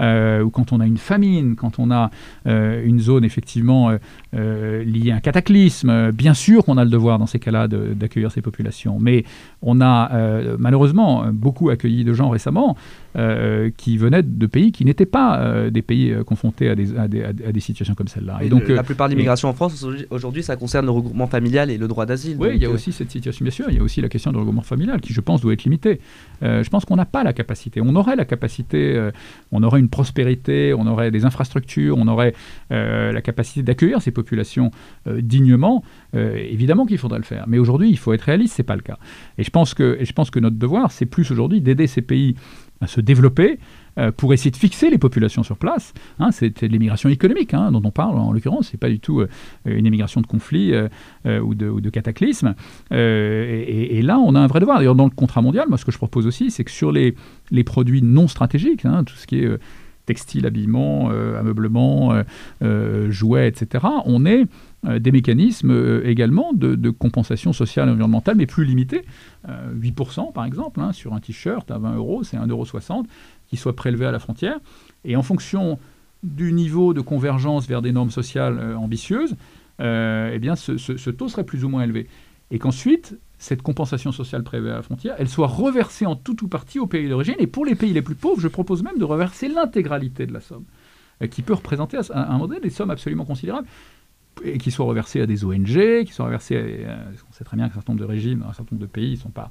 ou 0.01 0.51
quand 0.51 0.73
on 0.73 0.79
a 0.79 0.87
une 0.87 0.97
famine, 0.97 1.57
quand 1.57 1.81
on 1.81 1.91
a 1.91 2.11
une 2.45 3.01
zone 3.01 3.25
effectivement 3.25 3.91
liée 4.33 5.11
à 5.11 5.17
un 5.17 5.21
cataclysme, 5.21 6.13
bien 6.13 6.35
sûr 6.35 6.65
qu'on 6.65 6.77
a 6.77 6.85
le 6.85 6.91
devoir 6.91 7.19
dans 7.19 7.27
ces 7.27 7.41
cas-là 7.41 7.67
d'accueillir 7.67 8.31
ces 8.31 8.41
populations. 8.41 8.99
Mais 9.01 9.25
on 9.61 9.81
a 9.81 10.09
malheureusement 10.57 11.27
beaucoup 11.33 11.71
accueilli 11.71 12.05
de 12.05 12.13
gens 12.13 12.29
récemment 12.29 12.77
qui 13.77 13.99
venaient 13.99 14.23
de 14.23 14.47
pays 14.47 14.73
qui 14.73 14.85
n'étaient 14.85 15.07
pas 15.07 15.71
des 15.71 15.83
pays 15.83 16.15
confrontés 16.27 16.69
à 16.69 16.75
des, 16.75 16.97
à 16.97 17.09
des, 17.09 17.61
situations 17.61 17.95
comme 17.95 18.09
celle-là. 18.09 18.39
Et, 18.43 18.49
donc, 18.49 18.69
la 18.69 18.83
plupart 18.83 19.09
de 19.09 19.15
l'immigration 19.15 19.49
en 19.49 19.55
France 19.55 19.85
aujourd'hui, 20.11 20.43
ça 20.43 20.57
concerne 20.57 20.87
le 20.87 20.93
regroupement 20.93 21.27
familial 21.27 21.71
et 21.71 21.79
le 21.79 21.89
droit 21.89 22.07
d'asile. 22.07 22.37
Oui, 22.39 22.51
il 22.55 22.63
y 22.63 22.67
a 22.67 22.71
aussi 22.71 22.93
cette 22.93 23.11
situation, 23.11 23.45
bien 23.45 23.51
sûr. 23.51 23.67
Il 23.71 23.77
y 23.77 23.81
a 23.81 23.83
aussi 23.83 24.01
la 24.01 24.09
question 24.09 24.31
du 24.31 24.39
regroupement 24.39 24.63
familial 24.63 25.01
qui, 25.01 25.13
je 25.13 25.21
pense, 25.21 25.41
doit 25.41 25.53
être 25.53 25.65
limitée. 25.65 26.01
je 26.43 26.69
pense 26.69 26.85
qu'on 26.85 26.97
n'a 26.97 27.07
pas 27.07 27.25
la 27.25 27.33
capacité. 27.33 27.81
On 27.81 27.97
aurait 27.97 28.17
la 28.17 28.25
capacité, 28.25 29.11
on 29.53 29.63
aurait 29.63 29.81
une 29.81 29.89
prospérité, 29.89 30.75
on 30.75 30.87
aurait 30.87 31.11
des 31.11 31.25
infrastructures, 31.25 31.97
on 31.99 32.09
aurait 32.09 32.35
la 32.71 33.21
capacité 33.21 33.63
d'accueillir 33.63 34.01
ces 34.03 34.11
populations 34.13 34.71
dignement. 35.07 35.83
évidemment 36.15 36.87
qu'il 36.87 36.99
faudrait 36.99 37.19
le 37.19 37.25
faire. 37.25 37.45
Mais 37.47 37.59
aujourd'hui, 37.59 37.91
il 37.91 37.99
faut 37.99 38.13
être 38.13 38.23
réaliste, 38.23 38.55
c'est 38.57 38.63
pas 38.63 38.77
le 38.77 38.83
cas. 38.83 38.99
Et 39.39 39.45
je 39.45 39.51
pense 39.51 39.75
que, 39.75 39.97
et 40.01 40.05
je 40.05 40.13
pense 40.13 40.31
que 40.31 40.39
notre 40.39 40.57
devoir, 40.57 40.91
c'est 40.91 41.07
plus 41.07 41.31
aujourd'hui 41.31 41.61
d'aider 41.61 41.87
ces 41.87 42.03
pays 42.03 42.37
à 42.81 42.87
se 42.87 43.01
développer, 43.01 43.59
euh, 43.99 44.13
pour 44.13 44.33
essayer 44.33 44.51
de 44.51 44.57
fixer 44.57 44.91
les 44.91 44.99
populations 44.99 45.43
sur 45.43 45.57
place. 45.57 45.93
Hein, 46.21 46.31
c'est 46.31 46.63
l'immigration 46.63 47.09
économique 47.09 47.53
hein, 47.53 47.73
dont 47.73 47.83
on 47.85 47.91
parle 47.91 48.17
en 48.17 48.33
l'occurrence, 48.33 48.69
c'est 48.71 48.79
pas 48.79 48.89
du 48.89 49.01
tout 49.01 49.21
euh, 49.21 49.29
une 49.65 49.87
immigration 49.87 50.21
de 50.21 50.27
conflit 50.27 50.73
euh, 50.73 51.41
ou, 51.41 51.55
de, 51.55 51.91
cataclysme. 51.91 52.55
Et, 52.91 54.03
là, 54.03 54.19
on 54.19 54.35
a 54.35 54.41
un 54.41 54.47
vrai 54.47 54.61
devoir. 54.61 54.79
D'ailleurs, 54.79 54.95
dans 54.95 55.07
le 55.07 55.11
contrat 55.11 55.43
mondial, 55.43 55.69
moi, 55.69 55.79
ce 55.79 55.85
que 55.85 55.91
je 55.91 55.99
propose 55.99 56.27
aussi, 56.27 56.51
c'est 56.51 56.65
que 56.65 56.71
sur 56.71 56.93
les, 56.93 57.15
les 57.51 57.65
produits 57.65 58.03
non 58.03 58.29
stratégiques, 58.29 58.85
hein, 58.85 59.05
tout 59.05 59.17
ce 59.17 59.27
qui 59.27 59.41
est 59.41 59.59
textile, 60.07 60.47
habillement, 60.47 61.11
ameublement, 61.11 62.15
jouets, 63.09 63.49
etc., 63.49 63.85
on 64.05 64.25
est 64.27 64.45
des 64.85 65.11
mécanismes 65.11 66.03
également 66.05 66.53
de, 66.53 66.91
compensation 66.91 67.53
sociale 67.53 67.89
et 67.89 67.93
environnementale, 67.93 68.37
mais 68.37 68.47
plus 68.47 68.65
limités. 68.65 69.05
8% 69.49 70.33
par 70.33 70.45
exemple, 70.45 70.81
sur 70.93 71.15
un 71.15 71.21
t-shirt 71.21 71.71
à 71.71 71.79
20 71.79 71.97
euros, 71.97 72.23
c'est 72.23 72.37
1,60 72.37 72.51
euros 72.51 73.07
qui 73.49 73.57
soit 73.57 73.75
prélevé 73.75 74.07
à 74.07 74.13
la 74.13 74.19
frontière. 74.19 74.59
Et 75.05 75.17
en 75.17 75.23
fonction 75.23 75.79
du 76.23 76.53
niveau 76.53 76.95
de 76.95 77.01
convergence 77.01 77.67
vers 77.67 77.83
des 77.83 77.93
normes 77.93 78.11
sociales 78.11 78.59
euh, 78.59 78.77
ambitieuses, 78.77 79.37
euh, 79.81 80.31
eh 80.33 80.39
bien 80.39 80.57
ce, 80.57 81.11
taux 81.11 81.29
serait 81.29 81.45
plus 81.45 81.65
ou 81.65 81.69
moins 81.69 81.83
élevé. 81.83 82.09
Et 82.51 82.59
qu'ensuite, 82.59 83.19
cette 83.39 83.63
compensation 83.63 84.11
sociale 84.11 84.43
prélevée 84.43 84.71
à 84.71 84.77
la 84.77 84.83
frontière, 84.83 85.15
elle 85.19 85.29
soit 85.29 85.47
reversée 85.47 86.07
en 86.07 86.17
tout 86.17 86.45
ou 86.45 86.49
partie 86.49 86.81
aux 86.81 86.87
pays 86.87 87.09
d'origine. 87.09 87.37
Et 87.39 87.47
pour 87.47 87.65
les 87.65 87.75
pays 87.75 87.93
les 87.93 88.03
plus 88.03 88.17
pauvres, 88.17 88.41
je 88.41 88.49
propose 88.49 88.83
même 88.83 88.99
de 88.99 89.05
reverser 89.05 89.49
l'intégralité 89.49 90.27
de 90.27 90.33
la 90.33 90.41
somme, 90.41 90.65
euh, 91.23 91.27
qui 91.27 91.43
peut 91.43 91.55
représenter 91.55 91.97
à 91.97 92.29
un 92.29 92.33
moment 92.33 92.49
donné 92.49 92.61
des 92.61 92.71
sommes 92.71 92.91
absolument 92.91 93.25
considérables 93.25 93.69
et 94.45 94.59
qui 94.59 94.71
soit 94.71 94.87
reversées 94.87 95.21
à 95.21 95.27
des 95.27 95.45
ONG, 95.45 96.05
qui 96.05 96.13
soient 96.13 96.27
reversées 96.27 96.85
à, 96.87 96.99
on 97.29 97.33
sait 97.33 97.45
très 97.45 97.57
bien 97.57 97.69
qu'un 97.69 97.75
certain 97.75 97.93
nombre 97.93 98.05
de 98.05 98.09
régimes, 98.09 98.45
un 98.49 98.53
certain 98.53 98.75
nombre 98.75 98.87
de 98.87 98.91
pays 98.91 99.13
ne 99.13 99.17
sont 99.17 99.31
pas 99.31 99.51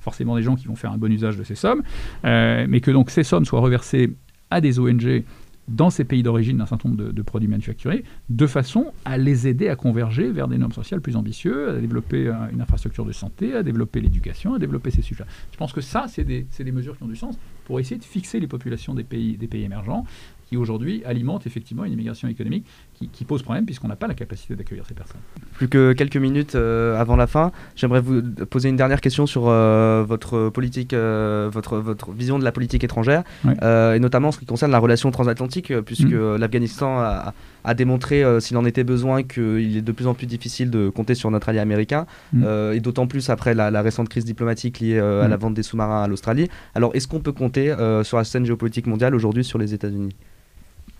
forcément 0.00 0.36
des 0.36 0.42
gens 0.42 0.56
qui 0.56 0.66
vont 0.66 0.76
faire 0.76 0.92
un 0.92 0.98
bon 0.98 1.12
usage 1.12 1.36
de 1.36 1.44
ces 1.44 1.54
sommes, 1.54 1.82
euh, 2.24 2.66
mais 2.68 2.80
que 2.80 2.90
donc 2.90 3.10
ces 3.10 3.24
sommes 3.24 3.44
soient 3.44 3.60
reversées 3.60 4.14
à 4.50 4.60
des 4.60 4.78
ONG 4.78 5.24
dans 5.68 5.90
ces 5.90 6.04
pays 6.04 6.22
d'origine 6.22 6.56
d'un 6.56 6.66
certain 6.66 6.88
nombre 6.88 7.12
de, 7.12 7.22
produits 7.22 7.48
manufacturés, 7.48 8.04
de 8.30 8.46
façon 8.46 8.92
à 9.04 9.18
les 9.18 9.46
aider 9.46 9.68
à 9.68 9.76
converger 9.76 10.30
vers 10.30 10.48
des 10.48 10.56
normes 10.56 10.72
sociales 10.72 11.00
plus 11.00 11.14
ambitieuses, 11.14 11.76
à 11.76 11.80
développer 11.80 12.26
euh, 12.26 12.32
une 12.52 12.62
infrastructure 12.62 13.04
de 13.04 13.12
santé, 13.12 13.54
à 13.54 13.62
développer 13.62 14.00
l'éducation, 14.00 14.54
à 14.54 14.58
développer 14.58 14.90
ces 14.90 15.02
sujets. 15.02 15.24
Je 15.52 15.58
pense 15.58 15.72
que 15.72 15.82
ça, 15.82 16.06
c'est 16.08 16.24
des, 16.24 16.72
mesures 16.72 16.96
qui 16.96 17.02
ont 17.02 17.08
du 17.08 17.16
sens 17.16 17.38
pour 17.66 17.80
essayer 17.80 17.98
de 17.98 18.04
fixer 18.04 18.40
les 18.40 18.46
populations 18.46 18.94
des 18.94 19.04
pays, 19.04 19.38
émergents 19.52 20.04
qui 20.48 20.56
aujourd'hui 20.56 21.04
alimente 21.04 21.46
effectivement 21.46 21.84
une 21.84 21.92
immigration 21.92 22.28
économique 22.28 22.64
qui, 23.06 23.24
pose 23.24 23.42
problème 23.42 23.64
puisqu'on 23.64 23.88
n'a 23.88 23.96
pas 23.96 24.06
la 24.06 24.14
capacité 24.14 24.56
d'accueillir 24.56 24.84
ces 24.86 24.94
personnes. 24.94 25.20
Plus 25.54 25.68
que 25.68 25.92
quelques 25.92 26.16
minutes 26.16 26.54
euh, 26.54 26.98
avant 26.98 27.16
la 27.16 27.26
fin, 27.26 27.52
j'aimerais 27.76 28.00
vous 28.00 28.22
poser 28.22 28.68
une 28.68 28.76
dernière 28.76 29.00
question 29.00 29.26
sur 29.26 29.44
euh, 29.46 30.04
votre 30.06 30.48
politique, 30.48 30.92
euh, 30.92 31.48
votre, 31.52 31.78
votre 31.78 32.10
vision 32.12 32.38
de 32.38 32.44
la 32.44 32.52
politique 32.52 32.84
étrangère, 32.84 33.22
et 33.44 33.98
notamment 33.98 34.28
en 34.28 34.32
ce 34.32 34.38
qui 34.38 34.46
concerne 34.46 34.72
la 34.72 34.78
relation 34.78 35.10
transatlantique, 35.10 35.72
puisque 35.80 36.12
mm. 36.12 36.36
l'Afghanistan 36.36 36.98
a, 36.98 37.74
démontré, 37.74 38.24
s'il 38.40 38.56
en 38.56 38.64
était 38.64 38.84
besoin, 38.84 39.22
qu'il 39.22 39.76
est 39.76 39.82
de 39.82 39.92
plus 39.92 40.06
en 40.06 40.14
plus 40.14 40.26
difficile 40.26 40.70
de 40.70 40.88
compter 40.88 41.14
sur 41.14 41.30
notre 41.30 41.48
allié 41.48 41.58
américain, 41.58 42.06
mm. 42.32 42.72
et 42.72 42.80
d'autant 42.80 43.06
plus 43.06 43.30
après 43.30 43.54
la, 43.54 43.82
récente 43.82 44.08
crise 44.08 44.24
diplomatique 44.24 44.80
liée 44.80 44.98
à 44.98 45.26
mm. 45.26 45.30
la 45.30 45.36
vente 45.36 45.54
des 45.54 45.62
sous-marins 45.62 46.02
à 46.02 46.08
l'Australie. 46.08 46.48
Alors, 46.74 46.94
est-ce 46.94 47.08
qu'on 47.08 47.20
peut 47.20 47.32
compter 47.32 47.74
sur 48.02 48.16
la 48.16 48.24
scène 48.24 48.44
géopolitique 48.46 48.86
mondiale 48.86 49.14
aujourd'hui 49.14 49.44
sur 49.44 49.58
les 49.58 49.74
États-Unis? 49.74 50.14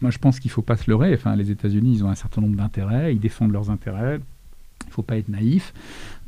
Moi, 0.00 0.10
je 0.10 0.18
pense 0.18 0.40
qu'il 0.40 0.50
ne 0.50 0.54
faut 0.54 0.62
pas 0.62 0.76
se 0.76 0.90
leurrer. 0.90 1.18
Les 1.36 1.50
États-Unis, 1.50 1.96
ils 1.96 2.04
ont 2.04 2.08
un 2.08 2.14
certain 2.14 2.40
nombre 2.40 2.56
d'intérêts, 2.56 3.14
ils 3.14 3.20
défendent 3.20 3.52
leurs 3.52 3.70
intérêts. 3.70 4.20
Il 4.84 4.90
ne 4.90 4.94
faut 4.94 5.02
pas 5.02 5.18
être 5.18 5.28
naïf. 5.28 5.74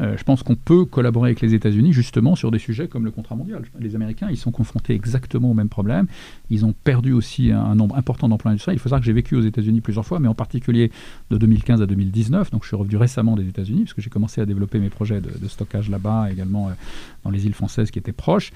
Euh, 0.00 0.16
je 0.18 0.24
pense 0.24 0.42
qu'on 0.42 0.56
peut 0.56 0.84
collaborer 0.84 1.28
avec 1.28 1.40
les 1.40 1.54
États-Unis 1.54 1.92
justement 1.92 2.34
sur 2.34 2.50
des 2.50 2.58
sujets 2.58 2.88
comme 2.88 3.04
le 3.04 3.10
contrat 3.10 3.34
mondial. 3.34 3.62
Les 3.78 3.94
Américains, 3.94 4.26
ils 4.28 4.36
sont 4.36 4.50
confrontés 4.50 4.92
exactement 4.92 5.52
au 5.52 5.54
même 5.54 5.68
problème. 5.68 6.08
Ils 6.50 6.66
ont 6.66 6.74
perdu 6.84 7.12
aussi 7.12 7.52
un, 7.52 7.74
nombre 7.74 7.96
important 7.96 8.28
d'emplois 8.28 8.50
industriels. 8.50 8.76
Il 8.76 8.80
faut 8.80 8.88
savoir 8.88 9.00
que 9.00 9.06
j'ai 9.06 9.12
vécu 9.12 9.34
aux 9.36 9.40
États-Unis 9.40 9.80
plusieurs 9.80 10.04
fois, 10.04 10.18
mais 10.18 10.28
en 10.28 10.34
particulier 10.34 10.90
de 11.30 11.38
2015 11.38 11.80
à 11.80 11.86
2019. 11.86 12.50
Donc 12.50 12.64
je 12.64 12.68
suis 12.68 12.76
revenu 12.76 12.96
récemment 12.96 13.34
des 13.34 13.48
États-Unis 13.48 13.84
parce 13.84 13.94
que 13.94 14.02
j'ai 14.02 14.10
commencé 14.10 14.40
à 14.40 14.46
développer 14.46 14.78
mes 14.78 14.90
projets 14.90 15.20
de, 15.20 15.30
de 15.38 15.48
stockage 15.48 15.88
là-bas, 15.88 16.30
également 16.30 16.68
euh, 16.68 16.72
dans 17.24 17.30
les 17.30 17.46
îles 17.46 17.54
françaises 17.54 17.90
qui 17.90 17.98
étaient 17.98 18.12
proches. 18.12 18.52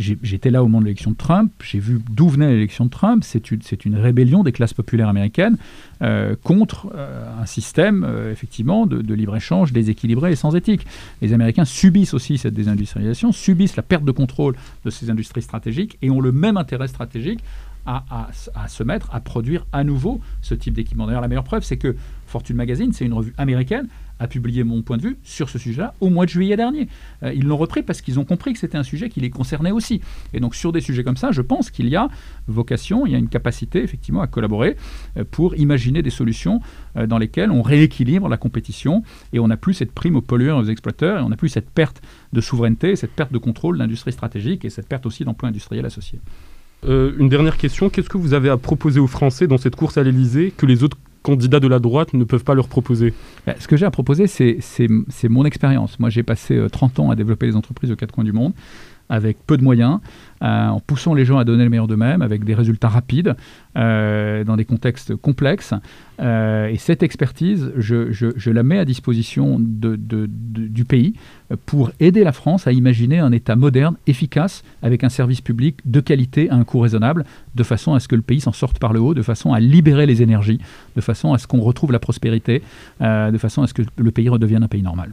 J'étais 0.00 0.50
là 0.50 0.62
au 0.62 0.66
moment 0.66 0.80
de 0.80 0.86
l'élection 0.86 1.10
de 1.10 1.16
Trump, 1.16 1.52
j'ai 1.62 1.78
vu 1.78 2.00
d'où 2.10 2.28
venait 2.28 2.48
l'élection 2.48 2.86
de 2.86 2.90
Trump. 2.90 3.22
C'est 3.22 3.50
une, 3.50 3.96
rébellion 3.96 4.42
des 4.42 4.52
classes 4.52 4.72
populaires 4.72 5.08
américaines 5.08 5.58
euh, 6.00 6.36
contre 6.42 6.90
euh, 6.94 7.40
un 7.40 7.44
système, 7.44 8.04
euh, 8.08 8.32
effectivement, 8.32 8.86
de, 8.86 9.14
libre-échange 9.14 9.72
déséquilibré 9.72 10.32
et 10.32 10.36
sans 10.36 10.56
éthique. 10.56 10.86
Les 11.20 11.34
Américains 11.34 11.66
subissent 11.66 12.14
aussi 12.14 12.38
cette 12.38 12.54
désindustrialisation, 12.54 13.32
subissent 13.32 13.76
la 13.76 13.82
perte 13.82 14.04
de 14.04 14.12
contrôle 14.12 14.56
de 14.84 14.90
ces 14.90 15.10
industries 15.10 15.42
stratégiques 15.42 15.98
et 16.00 16.10
ont 16.10 16.20
le 16.20 16.32
même 16.32 16.56
intérêt 16.56 16.88
stratégique 16.88 17.40
à, 17.84 18.04
à, 18.10 18.30
à, 18.54 18.68
se 18.68 18.82
mettre 18.82 19.14
à 19.14 19.20
produire 19.20 19.66
à 19.72 19.84
nouveau 19.84 20.20
ce 20.40 20.54
type 20.54 20.74
d'équipement. 20.74 21.06
D'ailleurs, 21.06 21.22
la 21.22 21.28
meilleure 21.28 21.44
preuve, 21.44 21.62
c'est 21.62 21.76
que 21.76 21.94
Fortune 22.26 22.56
Magazine, 22.56 22.92
c'est 22.92 23.04
une 23.04 23.12
revue 23.12 23.34
américaine, 23.36 23.88
a 24.20 24.28
publié 24.28 24.62
mon 24.62 24.82
point 24.82 24.98
de 24.98 25.02
vue 25.02 25.16
sur 25.24 25.48
ce 25.48 25.58
sujet-là 25.58 25.94
au 26.00 26.10
mois 26.10 26.26
de 26.26 26.30
juillet 26.30 26.56
dernier. 26.56 26.88
Euh, 27.22 27.32
ils 27.34 27.44
l'ont 27.44 27.56
repris 27.56 27.82
parce 27.82 28.02
qu'ils 28.02 28.20
ont 28.20 28.24
compris 28.24 28.52
que 28.52 28.58
c'était 28.58 28.78
un 28.78 28.84
sujet 28.84 29.08
qui 29.08 29.20
les 29.20 29.30
concernait 29.30 29.72
aussi. 29.72 30.00
Et 30.32 30.40
donc 30.40 30.54
sur 30.54 30.70
des 30.70 30.80
sujets 30.80 31.02
comme 31.02 31.16
ça, 31.16 31.32
je 31.32 31.42
pense 31.42 31.70
qu'il 31.70 31.88
y 31.88 31.96
a 31.96 32.08
vocation, 32.46 33.06
il 33.06 33.12
y 33.12 33.14
a 33.16 33.18
une 33.18 33.28
capacité 33.28 33.82
effectivement 33.82 34.20
à 34.20 34.26
collaborer 34.26 34.76
euh, 35.16 35.24
pour 35.28 35.56
imaginer 35.56 36.02
des 36.02 36.10
solutions 36.10 36.60
euh, 36.96 37.06
dans 37.06 37.18
lesquelles 37.18 37.50
on 37.50 37.62
rééquilibre 37.62 38.28
la 38.28 38.36
compétition 38.36 39.02
et 39.32 39.40
on 39.40 39.48
n'a 39.48 39.56
plus 39.56 39.74
cette 39.74 39.92
prime 39.92 40.16
aux 40.16 40.20
pollueurs 40.20 40.58
et 40.58 40.60
aux 40.60 40.70
exploiteurs 40.70 41.18
et 41.18 41.22
on 41.22 41.30
n'a 41.30 41.36
plus 41.36 41.48
cette 41.48 41.70
perte 41.70 42.02
de 42.32 42.40
souveraineté, 42.40 42.94
cette 42.96 43.12
perte 43.12 43.32
de 43.32 43.38
contrôle 43.38 43.76
de 43.76 43.82
l'industrie 43.82 44.12
stratégique 44.12 44.64
et 44.64 44.70
cette 44.70 44.86
perte 44.86 45.06
aussi 45.06 45.24
d'emplois 45.24 45.48
industriels 45.48 45.86
associés. 45.86 46.20
une 46.86 47.28
dernière 47.28 47.56
question, 47.56 47.88
qu'est-ce 47.88 48.08
que 48.08 48.18
vous 48.18 48.34
avez 48.34 48.50
à 48.50 48.56
proposer 48.56 49.00
aux 49.00 49.06
Français 49.06 49.46
dans 49.46 49.58
cette 49.58 49.76
course 49.76 49.96
à 49.96 50.02
l'Elysée 50.02 50.52
que 50.56 50.66
les 50.66 50.82
autres 50.82 50.98
candidats 51.22 51.60
de 51.60 51.68
la 51.68 51.78
droite 51.78 52.14
ne 52.14 52.24
peuvent 52.24 52.44
pas 52.44 52.54
leur 52.54 52.68
proposer 52.68 53.14
bah, 53.46 53.54
Ce 53.58 53.68
que 53.68 53.76
j'ai 53.76 53.86
à 53.86 53.90
proposer, 53.90 54.26
c'est 54.26 55.28
mon 55.28 55.44
expérience. 55.44 55.98
Moi, 55.98 56.10
j'ai 56.10 56.22
passé 56.22 56.60
30 56.70 56.98
euh, 56.98 57.02
ans 57.02 57.10
à 57.10 57.16
développer 57.16 57.46
les 57.46 57.56
entreprises 57.56 57.90
aux 57.90 57.96
quatre 57.96 58.12
coins 58.12 58.24
du 58.24 58.32
monde 58.32 58.52
avec 59.10 59.44
peu 59.46 59.58
de 59.58 59.62
moyens, 59.62 59.98
euh, 60.42 60.68
en 60.68 60.80
poussant 60.80 61.12
les 61.12 61.26
gens 61.26 61.36
à 61.36 61.44
donner 61.44 61.64
le 61.64 61.70
meilleur 61.70 61.88
d'eux-mêmes, 61.88 62.22
avec 62.22 62.44
des 62.44 62.54
résultats 62.54 62.88
rapides, 62.88 63.34
euh, 63.76 64.42
dans 64.44 64.56
des 64.56 64.64
contextes 64.64 65.14
complexes. 65.16 65.74
Euh, 66.20 66.68
et 66.68 66.76
cette 66.76 67.02
expertise, 67.02 67.72
je, 67.76 68.50
la 68.50 68.62
mets 68.62 68.78
à 68.78 68.84
disposition 68.86 69.58
du 69.60 70.84
pays 70.84 71.14
pour 71.66 71.90
aider 72.00 72.24
la 72.24 72.32
France 72.32 72.66
à 72.66 72.72
imaginer 72.72 73.18
un 73.18 73.32
État 73.32 73.56
moderne, 73.56 73.96
efficace, 74.06 74.62
avec 74.82 75.04
un 75.04 75.08
service 75.08 75.40
public 75.40 75.78
de 75.84 76.00
qualité 76.00 76.48
à 76.48 76.54
un 76.54 76.64
coût 76.64 76.78
raisonnable, 76.78 77.24
de 77.54 77.62
façon 77.62 77.94
à 77.94 78.00
ce 78.00 78.08
que 78.08 78.16
le 78.16 78.22
pays 78.22 78.40
s'en 78.40 78.52
sorte 78.52 78.78
par 78.78 78.92
le 78.92 79.00
haut, 79.00 79.14
de 79.14 79.22
façon 79.22 79.52
à 79.52 79.60
libérer 79.60 80.06
les 80.06 80.22
énergies, 80.22 80.60
de 80.96 81.00
façon 81.00 81.34
à 81.34 81.38
ce 81.38 81.46
qu'on 81.46 81.60
retrouve 81.60 81.92
la 81.92 81.98
prospérité, 81.98 82.62
de 83.00 83.38
façon 83.38 83.62
à 83.62 83.66
ce 83.66 83.74
que 83.74 83.82
le 83.96 84.10
pays 84.10 84.28
redevienne 84.28 84.62
un 84.62 84.68
pays 84.68 84.82
normal. 84.82 85.10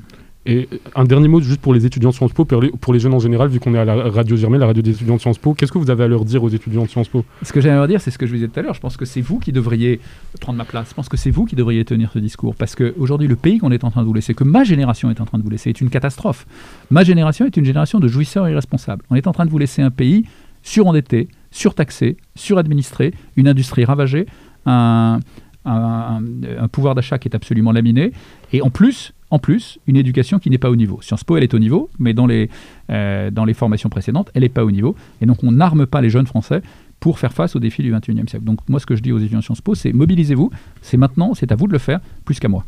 Et 0.50 0.70
un 0.96 1.04
dernier 1.04 1.28
mot 1.28 1.42
juste 1.42 1.60
pour 1.60 1.74
les 1.74 1.86
étudiants 1.86 2.12
de 2.12 2.16
Sciences 2.16 2.32
Po, 2.32 2.46
pour 2.46 2.94
les, 2.94 3.00
jeunes 3.00 3.14
en 3.14 3.20
général, 3.20 3.50
vu 3.50 3.60
qu'on 3.60 3.76
est 3.76 3.80
à 3.80 3.84
la 3.84 4.10
radio 4.10 4.38
Germain, 4.38 4.58
la 4.58 4.68
radio 4.68 4.82
des 4.82 4.92
étudiants 4.92 5.18
de 5.18 5.20
Sciences 5.20 5.40
Po, 5.40 5.54
qu'est-ce 5.54 5.74
que 5.74 5.78
vous 5.78 5.90
avez 5.90 6.06
à 6.06 6.08
leur 6.08 6.24
dire 6.24 6.42
aux 6.42 6.48
étudiants 6.48 6.84
de 6.84 6.90
Sciences 6.90 7.10
Po? 7.10 7.26
Ce 7.44 7.52
que 7.52 7.60
j'ai 7.60 7.70
à 7.70 7.76
leur 7.76 7.88
dire, 7.90 8.00
c'est 8.00 8.12
ce 8.12 8.18
que 8.18 8.26
je 8.26 8.32
vous 8.32 8.38
disais 8.38 8.48
tout 8.48 8.58
à 8.58 8.64
l'heure. 8.64 8.74
Je 8.74 8.80
pense 8.80 8.96
que 8.96 9.04
c'est 9.04 9.20
vous 9.20 9.40
qui 9.40 9.52
devriez 9.52 10.00
prendre 10.40 10.58
ma 10.58 10.64
place. 10.64 10.88
Je 10.90 10.94
pense 10.94 11.10
que 11.10 11.18
c'est 11.18 11.32
vous 11.32 11.44
qui 11.44 11.58
devriez 11.58 11.84
tenir 11.84 12.12
ce 12.14 12.20
discours. 12.20 12.56
Parce 12.56 12.76
qu'aujourd'hui, 12.76 13.28
le 13.28 13.36
pays 13.36 13.58
qu'on 13.58 13.72
est 13.72 13.84
en 13.84 13.92
train 13.92 14.02
de 14.02 14.08
vous 14.08 14.14
laisser, 14.14 14.34
que 14.34 14.46
ma 14.46 14.64
génération 14.64 15.12
est 15.12 15.20
en 15.20 15.26
train 15.26 15.38
de 15.38 15.44
vous 15.44 15.50
laisser, 15.50 15.70
est 15.70 15.82
une 15.82 15.90
catastrophe. 15.90 16.48
Ma 16.92 17.04
génération 17.04 17.46
est 17.46 17.58
une 17.58 17.66
génération 17.66 18.00
de 18.00 18.08
jouisseurs 18.08 18.48
irresponsables. 18.48 19.04
On 19.10 19.16
est 19.18 19.28
en 19.28 19.34
train 19.34 19.46
de 19.46 19.52
vous 19.52 19.58
laisser 19.58 19.82
un 19.82 19.92
pays 19.92 20.24
surendetté, 20.64 21.28
surtaxé, 21.52 22.16
suradministré, 22.36 23.14
une 23.36 23.50
industrie 23.50 23.84
ravagée, 23.84 24.28
un, 24.66 25.20
un 25.66 26.68
pouvoir 26.72 26.96
d'achat 26.96 27.20
qui 27.20 27.28
est 27.28 27.36
absolument 27.36 27.74
laminé. 27.74 28.14
Et 28.54 28.62
en 28.62 28.70
plus, 28.70 29.14
en 29.30 29.40
plus 29.40 29.80
une 29.88 29.98
éducation 29.98 30.40
qui 30.40 30.50
n'est 30.50 30.58
pas 30.58 30.70
au 30.70 30.76
niveau. 30.76 31.02
Sciences 31.02 31.24
Po, 31.24 31.38
elle 31.38 31.44
est 31.44 31.54
au 31.54 31.60
niveau, 31.60 31.90
mais 32.00 32.14
dans 32.14 32.26
les, 32.26 32.50
euh, 32.90 33.32
formations 33.54 33.90
précédentes, 33.90 34.32
elle 34.34 34.44
n'est 34.44 34.50
pas 34.50 34.64
au 34.64 34.72
niveau. 34.72 34.96
Et 35.22 35.26
donc, 35.26 35.44
on 35.44 35.52
n'arme 35.52 35.86
pas 35.86 36.02
les 36.02 36.10
jeunes 36.10 36.28
Français 36.28 36.62
pour 37.00 37.20
faire 37.20 37.34
face 37.34 37.56
aux 37.56 37.60
défis 37.60 37.84
du 37.84 37.94
21e 37.94 38.28
siècle. 38.28 38.46
Donc, 38.46 38.60
moi, 38.70 38.80
ce 38.80 38.86
que 38.86 38.96
je 38.96 39.02
dis 39.02 39.12
aux 39.12 39.20
étudiants 39.20 39.42
Sciences 39.42 39.62
Po, 39.62 39.76
c'est 39.76 39.94
mobilisez-vous, 39.94 40.52
c'est 40.82 40.98
maintenant, 40.98 41.34
c'est 41.34 41.52
à 41.52 41.56
vous 41.56 41.68
de 41.68 41.74
le 41.74 41.80
faire, 41.80 42.00
plus 42.26 42.40
qu'à 42.40 42.48
moi. 42.48 42.66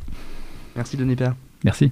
Merci, 0.75 0.97
Denis 0.97 1.15
Père. 1.15 1.35
Merci. 1.63 1.91